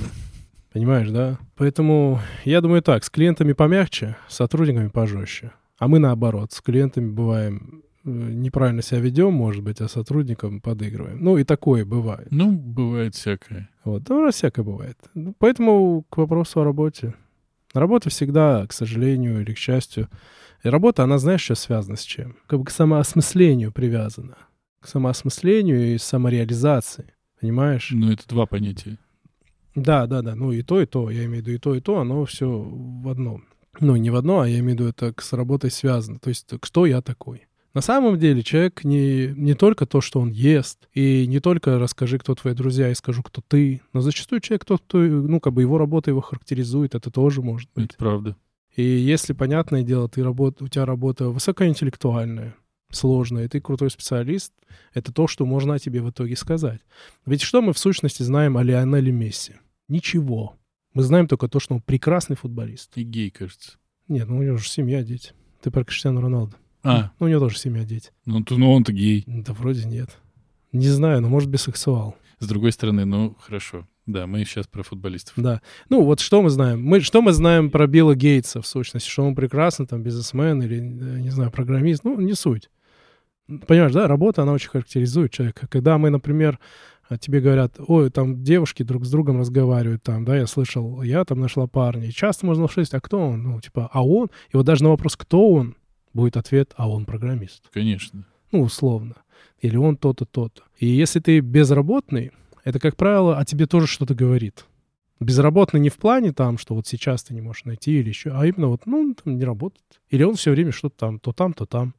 Понимаешь, 0.71 1.09
да? 1.09 1.39
Поэтому 1.55 2.19
я 2.43 2.61
думаю 2.61 2.83
так, 2.83 3.03
с 3.03 3.09
клиентами 3.09 3.53
помягче, 3.53 4.17
с 4.27 4.35
сотрудниками 4.35 4.89
пожестче. 4.89 5.51
А 5.79 5.87
мы 5.87 5.97
наоборот, 5.97 6.51
с 6.51 6.61
клиентами 6.61 7.09
бываем 7.09 7.81
э, 8.03 8.09
неправильно 8.11 8.83
себя 8.83 8.99
ведем, 8.99 9.33
может 9.33 9.63
быть, 9.63 9.81
а 9.81 9.87
сотрудникам 9.87 10.61
подыгрываем. 10.61 11.17
Ну 11.23 11.39
и 11.39 11.43
такое 11.43 11.85
бывает. 11.85 12.27
Ну, 12.29 12.51
бывает 12.51 13.15
всякое. 13.15 13.67
Вот, 13.83 14.03
да, 14.03 14.29
всякое 14.29 14.61
бывает. 14.61 14.99
Ну, 15.15 15.33
Поэтому 15.39 16.05
к 16.07 16.17
вопросу 16.17 16.61
о 16.61 16.65
работе. 16.65 17.15
Работа 17.75 18.09
всегда, 18.09 18.65
к 18.67 18.71
сожалению 18.71 19.41
или 19.41 19.53
к 19.53 19.57
счастью, 19.57 20.09
и 20.63 20.69
работа, 20.69 21.03
она, 21.03 21.17
знаешь, 21.17 21.41
что 21.41 21.55
связана 21.55 21.97
с 21.97 22.03
чем? 22.03 22.37
Как 22.47 22.59
бы 22.59 22.65
к 22.65 22.71
самоосмыслению 22.71 23.73
привязана. 23.73 24.37
К 24.79 24.87
самоосмыслению 24.87 25.93
и 25.93 25.97
самореализации. 25.97 27.13
Понимаешь? 27.39 27.91
Ну, 27.91 28.13
это 28.13 28.25
два 28.29 28.45
понятия. 28.45 28.97
Да, 29.75 30.07
да, 30.07 30.21
да. 30.21 30.35
Ну 30.35 30.53
и 30.53 30.63
то, 30.63 30.79
и 30.79 30.85
то. 30.85 31.09
Я 31.09 31.25
имею 31.25 31.43
в 31.43 31.47
виду 31.47 31.51
и 31.51 31.59
то, 31.59 31.75
и 31.75 31.81
то. 31.81 31.99
Оно 31.99 32.23
все 32.23 32.47
в 32.49 33.09
одном. 33.09 33.43
Ну, 33.81 33.97
не 33.97 34.09
в 34.09 34.15
одно, 34.15 34.39
а 34.39 34.47
я 34.47 34.59
имею 34.59 34.77
в 34.77 34.79
виду, 34.79 34.89
это 34.89 35.13
с 35.21 35.33
работой 35.33 35.69
связано. 35.69 36.17
То 36.19 36.29
есть, 36.29 36.49
кто 36.61 36.85
я 36.85 37.01
такой? 37.01 37.45
На 37.75 37.81
самом 37.81 38.17
деле 38.17 38.41
человек 38.41 38.85
не, 38.85 39.27
не 39.35 39.53
только 39.53 39.85
то, 39.85 39.99
что 39.99 40.21
он 40.21 40.31
ест, 40.31 40.87
и 40.93 41.27
не 41.27 41.41
только 41.41 41.77
расскажи, 41.77 42.17
кто 42.17 42.33
твои 42.33 42.53
друзья, 42.53 42.89
и 42.89 42.95
скажу, 42.95 43.21
кто 43.21 43.43
ты, 43.45 43.81
но 43.91 43.99
зачастую 43.99 44.39
человек, 44.39 44.63
тот, 44.63 44.81
кто, 44.81 44.99
ну, 44.99 45.41
как 45.41 45.51
бы 45.51 45.61
его 45.61 45.77
работа 45.77 46.09
его 46.09 46.21
характеризует, 46.21 46.95
это 46.95 47.11
тоже 47.11 47.41
может 47.41 47.69
быть. 47.75 47.91
Это 47.91 47.97
правда. 47.97 48.37
И 48.77 48.81
если, 48.81 49.33
понятное 49.33 49.83
дело, 49.83 50.07
ты 50.07 50.23
работ, 50.23 50.61
у 50.61 50.69
тебя 50.69 50.85
работа 50.85 51.27
высокоинтеллектуальная, 51.27 52.55
сложная, 52.91 53.43
и 53.43 53.47
ты 53.49 53.59
крутой 53.59 53.91
специалист, 53.91 54.53
это 54.93 55.11
то, 55.11 55.27
что 55.27 55.45
можно 55.45 55.73
о 55.73 55.79
тебе 55.79 56.01
в 56.01 56.09
итоге 56.09 56.37
сказать. 56.37 56.79
Ведь 57.25 57.41
что 57.41 57.61
мы 57.61 57.73
в 57.73 57.77
сущности 57.77 58.23
знаем 58.23 58.57
о 58.57 58.63
Лионеле 58.63 59.11
Месси? 59.11 59.55
Ничего. 59.89 60.55
Мы 60.93 61.03
знаем 61.03 61.27
только 61.27 61.49
то, 61.49 61.59
что 61.59 61.75
он 61.75 61.81
прекрасный 61.81 62.37
футболист. 62.37 62.97
И 62.97 63.03
гей, 63.03 63.31
кажется. 63.31 63.73
Нет, 64.07 64.29
ну 64.29 64.37
у 64.37 64.43
него 64.43 64.55
же 64.55 64.69
семья, 64.69 65.03
дети. 65.03 65.33
Ты 65.61 65.71
про 65.71 65.83
Криштиану 65.83 66.21
Роналду. 66.21 66.55
А, 66.85 67.11
Ну, 67.19 67.25
у 67.25 67.29
него 67.29 67.39
тоже 67.39 67.57
семья, 67.57 67.83
дети. 67.83 68.11
ну, 68.25 68.43
то- 68.43 68.57
ну 68.57 68.71
он-то 68.71 68.93
гей. 68.93 69.23
Да 69.27 69.53
вроде 69.53 69.85
нет. 69.85 70.09
Не 70.71 70.87
знаю, 70.87 71.21
но 71.21 71.29
может 71.29 71.49
бисексуал. 71.49 72.15
С 72.39 72.47
другой 72.47 72.71
стороны, 72.71 73.05
ну, 73.05 73.35
хорошо. 73.39 73.87
Да, 74.05 74.27
мы 74.27 74.45
сейчас 74.45 74.67
про 74.67 74.83
футболистов. 74.83 75.33
Да. 75.37 75.61
Ну, 75.89 76.03
вот 76.03 76.19
что 76.19 76.41
мы 76.43 76.49
знаем? 76.49 76.83
Мы, 76.83 76.99
что 77.01 77.21
мы 77.21 77.31
знаем 77.33 77.71
про 77.71 77.87
Билла 77.87 78.13
Гейтса, 78.13 78.61
в 78.61 78.67
сущности? 78.67 79.09
Что 79.09 79.23
он 79.23 79.33
прекрасный, 79.35 79.87
там, 79.87 80.03
бизнесмен 80.03 80.61
или, 80.61 80.77
э, 80.77 81.19
не 81.21 81.29
знаю, 81.31 81.49
программист? 81.49 82.03
Ну, 82.03 82.19
не 82.19 82.33
суть. 82.33 82.69
Понимаешь, 83.67 83.93
да, 83.93 84.07
работа, 84.07 84.41
она 84.43 84.51
очень 84.53 84.69
характеризует 84.69 85.31
человека. 85.31 85.67
Когда 85.67 85.97
мы, 85.97 86.09
например, 86.09 86.59
а, 87.07 87.17
тебе 87.17 87.39
говорят, 87.39 87.75
ой, 87.79 88.09
там 88.09 88.43
девушки 88.43 88.83
друг 88.83 89.05
с 89.05 89.11
другом 89.11 89.39
разговаривают, 89.39 90.03
там, 90.03 90.25
да, 90.25 90.35
я 90.37 90.47
слышал, 90.47 91.01
я 91.03 91.23
там 91.25 91.39
нашла 91.39 91.67
парня. 91.67 92.07
И 92.07 92.11
часто 92.11 92.45
можно 92.45 92.65
услышать, 92.65 92.93
а 92.95 92.99
кто 92.99 93.19
он? 93.19 93.43
Ну, 93.43 93.61
типа, 93.61 93.89
а 93.93 94.03
он? 94.05 94.29
И 94.51 94.57
вот 94.57 94.65
даже 94.65 94.83
на 94.83 94.89
вопрос, 94.89 95.15
кто 95.15 95.51
он, 95.51 95.75
будет 96.15 96.37
ответ, 96.37 96.73
а 96.75 96.89
он 96.89 97.05
программист. 97.05 97.69
Конечно. 97.71 98.25
Ну, 98.51 98.61
условно. 98.61 99.15
Или 99.59 99.77
он 99.77 99.97
то-то, 99.97 100.25
то-то. 100.25 100.63
И 100.79 100.87
если 100.87 101.19
ты 101.19 101.39
безработный, 101.39 102.31
это, 102.63 102.79
как 102.79 102.95
правило, 102.95 103.37
о 103.37 103.45
тебе 103.45 103.67
тоже 103.67 103.85
что-то 103.85 104.15
говорит. 104.15 104.65
Безработный 105.19 105.79
не 105.79 105.89
в 105.89 105.97
плане 105.97 106.33
там, 106.33 106.57
что 106.57 106.73
вот 106.75 106.87
сейчас 106.87 107.23
ты 107.23 107.33
не 107.33 107.41
можешь 107.41 107.65
найти 107.65 107.99
или 107.99 108.09
еще, 108.09 108.31
а 108.31 108.45
именно 108.45 108.67
вот, 108.67 108.85
ну, 108.85 108.99
он 108.99 109.15
там 109.15 109.37
не 109.37 109.43
работает. 109.43 109.85
Или 110.09 110.23
он 110.23 110.35
все 110.35 110.51
время 110.51 110.71
что-то 110.71 110.97
там, 110.97 111.19
то 111.19 111.31
там, 111.31 111.53
то 111.53 111.65
там. 111.65 111.93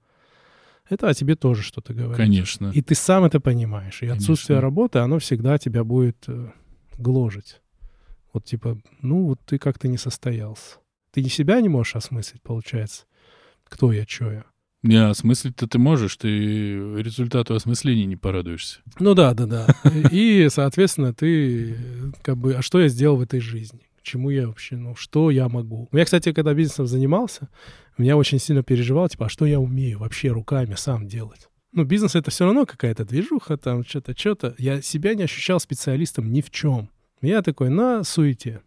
Это 0.89 1.09
о 1.09 1.15
тебе 1.15 1.35
тоже 1.35 1.63
что-то 1.63 1.95
говорит. 1.95 2.17
Конечно. 2.17 2.71
И 2.73 2.81
ты 2.81 2.95
сам 2.95 3.25
это 3.25 3.41
понимаешь. 3.41 4.03
И 4.03 4.07
отсутствие 4.07 4.57
Конечно. 4.57 4.61
работы, 4.61 4.99
оно 5.01 5.19
всегда 5.19 5.59
тебя 5.59 5.83
будет 5.83 6.25
э, 6.29 6.51
гложить. 6.99 7.61
Вот 8.33 8.45
типа, 8.45 8.79
ну 9.03 9.27
вот 9.27 9.41
ты 9.45 9.59
как-то 9.59 9.89
не 9.89 9.99
состоялся. 9.99 10.77
Ты 11.11 11.23
не 11.23 11.29
себя 11.29 11.61
не 11.61 11.69
можешь 11.69 11.97
осмыслить, 11.97 12.43
получается. 12.43 13.07
Кто 13.69 13.93
я, 13.93 14.05
что 14.07 14.31
я. 14.31 14.45
Не, 14.83 15.09
осмыслить-то 15.09 15.67
ты 15.67 15.79
можешь, 15.79 16.17
ты 16.17 16.29
результату 16.29 17.55
осмысления 17.55 18.05
не 18.05 18.17
порадуешься. 18.17 18.81
Ну 19.01 19.15
да, 19.15 19.35
да, 19.35 19.47
да. 19.47 19.67
И, 20.13 20.47
соответственно, 20.51 21.13
ты 21.13 21.77
как 22.23 22.37
бы, 22.37 22.55
а 22.55 22.63
что 22.63 22.81
я 22.81 22.89
сделал 22.89 23.17
в 23.17 23.23
этой 23.23 23.41
жизни? 23.41 23.81
Чему 24.03 24.31
я 24.31 24.47
вообще, 24.47 24.77
ну, 24.77 24.95
что 24.95 25.31
я 25.33 25.49
могу? 25.49 25.89
Я, 25.91 26.05
кстати, 26.05 26.33
когда 26.33 26.55
бизнесом 26.55 26.87
занимался, 26.87 27.49
меня 27.99 28.17
очень 28.17 28.39
сильно 28.39 28.63
переживал, 28.63 29.09
типа, 29.09 29.27
а 29.27 29.29
что 29.29 29.47
я 29.47 29.59
умею 29.59 29.99
вообще 29.99 30.29
руками 30.29 30.75
сам 30.77 31.09
делать? 31.09 31.49
Ну, 31.73 31.85
бизнес— 31.85 32.15
это 32.15 32.31
все 32.31 32.45
равно 32.45 32.65
какая-то 32.65 33.05
движуха, 33.05 33.57
там, 33.57 33.85
что-то, 33.85 34.17
что-то. 34.17 34.55
Я 34.59 34.81
себя 34.81 35.15
не 35.15 35.25
ощущал 35.25 35.59
специалистом 35.59 36.33
ни 36.33 36.41
в 36.41 36.51
чем. 36.51 36.91
Я 37.21 37.43
такой 37.43 37.71
на 37.71 38.05
суете. 38.05 38.63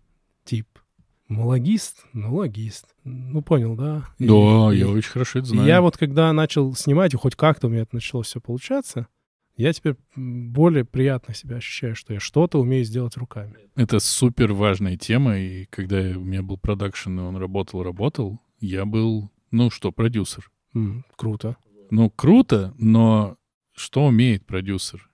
Ну, 1.30 1.46
логист, 1.48 2.06
ну, 2.14 2.36
логист. 2.36 2.88
Ну, 3.04 3.42
понял, 3.44 3.76
да? 3.76 4.06
И- 4.18 4.28
Да, 4.28 4.74
и- 4.74 4.80
я 4.80 4.88
очень 4.90 5.12
хорошо 5.12 5.40
это 5.40 5.48
знаю. 5.50 5.68
я 5.68 5.82
вот 5.82 5.96
когда 5.96 6.34
начал 6.34 6.74
снимать, 6.76 7.14
и 7.14 7.18
хоть 7.18 7.36
как-то 7.36 7.68
у 7.68 7.70
меня 7.70 7.84
это 7.84 7.96
начало 7.96 8.24
все 8.24 8.42
получаться, 8.42 9.08
я 9.56 9.72
теперь 9.72 9.96
более 10.16 10.86
приятно 10.86 11.34
себя 11.36 11.58
ощущаю, 11.58 11.96
что 11.96 12.14
я 12.14 12.20
что-то 12.20 12.60
умею 12.60 12.84
сделать 12.84 13.16
руками. 13.18 13.56
Это 13.76 14.00
супер 14.00 14.54
важная 14.54 14.98
тема, 14.98 15.38
и 15.38 15.66
когда 15.66 15.98
у 16.00 16.24
меня 16.24 16.42
был 16.42 16.58
продакшн, 16.58 17.20
и 17.20 17.22
он 17.24 17.38
работал-работал, 17.38 18.40
я 18.60 18.86
был, 18.86 19.30
ну 19.52 19.70
что, 19.70 19.92
продюсер. 19.92 20.50
М, 20.74 21.06
круто. 21.16 21.58
Ну, 21.92 22.10
круто, 22.10 22.74
но 22.80 23.38
что 23.76 24.06
умеет 24.06 24.46
продюсер? 24.46 25.10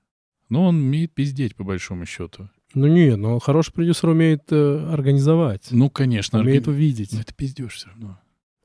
Ну, 0.50 0.62
он 0.64 0.76
умеет 0.78 1.14
пиздеть, 1.14 1.56
по 1.56 1.64
большому 1.64 2.06
счету. 2.06 2.50
Ну 2.76 2.88
не, 2.88 3.16
но 3.16 3.40
хороший 3.40 3.74
продюсер 3.74 4.10
умеет 4.10 4.44
э, 4.52 4.88
организовать, 4.92 5.68
Ну, 5.72 5.90
конечно. 5.90 6.40
умеет 6.40 6.68
органи- 6.68 6.76
увидеть. 6.76 7.14
Но 7.14 7.22
это 7.22 7.34
пиздешь 7.34 7.74
все 7.76 7.88
равно. 7.88 8.20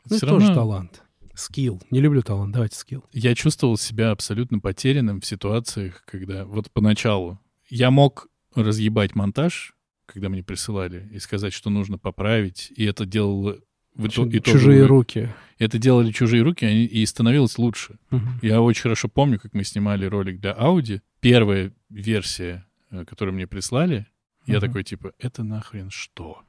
Ну, 0.05 0.17
Всё 0.17 0.17
это 0.17 0.27
тоже 0.27 0.47
равно 0.49 0.55
талант. 0.61 1.03
Скилл. 1.35 1.81
Не 1.91 2.01
люблю 2.01 2.21
талант, 2.23 2.53
давайте 2.53 2.77
скилл. 2.77 3.05
Я 3.13 3.35
чувствовал 3.35 3.79
себя 3.79 4.11
абсолютно 4.11 4.59
потерянным 4.59 5.21
в 5.21 5.27
ситуациях, 5.27 6.03
когда 6.05 6.45
вот 6.45 6.71
поначалу 6.71 7.39
я 7.71 7.91
мог 7.91 8.27
разъебать 8.55 9.15
монтаж, 9.15 9.73
когда 10.07 10.29
мне 10.29 10.43
присылали, 10.43 11.09
и 11.13 11.19
сказать, 11.21 11.53
что 11.53 11.71
нужно 11.71 11.97
поправить, 11.99 12.73
и 12.77 12.85
это 12.85 13.07
делало 13.07 13.59
в 13.95 14.05
ито- 14.07 14.29
итоговую- 14.29 14.43
Чужие 14.43 14.85
руки. 14.87 15.29
Это 15.59 15.79
делали 15.79 16.11
чужие 16.11 16.43
руки, 16.43 16.65
они- 16.65 16.85
и 16.85 17.07
становилось 17.07 17.59
лучше. 17.59 17.99
Мгм. 18.11 18.41
Я 18.43 18.61
очень 18.61 18.83
хорошо 18.83 19.09
помню, 19.09 19.39
как 19.39 19.55
мы 19.55 19.63
снимали 19.65 20.05
ролик 20.07 20.41
для 20.41 20.53
Audi. 20.53 21.01
Первая 21.21 21.73
версия, 21.89 22.67
э, 22.91 23.05
которую 23.05 23.35
мне 23.35 23.47
прислали, 23.47 24.07
я 24.47 24.59
Мгм. 24.59 24.67
такой, 24.67 24.85
типа, 24.85 25.13
это 25.19 25.43
нахрен 25.45 25.91
что? 25.91 26.43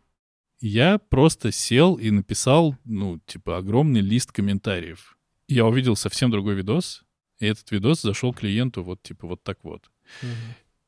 Я 0.60 1.00
просто 1.00 1.52
сел 1.52 1.96
и 1.96 2.12
написал, 2.12 2.78
ну, 2.86 3.20
типа, 3.26 3.58
огромный 3.58 4.02
лист 4.02 4.32
комментариев. 4.32 5.18
Я 5.48 5.66
увидел 5.66 5.96
совсем 5.96 6.30
другой 6.32 6.56
видос, 6.56 7.04
и 7.40 7.46
этот 7.48 7.72
видос 7.72 8.02
зашел 8.02 8.34
клиенту 8.34 8.84
вот, 8.84 9.02
типа, 9.02 9.28
вот 9.28 9.44
так 9.44 9.58
вот. 9.64 9.90
Мгм. 10.22 10.32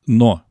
Но 0.06 0.44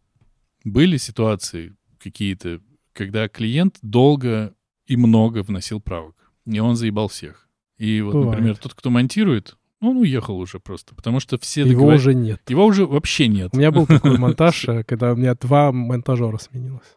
были 0.65 0.97
ситуации 0.97 1.77
какие-то, 1.99 2.61
когда 2.93 3.29
клиент 3.29 3.79
долго 3.83 4.55
и 4.87 4.97
много 4.97 5.43
вносил 5.43 5.81
правок, 5.81 6.33
и 6.47 6.59
он 6.59 6.77
заебал 6.77 7.09
всех. 7.09 7.49
И 7.79 8.01
вот, 8.01 8.15
Бывает. 8.15 8.31
например, 8.33 8.57
тот, 8.59 8.75
кто 8.75 8.91
монтирует, 8.91 9.57
он 9.83 9.97
уехал 9.99 10.39
уже 10.39 10.59
просто, 10.61 10.95
потому 10.95 11.21
что 11.21 11.39
все 11.39 11.63
Его 11.67 11.83
договор- 11.91 11.95
уже 11.97 12.15
нет. 12.15 12.41
Его 12.49 12.65
уже 12.65 12.87
вообще 12.87 13.29
нет. 13.29 13.51
У 13.53 13.59
меня 13.59 13.71
был 13.71 13.87
такой 13.87 14.17
монтаж, 14.19 14.69
э, 14.69 14.85
когда 14.85 15.13
у 15.13 15.17
меня 15.17 15.35
два 15.35 15.71
монтажера 15.73 16.39
сменилось. 16.39 16.97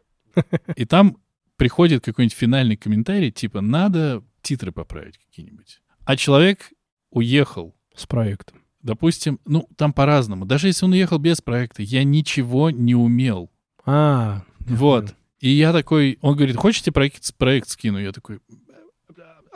И 0.75 0.85
там 0.85 1.17
приходит 1.57 2.03
какой-нибудь 2.03 2.35
финальный 2.37 2.77
комментарий, 2.77 3.31
типа, 3.31 3.61
надо 3.61 4.23
титры 4.41 4.71
поправить 4.71 5.17
какие-нибудь. 5.17 5.81
А 6.05 6.15
человек 6.17 6.69
уехал, 7.11 7.75
С 7.95 8.05
проектом. 8.05 8.61
допустим, 8.81 9.39
ну, 9.45 9.67
там 9.77 9.93
по-разному. 9.93 10.45
Даже 10.45 10.67
если 10.67 10.85
он 10.85 10.91
уехал 10.91 11.17
без 11.17 11.41
проекта, 11.41 11.81
я 11.81 12.03
ничего 12.03 12.69
не 12.69 12.93
умел. 12.95 13.49
А, 13.85 14.43
Вот. 14.59 15.15
И 15.39 15.49
я 15.49 15.71
такой, 15.73 16.17
он 16.21 16.35
говорит, 16.35 16.55
хочете 16.57 16.91
проект, 16.91 17.35
проект 17.37 17.69
скину? 17.69 17.99
Я 17.99 18.11
такой, 18.11 18.39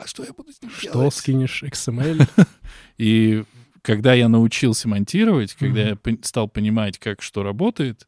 а 0.02 0.08
что 0.08 0.24
я 0.24 0.34
буду 0.34 0.52
с 0.52 0.62
ним 0.62 0.72
Что 0.72 0.94
делать? 0.94 1.14
скинешь? 1.14 1.64
XML? 1.64 2.28
И 2.98 3.44
когда 3.82 4.14
я 4.14 4.28
научился 4.30 4.88
монтировать, 4.88 5.54
когда 5.56 5.82
я 5.90 5.98
стал 6.24 6.48
понимать, 6.48 6.98
как 6.98 7.22
что 7.22 7.44
работает, 7.44 8.08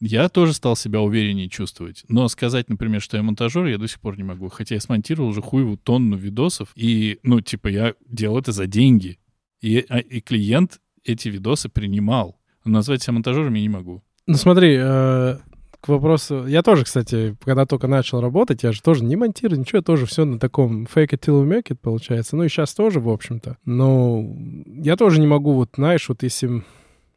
я 0.00 0.28
тоже 0.28 0.52
стал 0.52 0.76
себя 0.76 1.00
увереннее 1.00 1.48
чувствовать. 1.48 2.04
Но 2.08 2.28
сказать, 2.28 2.68
например, 2.68 3.00
что 3.00 3.16
я 3.16 3.22
монтажер, 3.22 3.66
я 3.66 3.78
до 3.78 3.88
сих 3.88 4.00
пор 4.00 4.16
не 4.18 4.24
могу. 4.24 4.48
Хотя 4.48 4.74
я 4.74 4.80
смонтировал 4.80 5.30
уже 5.30 5.40
хуеву 5.40 5.76
тонну 5.78 6.16
видосов. 6.16 6.68
И, 6.74 7.18
ну, 7.22 7.40
типа, 7.40 7.68
я 7.68 7.94
делал 8.06 8.38
это 8.38 8.52
за 8.52 8.66
деньги. 8.66 9.18
И, 9.62 9.84
а- 9.88 9.98
и 10.00 10.20
клиент 10.20 10.80
эти 11.02 11.28
видосы 11.28 11.68
принимал. 11.70 12.38
Но 12.64 12.72
назвать 12.72 13.02
себя 13.02 13.14
монтажером 13.14 13.54
я 13.54 13.62
не 13.62 13.68
могу. 13.70 14.02
Ну 14.26 14.34
смотри, 14.36 14.76
э, 14.78 15.38
к 15.86 15.88
вопросу... 15.88 16.46
Я 16.46 16.62
тоже, 16.62 16.84
кстати, 16.84 17.36
когда 17.44 17.64
только 17.64 17.86
начал 17.86 18.20
работать, 18.20 18.62
я 18.62 18.72
же 18.72 18.82
тоже 18.82 19.04
не 19.04 19.16
монтирую, 19.16 19.60
ничего, 19.60 19.78
я 19.78 19.82
тоже 19.82 20.06
все 20.06 20.24
на 20.24 20.38
таком 20.38 20.84
fake 20.84 21.10
it 21.10 21.20
till 21.20 21.42
you 21.42 21.46
make 21.46 21.68
it 21.68 21.78
получается. 21.80 22.36
Ну 22.36 22.44
и 22.44 22.48
сейчас 22.48 22.74
тоже, 22.74 23.00
в 23.00 23.08
общем-то. 23.08 23.56
Но 23.64 24.24
я 24.66 24.96
тоже 24.96 25.20
не 25.20 25.26
могу, 25.26 25.52
вот 25.52 25.70
знаешь, 25.76 26.08
вот 26.08 26.22
если... 26.22 26.62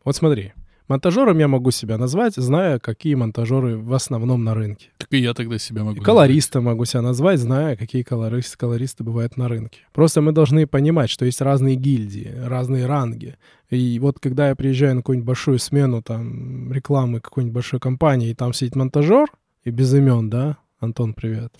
Вот 0.05 0.15
смотри, 0.15 0.53
монтажером 0.89 1.37
я 1.37 1.47
могу 1.47 1.71
себя 1.71 1.97
назвать, 1.97 2.35
зная, 2.35 2.79
какие 2.79 3.15
монтажеры 3.15 3.77
в 3.77 3.93
основном 3.93 4.43
на 4.43 4.53
рынке. 4.53 4.89
Так 4.97 5.13
и 5.13 5.17
я 5.17 5.33
тогда 5.33 5.57
себя 5.57 5.83
могу. 5.83 6.01
И 6.01 6.03
колориста 6.03 6.59
могу 6.59 6.85
себя 6.85 7.01
назвать, 7.01 7.39
зная, 7.39 7.77
какие 7.77 8.03
колористы, 8.03 8.57
колористы 8.57 9.03
бывают 9.03 9.37
на 9.37 9.47
рынке. 9.47 9.81
Просто 9.93 10.21
мы 10.21 10.31
должны 10.31 10.67
понимать, 10.67 11.09
что 11.09 11.25
есть 11.25 11.41
разные 11.41 11.75
гильдии, 11.75 12.33
разные 12.45 12.85
ранги. 12.85 13.37
И 13.69 13.99
вот 13.99 14.19
когда 14.19 14.49
я 14.49 14.55
приезжаю 14.55 14.95
на 14.95 15.01
какую-нибудь 15.01 15.27
большую 15.27 15.59
смену 15.59 16.01
там 16.01 16.73
рекламы 16.73 17.21
какой-нибудь 17.21 17.53
большой 17.53 17.79
компании, 17.79 18.31
и 18.31 18.35
там 18.35 18.53
сидит 18.53 18.75
монтажер, 18.75 19.27
и 19.63 19.69
без 19.69 19.93
имен, 19.93 20.29
да, 20.29 20.57
Антон, 20.79 21.13
привет. 21.13 21.53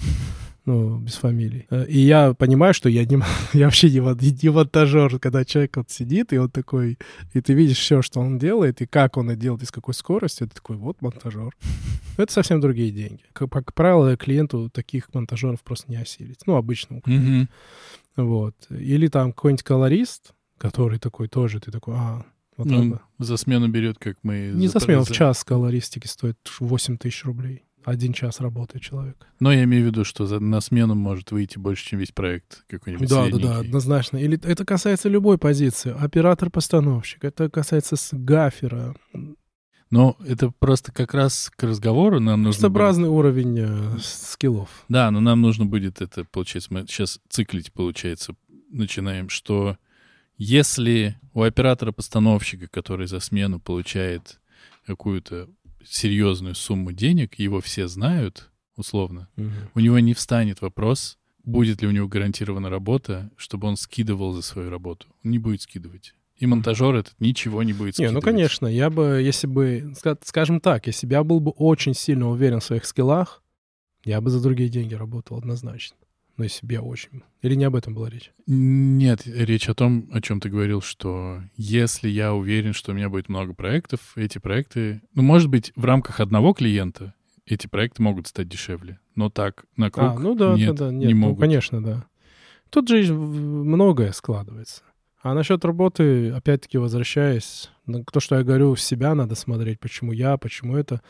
Ну, 0.70 1.00
без 1.00 1.16
фамилий. 1.16 1.66
Э, 1.72 1.86
И 1.88 2.00
я 2.00 2.34
понимаю, 2.36 2.76
что 2.76 2.90
я, 2.90 3.04
не, 3.04 3.20
я 3.54 3.66
вообще 3.66 3.90
не, 3.90 4.00
не 4.44 4.50
монтажер, 4.52 5.18
когда 5.20 5.44
человек 5.44 5.78
вот 5.78 5.90
сидит, 5.90 6.32
и 6.32 6.38
он 6.38 6.50
такой, 6.50 7.00
и 7.34 7.42
ты 7.42 7.54
видишь 7.54 7.80
все, 7.80 8.04
что 8.04 8.20
он 8.20 8.38
делает, 8.38 8.80
и 8.82 8.86
как 8.86 9.18
он 9.18 9.32
это 9.32 9.40
делает, 9.40 9.64
и 9.64 9.66
с 9.66 9.72
какой 9.72 9.96
скоростью, 9.96 10.48
ты 10.48 10.54
такой, 10.56 10.76
вот 10.78 11.02
монтажер. 11.02 11.56
Но 12.18 12.24
это 12.24 12.32
совсем 12.32 12.62
другие 12.62 12.92
деньги. 12.92 13.24
Как, 13.34 13.50
как 13.50 13.74
правило, 13.74 14.16
клиенту 14.16 14.70
таких 14.70 15.12
монтажеров 15.14 15.64
просто 15.64 15.90
не 15.92 15.98
осилить. 15.98 16.42
Ну, 16.46 16.56
обычному. 16.56 17.02
Мгм. 17.06 17.50
Вот. 18.16 18.56
Или 18.70 19.08
там 19.08 19.32
какой-нибудь 19.34 19.64
колорист, 19.64 20.34
который 20.60 21.00
такой 21.00 21.30
тоже, 21.30 21.60
ты 21.60 21.72
такой, 21.72 21.96
а, 21.98 22.26
вот 22.58 22.68
Ну, 22.68 22.90
это. 22.96 23.02
за 23.18 23.38
смену 23.38 23.70
берет, 23.70 23.98
как 23.98 24.18
мы... 24.22 24.52
Не 24.54 24.68
за 24.68 24.80
смену, 24.82 25.02
в 25.04 25.08
за- 25.08 25.14
час 25.16 25.44
колористики 25.44 26.06
стоит 26.06 26.38
8 26.60 26.98
тысяч 26.98 27.24
рублей. 27.26 27.64
Один 27.86 28.12
час 28.14 28.40
работает 28.42 28.84
человек. 28.84 29.26
Но 29.40 29.52
я 29.54 29.64
имею 29.64 29.84
в 29.84 29.88
виду, 29.88 30.04
что 30.04 30.26
за- 30.26 30.40
на 30.40 30.60
смену 30.62 30.96
может 30.96 31.32
выйти 31.32 31.58
больше, 31.58 31.86
чем 31.88 32.00
весь 32.00 32.12
проект 32.12 32.64
какой-нибудь 32.68 33.08
Да, 33.10 33.28
да, 33.30 33.38
да, 33.38 33.58
однозначно. 33.60 34.18
Или 34.18 34.38
это 34.44 34.66
касается 34.66 35.08
любой 35.10 35.38
позиции. 35.38 35.96
Оператор-постановщик, 35.98 37.24
это 37.24 37.50
касается 37.50 37.96
с 37.96 38.10
гафера. 38.14 38.96
Но 39.92 40.18
это 40.28 40.52
просто 40.60 40.92
как 40.92 41.14
раз 41.16 41.52
к 41.56 41.64
разговору 41.64 42.20
нам 42.20 42.44
нужно... 42.44 42.52
Просто 42.60 42.70
будет- 42.70 42.80
разный 42.82 43.10
уровень 43.10 43.58
э, 43.60 43.98
скиллов. 44.02 44.86
Да, 44.88 45.10
но 45.10 45.20
нам 45.20 45.42
нужно 45.42 45.66
будет 45.66 46.02
это, 46.02 46.26
получается, 46.26 46.72
мы 46.74 46.82
сейчас 46.82 47.20
циклить, 47.30 47.74
получается, 47.74 48.36
начинаем, 48.70 49.30
что 49.30 49.78
если 50.38 51.16
у 51.34 51.42
оператора-постановщика, 51.42 52.68
который 52.68 53.08
за 53.08 53.20
смену 53.20 53.60
получает 53.60 54.40
какую-то 54.86 55.50
серьезную 55.84 56.56
сумму 56.56 56.92
денег, 56.92 57.36
его 57.40 57.62
все 57.62 57.88
знают, 57.88 58.50
условно, 58.76 59.30
у 59.76 59.80
него 59.80 60.00
не 60.00 60.14
встанет 60.14 60.62
вопрос, 60.62 61.18
будет 61.44 61.82
ли 61.82 61.88
у 61.88 61.92
него 61.92 62.08
гарантирована 62.08 62.70
работа, 62.70 63.32
чтобы 63.38 63.68
он 63.68 63.76
скидывал 63.78 64.34
за 64.34 64.42
свою 64.42 64.70
работу. 64.70 65.08
Он 65.24 65.32
не 65.32 65.40
будет 65.40 65.62
скидывать. 65.62 66.14
И 66.38 66.46
монтажер 66.46 66.96
этот 66.96 67.16
ничего 67.20 67.64
не 67.64 67.74
будет 67.74 67.88
Не, 68.00 68.06
скидывать. 68.08 68.14
ну 68.16 68.22
конечно, 68.22 68.68
я 68.68 68.90
бы, 68.90 69.22
если 69.22 69.48
бы, 69.48 69.94
ска- 69.96 70.20
скажем 70.24 70.62
так, 70.62 70.88
если 70.88 71.06
бы 71.08 71.14
я 71.14 71.24
был 71.24 71.40
бы 71.42 71.52
очень 71.52 71.94
сильно 71.94 72.30
уверен 72.30 72.60
в 72.60 72.64
своих 72.64 72.86
скиллах, 72.86 73.44
я 74.06 74.22
бы 74.22 74.30
за 74.30 74.42
другие 74.42 74.70
деньги 74.70 74.94
работал 74.94 75.38
однозначно. 75.38 75.98
Но 76.40 76.46
если 76.46 76.66
бы 76.66 76.72
я 76.72 76.82
очень... 76.82 77.22
Или 77.42 77.56
не 77.56 77.66
об 77.66 77.76
этом 77.76 77.94
была 77.94 78.10
речь? 78.10 78.32
Нет, 78.48 79.24
речь 79.26 79.68
о 79.68 79.74
том, 79.74 80.10
о 80.14 80.22
чем 80.22 80.40
ты 80.40 80.48
говорил, 80.48 80.80
что 80.80 81.42
если 81.58 82.08
я 82.08 82.34
уверен, 82.34 82.72
что 82.72 82.94
у 82.94 82.96
меня 82.96 83.10
будет 83.10 83.28
много 83.28 83.54
проектов, 83.54 84.14
эти 84.16 84.38
проекты, 84.38 85.02
ну, 85.14 85.22
может 85.22 85.50
быть, 85.50 85.74
в 85.76 85.84
рамках 85.84 86.22
одного 86.22 86.54
клиента 86.54 87.14
эти 87.46 87.68
проекты 87.68 88.02
могут 88.04 88.28
стать 88.28 88.48
дешевле, 88.48 89.00
но 89.16 89.30
так 89.30 89.66
на 89.76 89.92
круг 89.92 90.12
а, 90.12 90.18
ну 90.18 90.34
да, 90.34 90.54
нет, 90.54 90.76
да, 90.76 90.86
да, 90.86 90.94
нет, 90.94 91.08
не 91.10 91.14
ну, 91.14 91.20
могут. 91.20 91.42
конечно, 91.42 91.84
да. 91.84 92.06
Тут 92.70 92.88
же 92.88 93.14
многое 93.14 94.14
складывается. 94.14 94.84
А 95.22 95.34
насчет 95.34 95.66
работы, 95.66 96.30
опять-таки, 96.30 96.78
возвращаясь, 96.78 97.70
на 97.86 98.06
то, 98.06 98.22
что 98.22 98.38
я 98.38 98.44
говорю, 98.44 98.76
в 98.76 98.82
себя 98.82 99.14
надо 99.14 99.36
смотреть, 99.36 99.82
почему 99.82 100.14
я, 100.14 100.38
почему 100.38 100.78
это. 100.78 101.02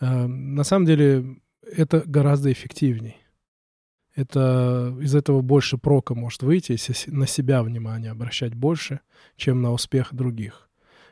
Э, 0.00 0.26
на 0.26 0.64
самом 0.64 0.86
деле, 0.86 1.36
это 1.60 2.02
гораздо 2.06 2.50
эффективней. 2.50 3.18
Это 4.18 4.96
из 5.00 5.14
этого 5.14 5.42
больше 5.42 5.78
прока 5.78 6.12
может 6.16 6.42
выйти, 6.42 6.72
если 6.72 7.08
на 7.08 7.28
себя 7.28 7.62
внимание 7.62 8.10
обращать 8.10 8.52
больше, 8.52 8.98
чем 9.36 9.62
на 9.62 9.70
успех 9.72 10.12
других. 10.12 10.68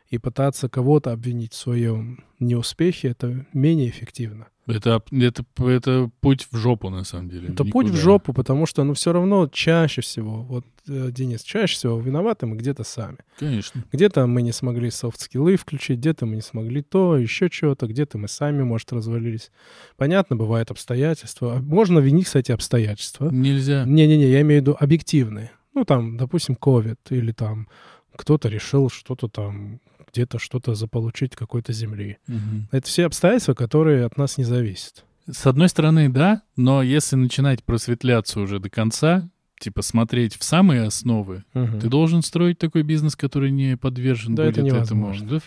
И 0.08 0.18
пытаться 0.18 0.68
кого-то 0.68 1.12
обвинить 1.12 1.52
в 1.52 1.56
своем 1.56 2.24
неуспехе, 2.40 3.10
это 3.10 3.46
менее 3.52 3.90
эффективно. 3.90 4.48
Это, 4.66 5.00
это, 5.12 5.44
это 5.58 6.10
путь 6.20 6.48
в 6.50 6.56
жопу, 6.56 6.90
на 6.90 7.04
самом 7.04 7.28
деле. 7.28 7.50
Это 7.50 7.64
путь 7.64 7.86
в 7.86 7.90
Никуда. 7.90 8.02
жопу, 8.02 8.32
потому 8.32 8.66
что, 8.66 8.82
ну, 8.82 8.94
все 8.94 9.12
равно 9.12 9.48
чаще 9.52 10.00
всего, 10.00 10.42
вот, 10.42 10.64
э, 10.88 11.10
Денис, 11.12 11.42
чаще 11.42 11.74
всего 11.74 12.00
виноваты 12.00 12.46
мы 12.46 12.56
где-то 12.56 12.82
сами. 12.82 13.18
Конечно. 13.38 13.84
Где-то 13.92 14.26
мы 14.26 14.42
не 14.42 14.52
смогли 14.52 14.90
софт-скиллы 14.90 15.56
включить, 15.56 15.98
где-то 15.98 16.26
мы 16.26 16.36
не 16.36 16.42
смогли 16.42 16.82
то, 16.82 17.16
еще 17.16 17.48
чего-то, 17.48 17.86
где-то 17.86 18.18
мы 18.18 18.26
сами, 18.26 18.64
может, 18.64 18.92
развалились. 18.92 19.52
Понятно, 19.96 20.34
бывают 20.34 20.70
обстоятельства. 20.72 21.58
Можно 21.62 22.00
винить, 22.00 22.26
кстати, 22.26 22.50
обстоятельства. 22.50 23.30
Нельзя. 23.30 23.84
Не-не-не, 23.84 24.28
я 24.28 24.40
имею 24.40 24.60
в 24.60 24.64
виду 24.64 24.76
объективные. 24.78 25.52
Ну, 25.74 25.84
там, 25.84 26.16
допустим, 26.16 26.56
COVID, 26.60 26.96
или 27.10 27.32
там 27.32 27.68
кто-то 28.16 28.48
решил 28.48 28.88
что-то 28.90 29.28
там, 29.28 29.80
где-то 30.12 30.38
что-то 30.38 30.74
заполучить 30.74 31.36
какой-то 31.36 31.72
земли. 31.72 32.18
Мгм. 32.26 32.68
Это 32.72 32.86
все 32.86 33.06
обстоятельства, 33.06 33.54
которые 33.54 34.04
от 34.04 34.16
нас 34.16 34.38
не 34.38 34.44
зависят. 34.44 35.04
С 35.30 35.46
одной 35.46 35.68
стороны, 35.68 36.08
да, 36.08 36.42
но 36.56 36.82
если 36.82 37.16
начинать 37.16 37.64
просветляться 37.64 38.40
уже 38.40 38.60
до 38.60 38.70
конца, 38.70 39.28
типа 39.58 39.82
смотреть 39.82 40.36
в 40.38 40.44
самые 40.44 40.82
основы, 40.82 41.44
Мгм. 41.54 41.80
ты 41.80 41.88
должен 41.88 42.22
строить 42.22 42.58
такой 42.58 42.82
бизнес, 42.82 43.16
который 43.16 43.50
не 43.50 43.76
подвержен 43.76 44.34
Да 44.34 44.44
это 44.44 44.60
будет 44.60 44.74
этому. 44.74 45.06
невозможно. 45.06 45.28
Да, 45.28 45.40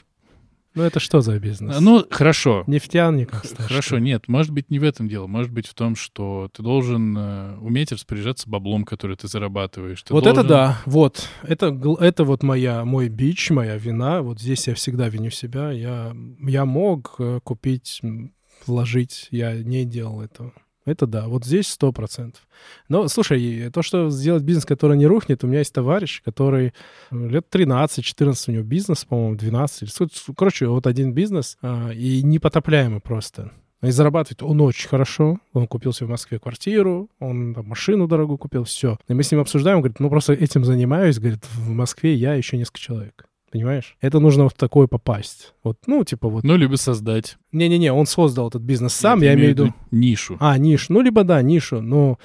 Ну, 0.75 0.83
это 0.83 0.99
что 0.99 1.21
за 1.21 1.39
бизнес? 1.39 1.79
Ну, 1.81 2.05
хорошо. 2.09 2.63
Нефтяников. 2.67 3.41
Х- 3.41 3.63
Хорошо, 3.63 3.97
нет, 3.99 4.27
может 4.27 4.51
быть, 4.51 4.69
не 4.69 4.79
в 4.79 4.83
этом 4.83 5.07
дело. 5.09 5.25
Может 5.27 5.51
быть 5.51 5.65
в 5.67 5.73
том, 5.73 5.95
что 5.95 6.49
ты 6.53 6.61
должен 6.61 7.17
э, 7.17 7.57
уметь 7.57 7.91
распоряжаться 7.91 8.47
баблом, 8.49 8.83
который 8.85 9.15
ты 9.17 9.27
зарабатываешь. 9.27 10.03
Ты 10.03 10.13
Вот 10.13 10.25
это 10.25 10.35
должен- 10.35 10.47
да, 10.49 10.81
вот. 10.85 11.27
Это, 11.43 11.67
это 11.99 12.23
вот 12.23 12.43
моя, 12.43 12.85
мой 12.85 13.09
бич, 13.09 13.49
моя 13.49 13.77
вина. 13.77 14.21
Вот 14.21 14.39
здесь 14.39 14.67
я 14.67 14.75
всегда 14.75 15.09
виню 15.09 15.31
себя. 15.31 15.71
Я, 15.71 16.15
я 16.45 16.65
мог 16.65 17.15
э, 17.19 17.39
купить, 17.43 18.01
вложить, 18.67 19.27
я 19.31 19.53
не 19.55 19.85
делал 19.85 20.21
этого. 20.21 20.53
Это 20.89 21.05
да, 21.07 21.27
вот 21.27 21.45
здесь 21.45 21.67
сто 21.67 21.91
процентов. 21.91 22.41
Но, 22.89 23.07
слушай, 23.07 23.69
то, 23.71 23.81
что 23.81 24.09
сделать 24.09 24.43
бизнес, 24.43 24.65
который 24.65 24.97
не 24.97 25.07
рухнет, 25.07 25.43
у 25.43 25.47
меня 25.47 25.59
есть 25.59 25.73
товарищ, 25.73 26.21
который 26.23 26.73
э, 27.11 27.27
лет 27.29 27.45
13-14 27.51 28.43
у 28.47 28.51
него 28.51 28.63
бизнес, 28.63 29.05
по-моему, 29.05 29.35
12. 29.35 29.83
или 29.83 29.89
сколько- 29.89 30.13
Короче, 30.35 30.67
вот 30.67 30.87
один 30.87 31.13
бизнес, 31.13 31.57
а, 31.61 31.91
и 31.91 32.21
непотопляемый 32.23 32.99
просто. 32.99 33.51
И 33.81 33.91
зарабатывает 33.91 34.43
он 34.43 34.59
очень 34.59 34.89
хорошо. 34.89 35.39
Он 35.53 35.65
купил 35.65 35.93
себе 35.93 36.07
в 36.07 36.09
Москве 36.09 36.37
квартиру, 36.37 37.09
он 37.19 37.53
там, 37.53 37.65
машину 37.65 38.07
дорогую 38.07 38.37
купил, 38.37 38.65
все. 38.65 38.97
И 39.07 39.13
мы 39.13 39.23
с 39.23 39.31
ним 39.31 39.39
обсуждаем, 39.39 39.77
он 39.77 39.81
говорит, 39.83 40.01
ну 40.01 40.09
просто 40.09 40.33
этим 40.33 40.65
занимаюсь, 40.65 41.17
говорит, 41.17 41.45
в 41.55 41.69
Москве 41.69 42.13
я 42.13 42.33
еще 42.33 42.57
несколько 42.57 42.79
человек. 42.79 43.25
Понимаешь? 43.51 43.97
Это 43.99 44.19
нужно 44.19 44.43
вот 44.43 44.53
в 44.53 44.57
такое 44.57 44.85
попасть. 44.87 45.53
Вот, 45.63 45.77
ну, 45.87 46.03
типа 46.03 46.29
вот. 46.29 46.43
Ну, 46.43 46.55
либо 46.55 46.75
создать. 46.75 47.37
Не-не-не, 47.51 47.91
он 47.91 48.05
создал 48.05 48.49
этот 48.49 48.61
бизнес 48.61 48.93
сам, 48.93 49.19
Нет, 49.19 49.25
я 49.29 49.33
имею 49.33 49.47
в 49.47 49.49
виду... 49.57 49.73
нишу. 49.91 50.37
А, 50.39 50.57
нишу. 50.57 50.93
Ну, 50.93 51.01
либо 51.01 51.23
да, 51.23 51.41
нишу. 51.41 51.81
Но 51.81 52.19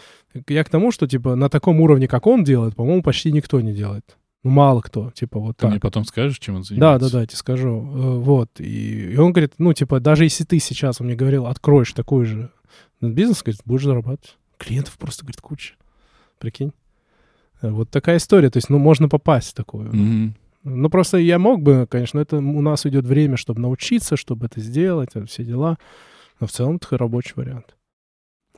я 0.48 0.64
к 0.64 0.68
тому, 0.68 0.92
что, 0.92 1.06
типа, 1.06 1.34
на 1.34 1.48
таком 1.48 1.80
уровне, 1.80 2.08
как 2.08 2.26
он 2.26 2.44
делает, 2.44 2.76
по-моему, 2.76 3.02
почти 3.02 3.32
никто 3.32 3.60
не 3.62 3.72
делает. 3.72 4.16
Ну, 4.42 4.50
мало 4.50 4.82
кто, 4.82 5.10
типа, 5.12 5.38
вот 5.40 5.56
Ты 5.56 5.62
так. 5.62 5.70
мне 5.70 5.80
потом 5.80 6.04
скажешь, 6.04 6.38
чем 6.38 6.56
он 6.56 6.60
Да, 6.62 6.66
занимается? 6.68 7.06
да, 7.06 7.12
да, 7.12 7.20
я 7.22 7.26
тебе 7.26 7.36
скажу. 7.38 7.68
Э, 7.70 8.18
Вот. 8.18 8.50
И, 8.60 9.12
и 9.12 9.16
он 9.16 9.32
говорит, 9.32 9.54
ну, 9.56 9.72
типа, 9.72 10.00
даже 10.00 10.24
если 10.24 10.44
ты 10.44 10.58
сейчас, 10.58 11.00
он 11.00 11.06
мне 11.06 11.16
говорил, 11.16 11.46
откроешь 11.46 11.92
такой 11.94 12.26
же 12.26 12.50
бизнес, 13.00 13.42
говорит, 13.42 13.62
будешь 13.64 13.84
зарабатывать. 13.84 14.36
Клиентов 14.58 14.98
просто, 14.98 15.22
говорит, 15.24 15.40
куча. 15.40 15.74
Прикинь. 16.38 16.72
Э, 17.62 17.70
Вот 17.70 17.88
такая 17.88 18.18
история. 18.18 18.50
То 18.50 18.58
есть, 18.58 18.68
ну, 18.68 18.78
можно 18.78 19.08
попасть 19.08 19.52
в 19.52 19.54
такую. 19.54 19.88
Мгм. 19.94 20.34
Ну, 20.64 20.88
просто 20.88 21.18
я 21.18 21.38
мог 21.38 21.62
бы, 21.62 21.86
конечно, 21.88 22.18
это 22.18 22.38
у 22.38 22.60
нас 22.62 22.86
идет 22.86 23.04
время, 23.04 23.36
чтобы 23.36 23.60
научиться, 23.60 24.16
чтобы 24.16 24.46
это 24.46 24.60
сделать, 24.60 25.10
все 25.26 25.44
дела. 25.44 25.78
Но 26.40 26.46
в 26.46 26.52
целом 26.52 26.76
это 26.76 26.96
рабочий 26.98 27.34
вариант. 27.36 27.76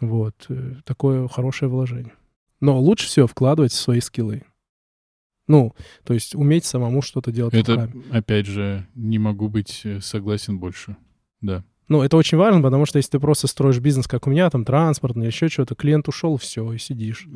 Вот. 0.00 0.46
э, 0.48 0.74
Такое 0.84 1.26
хорошее 1.28 1.68
вложение. 1.68 2.12
Но 2.60 2.80
лучше 2.80 3.06
всего 3.06 3.26
вкладывать 3.26 3.72
в 3.72 3.76
свои 3.76 4.00
скиллы. 4.00 4.42
Ну, 5.48 5.74
то 6.04 6.14
есть 6.14 6.34
уметь 6.34 6.64
самому 6.64 7.02
что-то 7.02 7.30
делать 7.30 7.54
Это, 7.54 7.72
руками. 7.74 8.02
опять 8.10 8.46
же, 8.46 8.86
не 8.94 9.18
могу 9.18 9.48
быть 9.48 9.82
э, 9.84 10.00
согласен 10.00 10.58
больше. 10.58 10.96
Да. 11.40 11.64
Ну, 11.88 12.02
это 12.02 12.16
очень 12.16 12.36
важно, 12.38 12.62
потому 12.62 12.84
что 12.86 12.98
если 12.98 13.12
ты 13.12 13.20
просто 13.20 13.46
строишь 13.46 13.78
бизнес, 13.78 14.08
как 14.08 14.26
у 14.26 14.30
меня, 14.30 14.50
там, 14.50 14.64
транспортный, 14.64 15.26
еще 15.26 15.48
что-то, 15.48 15.74
клиент 15.76 16.08
ушел, 16.08 16.36
все, 16.36 16.72
и 16.72 16.78
сидишь. 16.78 17.28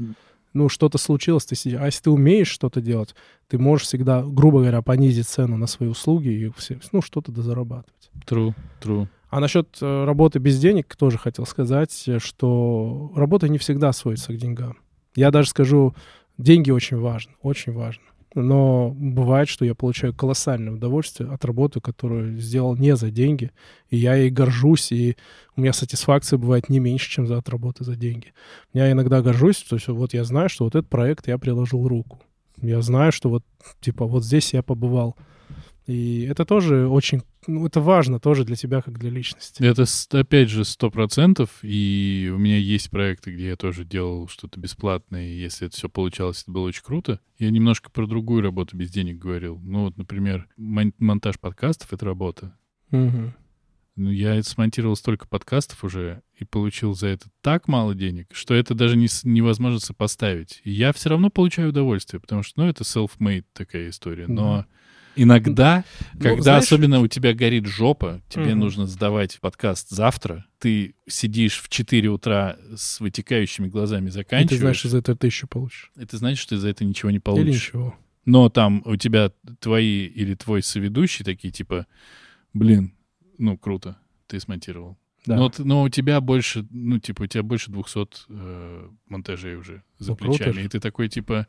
Ну, 0.52 0.68
что-то 0.68 0.98
случилось, 0.98 1.44
ты 1.44 1.54
сидишь. 1.54 1.78
А 1.80 1.86
если 1.86 2.02
ты 2.02 2.10
умеешь 2.10 2.48
что-то 2.48 2.80
делать, 2.80 3.14
ты 3.48 3.58
можешь 3.58 3.86
всегда, 3.86 4.22
грубо 4.22 4.60
говоря, 4.60 4.82
понизить 4.82 5.28
цену 5.28 5.56
на 5.56 5.66
свои 5.66 5.88
услуги 5.88 6.28
и 6.28 6.52
все, 6.56 6.80
ну, 6.92 7.02
что-то 7.02 7.30
дозарабатывать. 7.30 8.10
True, 8.26 8.54
true. 8.82 9.08
А 9.28 9.38
насчет 9.38 9.78
э, 9.80 10.04
работы 10.04 10.40
без 10.40 10.58
денег 10.58 10.96
тоже 10.96 11.16
хотел 11.18 11.46
сказать, 11.46 12.08
что 12.18 13.12
работа 13.14 13.48
не 13.48 13.58
всегда 13.58 13.92
сводится 13.92 14.32
к 14.32 14.36
деньгам. 14.36 14.76
Я 15.14 15.30
даже 15.30 15.50
скажу, 15.50 15.94
деньги 16.36 16.70
очень 16.70 16.98
важны, 16.98 17.32
очень 17.42 17.72
важно. 17.72 18.02
Но 18.34 18.90
бывает, 18.96 19.48
что 19.48 19.64
я 19.64 19.74
получаю 19.74 20.14
колоссальное 20.14 20.72
удовольствие 20.72 21.30
от 21.30 21.44
работы, 21.44 21.80
которую 21.80 22.38
сделал 22.38 22.76
не 22.76 22.94
за 22.94 23.10
деньги, 23.10 23.50
и 23.88 23.96
я 23.96 24.14
ей 24.14 24.30
горжусь, 24.30 24.92
и 24.92 25.16
у 25.56 25.60
меня 25.60 25.72
сатисфакция 25.72 26.38
бывает 26.38 26.68
не 26.68 26.78
меньше, 26.78 27.10
чем 27.10 27.26
за 27.26 27.38
от 27.38 27.48
работы 27.48 27.82
за 27.82 27.96
деньги. 27.96 28.32
Я 28.72 28.90
иногда 28.92 29.20
горжусь, 29.20 29.58
то 29.62 29.76
есть 29.76 29.88
вот 29.88 30.14
я 30.14 30.22
знаю, 30.24 30.48
что 30.48 30.64
вот 30.64 30.76
этот 30.76 30.88
проект 30.88 31.26
я 31.26 31.38
приложил 31.38 31.88
руку. 31.88 32.20
Я 32.62 32.82
знаю, 32.82 33.10
что 33.10 33.30
вот, 33.30 33.44
типа, 33.80 34.06
вот 34.06 34.24
здесь 34.24 34.52
я 34.52 34.62
побывал. 34.62 35.16
И 35.90 36.22
это 36.22 36.44
тоже 36.44 36.86
очень, 36.86 37.22
ну, 37.48 37.66
это 37.66 37.80
важно 37.80 38.20
тоже 38.20 38.44
для 38.44 38.54
тебя, 38.54 38.80
как 38.80 38.96
для 38.98 39.10
личности. 39.10 39.60
Это, 39.62 39.84
опять 40.18 40.48
же, 40.48 40.64
сто 40.64 40.88
процентов. 40.88 41.50
И 41.62 42.30
у 42.32 42.38
меня 42.38 42.58
есть 42.58 42.90
проекты, 42.90 43.32
где 43.32 43.48
я 43.48 43.56
тоже 43.56 43.84
делал 43.84 44.28
что-то 44.28 44.60
бесплатное. 44.60 45.26
И 45.26 45.40
если 45.40 45.66
это 45.66 45.76
все 45.76 45.88
получалось, 45.88 46.42
это 46.42 46.52
было 46.52 46.66
очень 46.66 46.84
круто. 46.84 47.18
Я 47.38 47.50
немножко 47.50 47.90
про 47.90 48.06
другую 48.06 48.42
работу 48.42 48.76
без 48.76 48.90
денег 48.90 49.18
говорил. 49.18 49.58
Ну 49.64 49.86
вот, 49.86 49.96
например, 49.96 50.46
мон- 50.56 50.94
монтаж 50.98 51.40
подкастов— 51.40 51.92
это 51.92 52.06
работа. 52.06 52.56
Мгм. 52.92 53.34
Ну, 53.96 54.10
я 54.10 54.40
смонтировал 54.44 54.94
столько 54.94 55.26
подкастов 55.26 55.82
уже 55.82 56.22
и 56.38 56.44
получил 56.44 56.94
за 56.94 57.08
это 57.08 57.26
так 57.42 57.66
мало 57.66 57.94
денег, 57.96 58.28
что 58.32 58.54
это 58.54 58.74
даже 58.74 58.96
не, 58.96 59.08
невозможно 59.24 59.80
сопоставить. 59.80 60.60
И 60.64 60.70
я 60.70 60.92
все 60.92 61.10
равно 61.10 61.30
получаю 61.30 61.70
удовольствие, 61.70 62.20
потому 62.20 62.42
что, 62.44 62.60
ну, 62.60 62.68
это 62.68 62.84
self-made 62.84 63.44
такая 63.52 63.90
история. 63.90 64.26
Но 64.28 64.58
Да. 64.58 64.66
Иногда, 65.16 65.84
Ну, 66.14 66.20
когда 66.20 66.42
знаешь- 66.42 66.64
особенно 66.64 67.00
у 67.00 67.06
тебя 67.08 67.34
горит 67.34 67.66
жопа, 67.66 68.22
тебе 68.28 68.50
Мгм. 68.50 68.60
нужно 68.60 68.86
сдавать 68.86 69.38
подкаст 69.40 69.90
завтра, 69.90 70.46
ты 70.58 70.94
сидишь 71.08 71.60
в 71.60 71.68
4 71.68 72.08
утра 72.10 72.56
с 72.74 73.00
вытекающими 73.00 73.68
глазами, 73.68 74.08
И 74.08 74.10
заканчиваешь, 74.10 74.50
ты 74.50 74.56
знаешь, 74.58 74.76
что 74.76 74.88
за 74.88 74.98
это 74.98 75.16
тысячу 75.16 75.46
получишь. 75.48 75.90
это 75.96 76.16
значит, 76.16 76.38
что 76.38 76.50
ты 76.56 76.58
за 76.58 76.68
это 76.68 76.84
ничего 76.84 77.10
не 77.10 77.16
Или 77.16 77.22
получишь. 77.22 77.68
ничего. 77.68 77.94
Но 78.26 78.48
там 78.50 78.82
у 78.84 78.96
тебя 78.96 79.32
твои 79.60 80.06
или 80.06 80.34
твой 80.34 80.62
соведущий 80.62 81.24
такие, 81.24 81.50
типа, 81.52 81.86
блин, 82.52 82.92
ну, 83.38 83.56
круто, 83.56 83.96
ты 84.26 84.38
смонтировал. 84.40 84.98
Да. 85.26 85.36
Но, 85.36 85.52
но 85.58 85.82
у 85.82 85.88
тебя 85.88 86.20
больше, 86.20 86.66
ну, 86.70 86.98
типа, 86.98 87.22
у 87.22 87.26
тебя 87.26 87.42
больше 87.42 87.70
200 87.70 88.24
э, 88.30 88.88
монтажей 89.08 89.56
уже 89.56 89.82
за 89.98 90.12
Ну, 90.12 90.16
круто 90.16 90.38
плечами. 90.38 90.52
же. 90.60 90.64
И 90.64 90.68
ты 90.68 90.80
такой, 90.80 91.08
типа, 91.08 91.46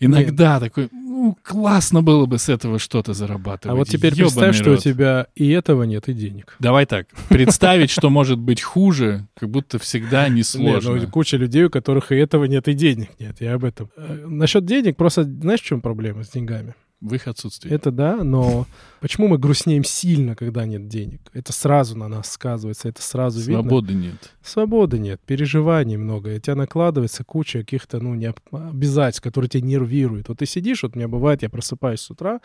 иногда 0.00 0.60
такой, 0.60 0.88
ну, 0.92 1.36
классно 1.42 2.02
было 2.02 2.26
бы 2.26 2.38
с 2.38 2.48
этого 2.48 2.78
что-то 2.78 3.14
зарабатывать. 3.14 3.74
а 3.74 3.76
вот 3.76 3.88
теперь 3.88 4.12
ёбаный 4.14 4.50
представь, 4.50 4.56
что 4.56 4.70
у 4.70 4.74
рот». 4.74 4.82
тебя 4.82 5.26
и 5.34 5.48
этого 5.50 5.84
нет, 5.84 6.08
и 6.08 6.12
денег. 6.12 6.56
Давай 6.58 6.86
так, 6.86 7.06
представить, 7.28 7.90
что 7.90 8.10
может 8.10 8.38
быть 8.38 8.62
хуже, 8.62 9.26
как 9.38 9.50
будто 9.50 9.78
всегда 9.78 10.28
Нет, 10.28 10.38
несложно. 10.38 10.94
ну, 10.96 11.08
куча 11.08 11.36
людей, 11.36 11.64
у 11.64 11.70
которых 11.70 12.12
и 12.12 12.16
этого 12.16 12.44
нет, 12.44 12.68
и 12.68 12.74
денег 12.74 13.10
нет. 13.18 13.36
Я 13.40 13.54
об 13.54 13.64
этом. 13.64 13.90
Э, 13.96 14.24
Насчет 14.26 14.64
денег, 14.66 14.96
просто 14.96 15.24
знаешь, 15.24 15.60
в 15.60 15.64
чем 15.64 15.80
проблема 15.80 16.24
с 16.24 16.28
деньгами? 16.30 16.74
В 17.06 17.14
их 17.14 17.28
отсутствии. 17.28 17.70
Это 17.70 17.90
да, 17.90 18.22
но 18.24 18.66
почему 19.00 19.28
мы 19.28 19.38
грустнеем 19.38 19.84
сильно, 19.84 20.34
когда 20.34 20.66
нет 20.66 20.88
денег? 20.88 21.20
Это 21.32 21.52
сразу 21.52 21.96
на 21.96 22.08
нас 22.08 22.30
сказывается, 22.32 22.88
это 22.88 23.02
сразу 23.02 23.40
видно. 23.40 23.62
Свободы 23.62 23.94
нет. 23.94 24.32
Свободы 24.42 24.98
нет, 24.98 25.20
переживаний 25.24 25.96
много. 25.96 26.32
И 26.32 26.36
у 26.36 26.40
тебя 26.40 26.54
накладывается 26.56 27.24
куча 27.24 27.60
каких-то, 27.60 28.00
ну, 28.00 28.14
необ- 28.14 28.38
обязательств, 28.50 29.22
которые 29.22 29.48
тебя 29.48 29.66
нервируют. 29.66 30.28
Вот 30.28 30.38
ты 30.38 30.46
сидишь, 30.46 30.82
вот 30.82 30.96
у 30.96 30.98
меня 30.98 31.08
бывает, 31.08 31.42
я 31.42 31.48
просыпаюсь 31.48 32.00
с 32.00 32.10
утра, 32.10 32.40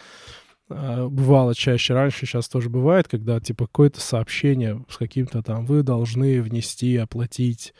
а, 0.69 1.07
бывало 1.07 1.53
чаще 1.55 1.93
раньше, 1.93 2.25
сейчас 2.25 2.47
тоже 2.47 2.69
бывает, 2.69 3.07
когда, 3.07 3.39
типа, 3.39 3.67
какое-то 3.67 3.99
сообщение 3.99 4.83
с 4.89 4.97
каким-то 4.97 5.43
там, 5.43 5.65
вы 5.65 5.83
должны 5.83 6.41
внести, 6.41 6.95
оплатить, 6.97 7.73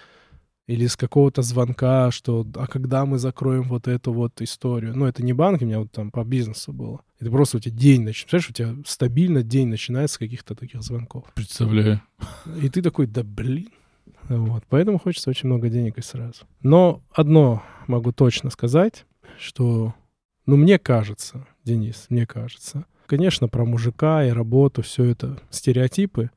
или 0.72 0.88
с 0.88 0.96
какого-то 0.96 1.42
звонка, 1.42 2.12
что, 2.12 2.48
а 2.56 2.66
когда 2.66 3.06
мы 3.06 3.20
закроем 3.20 3.64
вот 3.64 3.90
эту 3.90 4.14
вот 4.14 4.42
историю? 4.42 4.96
Ну, 4.96 5.06
это 5.06 5.22
не 5.22 5.34
банк, 5.34 5.62
у 5.62 5.66
меня 5.66 5.80
вот 5.80 5.92
там 5.92 6.12
по 6.12 6.24
бизнесу 6.24 6.72
было. 6.72 7.02
Это 7.20 7.30
просто 7.30 7.58
у 7.58 7.60
тебя 7.60 7.76
день 7.76 8.04
начинается. 8.04 8.38
Представляешь, 8.38 8.50
у 8.50 8.78
тебя 8.78 8.90
стабильно 8.90 9.44
день 9.44 9.68
начинается 9.68 10.16
с 10.16 10.18
каких-то 10.18 10.56
таких 10.56 10.82
звонков. 10.82 11.26
Представляю. 11.36 12.02
И 12.62 12.70
ты 12.70 12.82
такой, 12.82 13.08
да 13.08 13.22
блин. 13.22 13.68
Вот. 14.30 14.64
Поэтому 14.70 14.98
хочется 14.98 15.30
очень 15.30 15.48
много 15.48 15.68
денег 15.68 15.98
и 15.98 16.02
сразу. 16.02 16.46
Но 16.62 17.04
одно 17.12 17.64
могу 17.88 18.14
точно 18.14 18.50
сказать, 18.50 19.06
что, 19.38 19.94
ну, 20.46 20.56
мне 20.56 20.80
кажется, 20.80 21.48
Денис, 21.66 22.06
мне 22.08 22.26
кажется, 22.26 22.86
конечно, 23.08 23.50
про 23.50 23.66
мужика 23.66 24.24
и 24.26 24.30
работу, 24.30 24.84
все 24.84 25.04
это 25.04 25.38
стереотипы. 25.50 26.32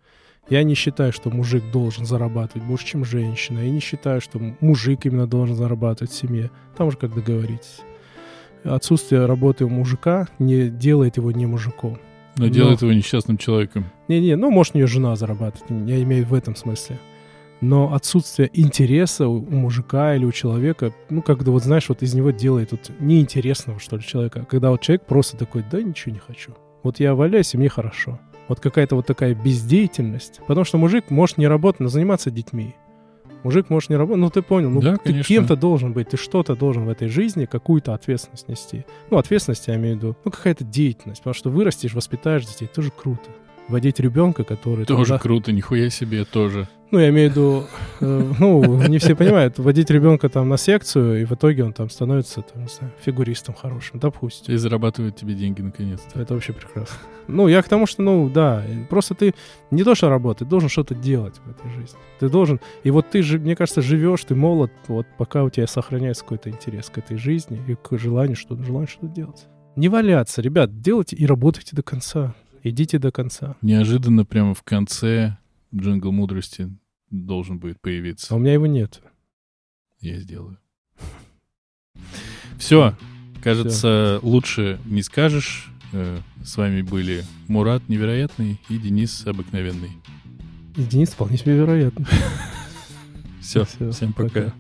Я 0.50 0.62
не 0.62 0.74
считаю, 0.74 1.12
что 1.12 1.30
мужик 1.30 1.62
должен 1.72 2.04
зарабатывать 2.04 2.66
больше, 2.66 2.86
чем 2.86 3.04
женщина. 3.04 3.60
Я 3.60 3.70
не 3.70 3.80
считаю, 3.80 4.20
что 4.20 4.38
мужик 4.60 5.06
именно 5.06 5.26
должен 5.26 5.56
зарабатывать 5.56 6.12
в 6.12 6.16
семье. 6.16 6.50
Там 6.76 6.88
уже 6.88 6.98
как 6.98 7.14
договоритесь. 7.14 7.80
Отсутствие 8.62 9.26
работы 9.26 9.64
у 9.64 9.68
мужика 9.68 10.28
не 10.38 10.68
делает 10.68 11.16
его 11.16 11.30
не 11.32 11.46
мужиком. 11.46 11.98
Но 12.36 12.44
Но- 12.46 12.50
делает 12.50 12.82
его 12.82 12.92
несчастным 12.92 13.38
человеком. 13.38 13.86
Не-не, 14.08 14.36
ну, 14.36 14.50
может, 14.50 14.74
у 14.74 14.78
нее 14.78 14.86
жена 14.86 15.16
зарабатывает, 15.16 15.70
я 15.88 16.02
имею 16.02 16.26
в 16.26 16.34
этом 16.34 16.56
смысле. 16.56 16.98
Но 17.60 17.94
отсутствие 17.94 18.50
интереса 18.52 19.28
у, 19.28 19.36
у 19.36 19.50
мужика 19.50 20.14
или 20.14 20.24
у 20.24 20.32
человека, 20.32 20.92
ну, 21.08 21.22
когда 21.22 21.50
вот, 21.52 21.62
знаешь, 21.62 21.88
вот 21.88 22.02
из 22.02 22.12
него 22.12 22.30
делает 22.30 22.72
вот 22.72 22.90
неинтересного, 22.98 23.78
что 23.78 23.96
ли, 23.96 24.02
человека. 24.02 24.44
Когда 24.50 24.70
вот 24.70 24.82
человек 24.82 25.06
просто 25.06 25.36
такой, 25.36 25.64
да, 25.70 25.80
ничего 25.80 26.12
не 26.12 26.18
хочу. 26.18 26.52
Вот 26.82 27.00
я 27.00 27.14
валяюсь, 27.14 27.54
и 27.54 27.58
мне 27.58 27.68
хорошо. 27.68 28.18
Вот 28.48 28.60
какая-то 28.60 28.96
вот 28.96 29.06
такая 29.06 29.34
бездеятельность. 29.34 30.40
Потому 30.46 30.64
что 30.64 30.78
мужик 30.78 31.10
может 31.10 31.38
не 31.38 31.46
работать, 31.46 31.80
но 31.80 31.88
заниматься 31.88 32.30
детьми. 32.30 32.74
Мужик 33.42 33.68
может 33.68 33.90
не 33.90 33.96
работать, 33.96 34.20
ну 34.20 34.30
ты 34.30 34.40
понял, 34.40 34.70
ну 34.70 34.80
Да, 34.80 34.96
ты 34.96 35.10
конечно. 35.10 35.28
кем-то 35.28 35.56
должен 35.56 35.92
быть, 35.92 36.08
ты 36.08 36.16
что-то 36.16 36.56
должен 36.56 36.86
в 36.86 36.88
этой 36.88 37.08
жизни, 37.08 37.44
какую-то 37.44 37.92
ответственность 37.92 38.48
нести. 38.48 38.86
Ну, 39.10 39.18
ответственность 39.18 39.68
я 39.68 39.76
имею 39.76 39.96
в 39.96 39.98
виду, 39.98 40.16
ну, 40.24 40.30
какая-то 40.30 40.64
деятельность, 40.64 41.20
потому 41.20 41.34
что 41.34 41.50
вырастешь, 41.50 41.92
воспитаешь 41.92 42.46
детей, 42.46 42.66
тоже 42.74 42.90
круто. 42.90 43.28
Водить 43.68 44.00
ребенка, 44.00 44.44
который... 44.44 44.86
Тоже 44.86 45.04
тогда- 45.12 45.18
круто, 45.22 45.52
нихуя 45.52 45.90
себе, 45.90 46.24
тоже. 46.24 46.68
Ну, 46.94 47.00
я 47.00 47.08
имею 47.08 47.28
в 47.28 47.32
виду, 47.32 47.64
э, 48.02 48.32
ну, 48.38 48.86
не 48.86 48.98
все 48.98 49.16
понимают, 49.16 49.58
водить 49.58 49.90
ребенка 49.90 50.28
там 50.28 50.48
на 50.48 50.56
секцию, 50.56 51.22
и 51.22 51.24
в 51.24 51.32
итоге 51.32 51.64
он 51.64 51.72
там 51.72 51.90
становится, 51.90 52.42
там, 52.42 52.62
не 52.62 52.68
знаю, 52.68 52.92
фигуристом 53.04 53.52
хорошим, 53.52 53.98
допустим. 53.98 54.54
И 54.54 54.56
зарабатывает 54.56 55.16
тебе 55.16 55.34
деньги 55.34 55.60
наконец-то. 55.60 56.20
Это 56.20 56.34
вообще 56.34 56.52
прекрасно. 56.52 56.94
Ну, 57.26 57.48
я 57.48 57.62
к 57.62 57.68
тому, 57.68 57.86
что, 57.86 58.00
ну, 58.02 58.30
да, 58.30 58.62
просто 58.90 59.16
ты 59.16 59.34
не 59.72 59.82
то, 59.82 59.96
что 59.96 60.08
работать, 60.08 60.38
ты 60.38 60.44
должен 60.44 60.68
что-то 60.68 60.94
делать 60.94 61.34
в 61.44 61.50
этой 61.50 61.68
жизни. 61.72 61.98
Ты 62.20 62.28
должен, 62.28 62.60
и 62.84 62.92
вот 62.92 63.10
ты, 63.10 63.22
же, 63.22 63.40
мне 63.40 63.56
кажется, 63.56 63.82
живешь, 63.82 64.22
ты 64.22 64.36
молод, 64.36 64.70
вот 64.86 65.08
пока 65.18 65.42
у 65.42 65.50
тебя 65.50 65.66
сохраняется 65.66 66.22
какой-то 66.22 66.48
интерес 66.50 66.90
к 66.90 66.98
этой 66.98 67.16
жизни 67.16 67.60
и 67.66 67.74
к 67.74 67.98
желанию 67.98 68.36
что-то, 68.36 68.62
желанию 68.62 68.86
что-то 68.86 69.08
делать. 69.08 69.48
Не 69.74 69.88
валяться, 69.88 70.40
ребят, 70.42 70.80
делайте 70.80 71.16
и 71.16 71.26
работайте 71.26 71.74
до 71.74 71.82
конца. 71.82 72.36
Идите 72.62 73.00
до 73.00 73.10
конца. 73.10 73.56
Неожиданно 73.62 74.24
прямо 74.24 74.54
в 74.54 74.62
конце 74.62 75.38
джингл 75.74 76.12
мудрости 76.12 76.70
должен 77.22 77.58
будет 77.58 77.76
А 77.76 77.80
появиться. 77.84 78.34
у 78.34 78.38
меня 78.38 78.52
его 78.54 78.66
нет. 78.66 79.02
Я 80.00 80.18
сделаю. 80.18 80.58
Все. 82.58 82.96
Кажется, 83.42 84.18
лучше 84.22 84.78
не 84.86 85.02
скажешь. 85.02 85.68
Э, 85.92 86.18
С 86.42 86.56
вами 86.56 86.82
были 86.82 87.24
Мурат 87.48 87.88
невероятный 87.88 88.58
и 88.68 88.78
Денис 88.78 89.26
обыкновенный. 89.26 89.92
И 90.76 90.82
Денис 90.82 91.10
вполне 91.10 91.36
себе 91.36 91.56
вероятно. 91.56 92.06
Все, 93.40 93.64
всем 93.92 94.12
пока. 94.14 94.52